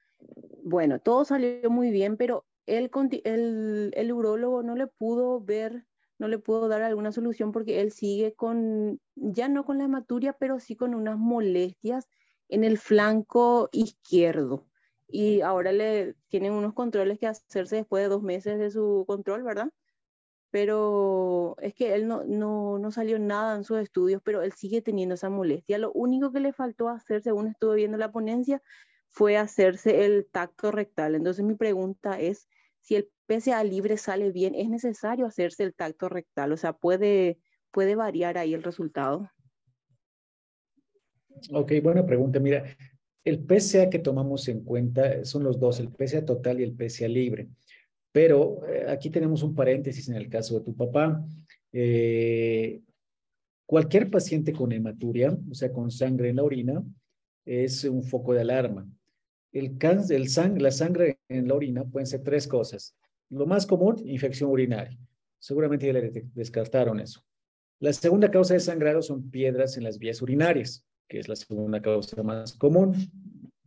[0.65, 2.91] Bueno, todo salió muy bien, pero el,
[3.23, 5.85] el, el urólogo no le pudo ver
[6.19, 10.33] no le puedo dar alguna solución porque él sigue con, ya no con la hematuria,
[10.35, 12.09] pero sí con unas molestias
[12.49, 14.67] en el flanco izquierdo.
[15.07, 19.43] Y ahora le tienen unos controles que hacerse después de dos meses de su control,
[19.43, 19.71] ¿verdad?
[20.51, 24.83] Pero es que él no, no, no salió nada en sus estudios, pero él sigue
[24.83, 25.79] teniendo esa molestia.
[25.79, 28.63] Lo único que le faltó hacer, según estuve viendo la ponencia,
[29.11, 31.15] fue hacerse el tacto rectal.
[31.15, 32.49] Entonces mi pregunta es,
[32.89, 37.39] si el PSA libre sale bien, es necesario hacerse el tacto rectal, o sea, puede,
[37.71, 39.31] puede variar ahí el resultado.
[41.53, 42.41] Ok, buena pregunta.
[42.41, 42.65] Mira,
[43.25, 47.09] el PSA que tomamos en cuenta son los dos, el PSA total y el PSA
[47.09, 47.51] libre.
[48.11, 51.23] Pero eh, aquí tenemos un paréntesis en el caso de tu papá.
[51.71, 52.81] Eh,
[53.67, 56.83] cualquier paciente con hematuria, o sea, con sangre en la orina,
[57.45, 58.89] es un foco de alarma.
[59.53, 59.79] El
[60.31, 62.97] sang la sangre en la orina pueden ser tres cosas.
[63.31, 64.99] Lo más común, infección urinaria.
[65.39, 67.23] Seguramente ya le descartaron eso.
[67.81, 71.81] La segunda causa de sangrado son piedras en las vías urinarias, que es la segunda
[71.81, 72.95] causa más común.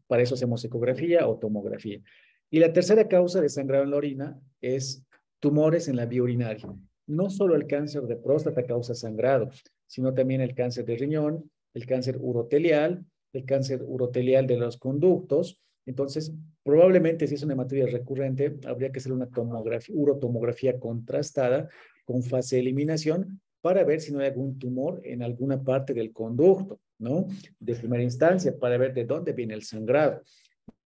[0.07, 2.01] Para eso hacemos ecografía o tomografía.
[2.49, 5.05] Y la tercera causa de sangrado en la orina es
[5.39, 6.67] tumores en la vía urinaria.
[7.07, 9.49] No solo el cáncer de próstata causa sangrado,
[9.87, 15.61] sino también el cáncer de riñón, el cáncer urotelial, el cáncer urotelial de los conductos
[15.85, 16.31] entonces,
[16.63, 21.69] probablemente si es una hematuria recurrente, habría que hacer una tomografía, urotomografía contrastada
[22.05, 26.11] con fase de eliminación para ver si no hay algún tumor en alguna parte del
[26.11, 27.27] conducto, ¿no?
[27.59, 30.21] De primera instancia, para ver de dónde viene el sangrado.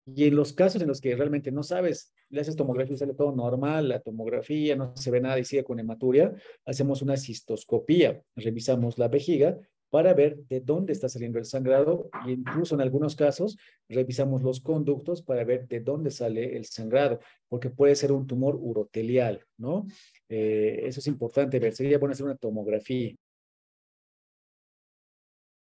[0.05, 3.13] Y en los casos en los que realmente no sabes, le haces tomografía y sale
[3.13, 6.33] todo normal, la tomografía, no se ve nada y sigue con hematuria,
[6.65, 9.57] hacemos una cistoscopía, revisamos la vejiga
[9.95, 13.57] para ver de dónde está saliendo el sangrado e incluso en algunos casos
[13.87, 18.57] revisamos los conductos para ver de dónde sale el sangrado, porque puede ser un tumor
[18.59, 19.87] urotelial, ¿no?
[20.27, 23.15] Eh, eso es importante ver, sería bueno hacer una tomografía.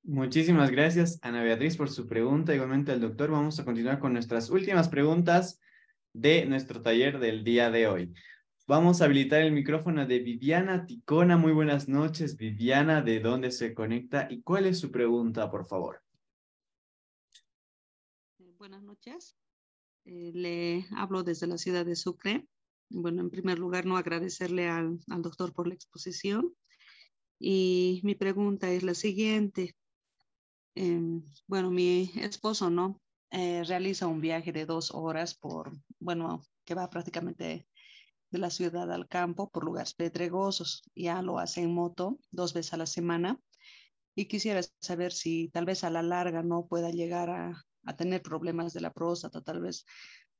[0.02, 2.54] Muchísimas gracias, Ana Beatriz, por su pregunta.
[2.54, 5.62] Igualmente al doctor, vamos a continuar con nuestras últimas preguntas
[6.12, 8.12] de nuestro taller del día de hoy.
[8.70, 11.36] Vamos a habilitar el micrófono de Viviana Ticona.
[11.36, 13.02] Muy buenas noches, Viviana.
[13.02, 16.00] ¿De dónde se conecta y cuál es su pregunta, por favor?
[18.58, 19.36] Buenas noches.
[20.04, 22.46] Eh, le hablo desde la ciudad de Sucre.
[22.90, 26.54] Bueno, en primer lugar, no agradecerle al, al doctor por la exposición.
[27.40, 29.74] Y mi pregunta es la siguiente.
[30.76, 33.00] Em, bueno, mi esposo, ¿no?
[33.32, 37.66] Eh, realiza un viaje de dos horas por, bueno, que va prácticamente
[38.30, 40.82] de la ciudad al campo por lugares pedregosos.
[40.94, 43.40] Ya lo hace en moto dos veces a la semana.
[44.14, 48.22] Y quisiera saber si tal vez a la larga no pueda llegar a, a tener
[48.22, 49.84] problemas de la próstata, tal vez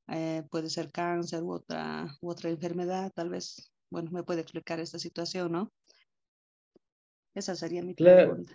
[0.09, 4.81] eh, puede ser cáncer u otra, u otra enfermedad, tal vez, bueno, me puede explicar
[4.81, 5.73] esta situación, ¿no?
[7.35, 8.53] Esa sería mi pregunta.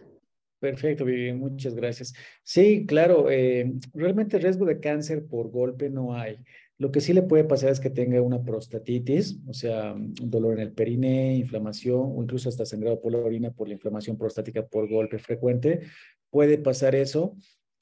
[0.60, 2.14] Perfecto, Vivi, muchas gracias.
[2.44, 6.44] Sí, claro, eh, realmente riesgo de cáncer por golpe no hay.
[6.78, 10.56] Lo que sí le puede pasar es que tenga una prostatitis, o sea, un dolor
[10.56, 14.66] en el periné, inflamación o incluso hasta sangrado por la orina por la inflamación prostática
[14.66, 15.82] por golpe frecuente.
[16.30, 17.38] Puede pasar eso,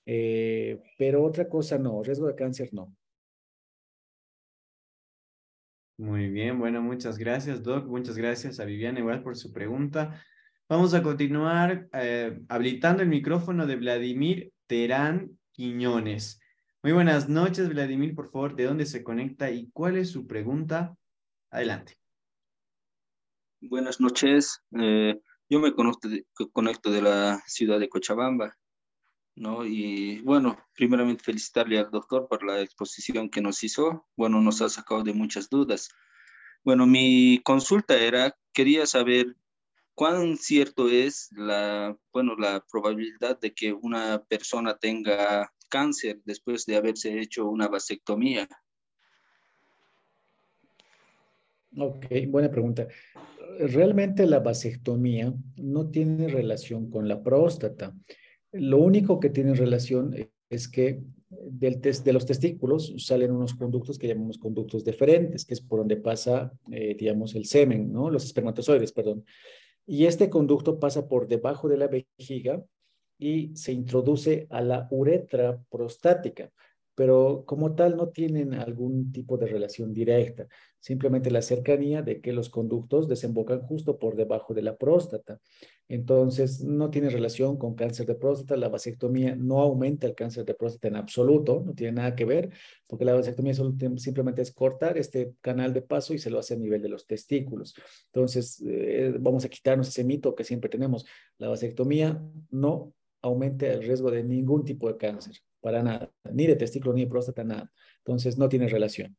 [0.05, 2.95] eh, pero otra cosa no, riesgo de cáncer no.
[5.97, 7.87] Muy bien, bueno, muchas gracias, Doc.
[7.87, 10.23] Muchas gracias a Viviana igual por su pregunta.
[10.69, 16.42] Vamos a continuar eh, habilitando el micrófono de Vladimir Terán Quiñones.
[16.83, 20.97] Muy buenas noches, Vladimir, por favor, ¿de dónde se conecta y cuál es su pregunta?
[21.49, 21.97] Adelante.
[23.61, 24.61] Buenas noches.
[24.77, 28.57] Eh, yo me conecto de, conecto de la ciudad de Cochabamba,
[29.33, 29.65] ¿no?
[29.65, 34.05] Y bueno, primeramente felicitarle al doctor por la exposición que nos hizo.
[34.17, 35.87] Bueno, nos ha sacado de muchas dudas.
[36.65, 39.37] Bueno, mi consulta era, quería saber
[39.95, 46.75] ¿Cuán cierto es la, bueno, la probabilidad de que una persona tenga cáncer después de
[46.75, 48.47] haberse hecho una vasectomía?
[51.75, 52.87] Ok, buena pregunta.
[53.57, 57.91] Realmente la vasectomía no tiene relación con la próstata.
[58.51, 60.15] Lo único que tiene relación
[60.47, 65.61] es que del de los testículos salen unos conductos que llamamos conductos deferentes, que es
[65.61, 68.11] por donde pasa, eh, digamos, el semen, ¿no?
[68.11, 69.25] Los espermatozoides, perdón.
[69.87, 72.63] Y este conducto pasa por debajo de la vejiga
[73.17, 76.51] y se introduce a la uretra prostática,
[76.95, 80.47] pero como tal no tienen algún tipo de relación directa,
[80.79, 85.39] simplemente la cercanía de que los conductos desembocan justo por debajo de la próstata.
[85.87, 90.53] Entonces, no tiene relación con cáncer de próstata, la vasectomía no aumenta el cáncer de
[90.53, 92.51] próstata en absoluto, no tiene nada que ver,
[92.87, 96.57] porque la vasectomía simplemente es cortar este canal de paso y se lo hace a
[96.57, 97.75] nivel de los testículos.
[98.07, 101.05] Entonces, eh, vamos a quitarnos ese mito que siempre tenemos,
[101.37, 102.93] la vasectomía no
[103.23, 107.09] aumenta el riesgo de ningún tipo de cáncer, para nada, ni de testículo ni de
[107.09, 107.71] próstata, nada.
[107.99, 109.17] Entonces, no tiene relación.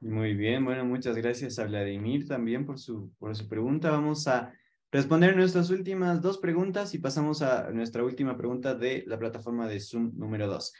[0.00, 3.90] Muy bien, bueno, muchas gracias a Vladimir también por su, por su pregunta.
[3.90, 4.52] Vamos a
[4.90, 9.80] responder nuestras últimas dos preguntas y pasamos a nuestra última pregunta de la plataforma de
[9.80, 10.72] Zoom número dos.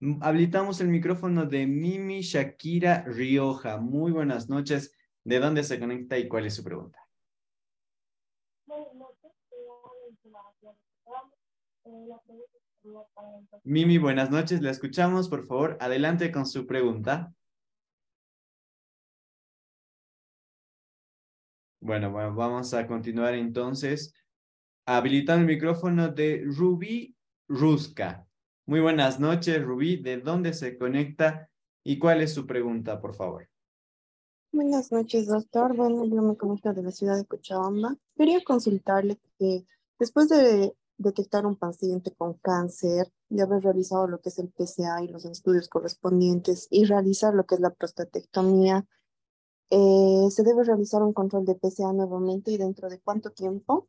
[0.00, 3.78] Mm, habilitamos el micrófono de Mimi Shakira Rioja.
[3.78, 4.94] Muy buenas noches.
[5.24, 7.07] ¿De dónde se conecta y cuál es su pregunta?
[13.64, 14.62] Mimi, buenas noches.
[14.62, 15.28] La escuchamos.
[15.28, 17.32] Por favor, adelante con su pregunta.
[21.80, 24.14] Bueno, vamos a continuar entonces.
[24.86, 27.14] Habilitando el micrófono de Ruby
[27.48, 28.26] Ruska.
[28.66, 29.96] Muy buenas noches, Ruby.
[29.96, 31.48] ¿De dónde se conecta
[31.84, 33.48] y cuál es su pregunta, por favor?
[34.52, 35.76] Buenas noches, doctor.
[35.76, 37.96] Bueno, yo me conecto de la ciudad de Cochabamba.
[38.16, 39.66] Quería consultarle que
[39.98, 45.02] después de detectar un paciente con cáncer, de haber realizado lo que es el PSA
[45.04, 48.86] y los estudios correspondientes y realizar lo que es la prostatectomía,
[49.70, 53.88] eh, ¿Se debe realizar un control de PSA nuevamente y dentro de cuánto tiempo?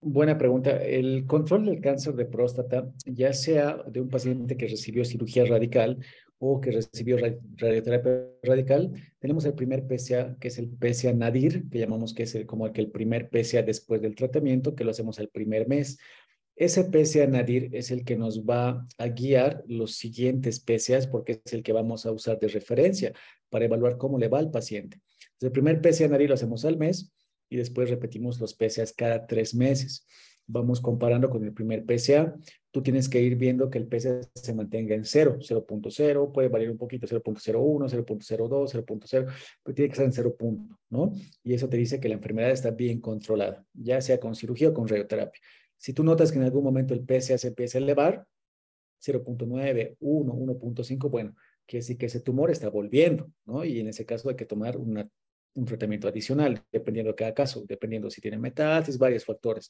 [0.00, 0.70] Buena pregunta.
[0.76, 5.98] El control del cáncer de próstata, ya sea de un paciente que recibió cirugía radical
[6.38, 7.16] o que recibió
[7.56, 12.34] radioterapia radical, tenemos el primer PSA, que es el PSA nadir, que llamamos que es
[12.34, 15.98] el, como que el primer PSA después del tratamiento, que lo hacemos el primer mes.
[16.58, 21.52] Ese PSA Nadir es el que nos va a guiar los siguientes PSAs porque es
[21.52, 23.12] el que vamos a usar de referencia
[23.48, 25.00] para evaluar cómo le va al paciente.
[25.40, 27.12] el primer PSA nariz lo hacemos al mes
[27.48, 30.04] y después repetimos los PSAs cada tres meses.
[30.50, 32.34] Vamos comparando con el primer PSA.
[32.70, 36.70] Tú tienes que ir viendo que el PSA se mantenga en 0, 0.0, puede variar
[36.70, 40.36] un poquito, 0.01, 0.02, 0.0, pero tiene que estar en 0.
[40.90, 41.12] ¿no?
[41.44, 44.74] Y eso te dice que la enfermedad está bien controlada, ya sea con cirugía o
[44.74, 45.40] con radioterapia.
[45.76, 48.26] Si tú notas que en algún momento el PSA se empieza a elevar,
[49.00, 51.34] 0.9, 1, 1.5, bueno,
[51.66, 53.64] quiere decir que ese tumor está volviendo, ¿no?
[53.64, 55.08] Y en ese caso hay que tomar una,
[55.54, 59.68] un tratamiento adicional, dependiendo de cada caso, dependiendo si tiene metástasis, varios factores.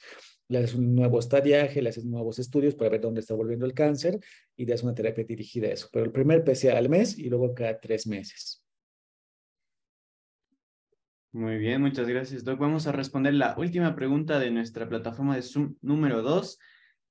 [0.48, 3.74] Le haces un nuevo estadiaje, le haces nuevos estudios para ver dónde está volviendo el
[3.74, 4.18] cáncer
[4.56, 5.88] y das una terapia dirigida a eso.
[5.92, 8.62] Pero el primer PCA al mes y luego cada tres meses.
[11.32, 12.59] Muy bien, muchas gracias, Doc.
[12.59, 16.59] Vamos a responder la última pregunta de nuestra plataforma de Zoom número 2.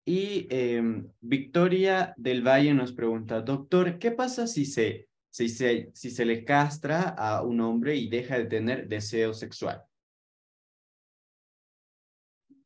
[0.05, 5.06] Y em, Victoria del Valle nos pregunta, doctor, ¿qué pasa si se,
[5.37, 9.83] si, se, si se le castra a un hombre y deja de tener deseo sexual?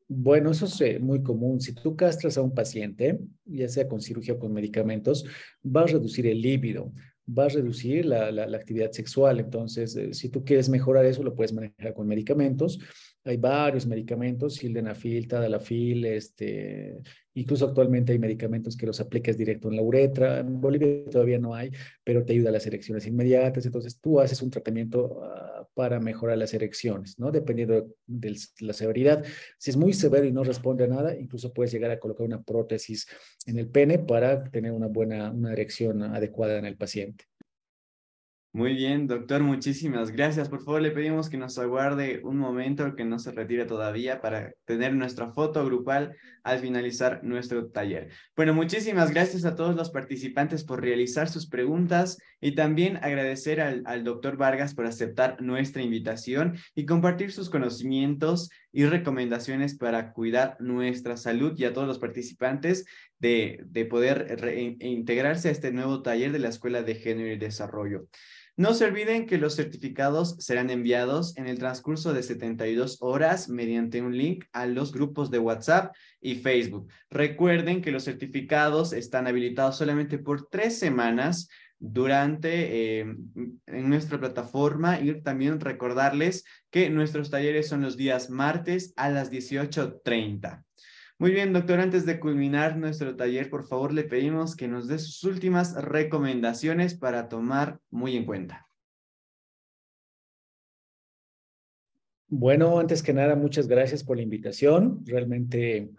[0.08, 1.60] Bueno, eso es eh, muy común.
[1.60, 5.26] Si tú castras a un paciente, ya sea con cirugía o con medicamentos,
[5.66, 6.94] va a reducir el líbido,
[7.28, 9.42] va a reducir la, la, actividad sexual.
[9.42, 12.80] Entonces, eh, si tú quieres mejorar eso, lo puedes manejar con medicamentos.
[13.26, 17.02] Hay varios medicamentos, sildenafil, tadalafil, este,
[17.34, 20.40] incluso actualmente hay medicamentos que los aplicas directo en la uretra.
[20.40, 21.72] En Bolivia todavía no hay,
[22.04, 23.66] pero te ayuda a las erecciones inmediatas.
[23.66, 27.32] Entonces, tú haces un tratamiento ah, para mejorar las erecciones, ¿no?
[27.32, 29.24] Dependiendo de, la severidad.
[29.58, 32.42] Si es muy severo y no responde a nada, incluso puedes llegar a colocar una
[32.42, 33.08] prótesis
[33.46, 37.31] en el pene para tener una buena, una erección adecuada en el paciente.
[38.54, 40.50] Muy bien, doctor, muchísimas gracias.
[40.50, 44.52] Por favor, le pedimos que nos aguarde un momento, que no se retire todavía para
[44.66, 48.10] tener nuestra foto grupal al finalizar nuestro taller.
[48.36, 53.84] Bueno, muchísimas gracias a todos los participantes por realizar sus preguntas y también agradecer al,
[53.86, 60.58] al doctor Vargas por aceptar nuestra invitación y compartir sus conocimientos y recomendaciones para cuidar
[60.60, 62.86] nuestra salud y a todos los participantes
[63.18, 68.08] de, de poder integrarse a este nuevo taller de la Escuela de Género y Desarrollo.
[68.58, 74.02] No se olviden que los certificados serán enviados en el transcurso de 72 horas mediante
[74.02, 76.88] un link a los grupos de WhatsApp y Facebook.
[77.10, 81.48] Recuerden que los certificados están habilitados solamente por tres semanas
[81.80, 83.16] durante eh,
[83.66, 89.32] en nuestra plataforma y también recordarles que nuestros talleres son los días martes a las
[89.32, 90.64] 18.30.
[91.22, 94.98] Muy bien, doctor, antes de culminar nuestro taller, por favor, le pedimos que nos dé
[94.98, 98.68] sus últimas recomendaciones para tomar muy en cuenta.
[102.28, 105.06] Bueno, antes que nada, muchas gracias por la invitación.
[105.06, 105.92] Realmente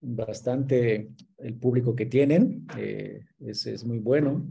[0.00, 4.48] bastante el público que tienen, eh, es, muy bueno.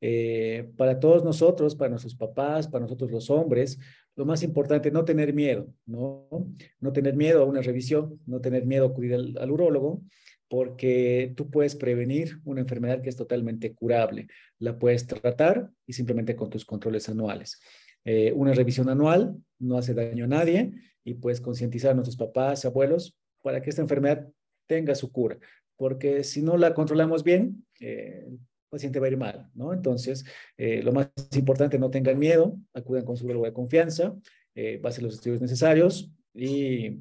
[0.00, 3.78] Eh, para todos nosotros, para nuestros papás, para nosotros los hombres,
[4.16, 6.28] lo más importante, no tener miedo, ¿no?
[6.80, 10.02] No tener miedo a una revisión, no tener miedo a acudir al, al urólogo,
[10.48, 14.28] porque tú puedes prevenir una enfermedad que es totalmente curable.
[14.58, 17.58] La puedes tratar y simplemente con tus controles anuales.
[18.04, 20.72] Eh, una revisión anual no hace daño a nadie
[21.04, 24.28] y puedes concientizar a nuestros papás, abuelos, para que esta enfermedad
[24.66, 25.38] tenga su cura.
[25.76, 28.26] Porque si no la controlamos bien, eh,
[28.72, 29.72] paciente va a ir mal, ¿no?
[29.74, 30.24] Entonces,
[30.56, 34.16] eh, lo más importante, no tengan miedo, acudan con su urologo de confianza,
[34.54, 36.98] eh, pasen los estudios necesarios y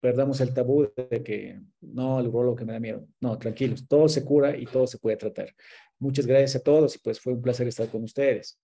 [0.00, 3.04] perdamos el tabú de que no, el urologo que me da miedo.
[3.20, 5.52] No, tranquilos, todo se cura y todo se puede tratar.
[5.98, 8.60] Muchas gracias a todos y pues fue un placer estar con ustedes.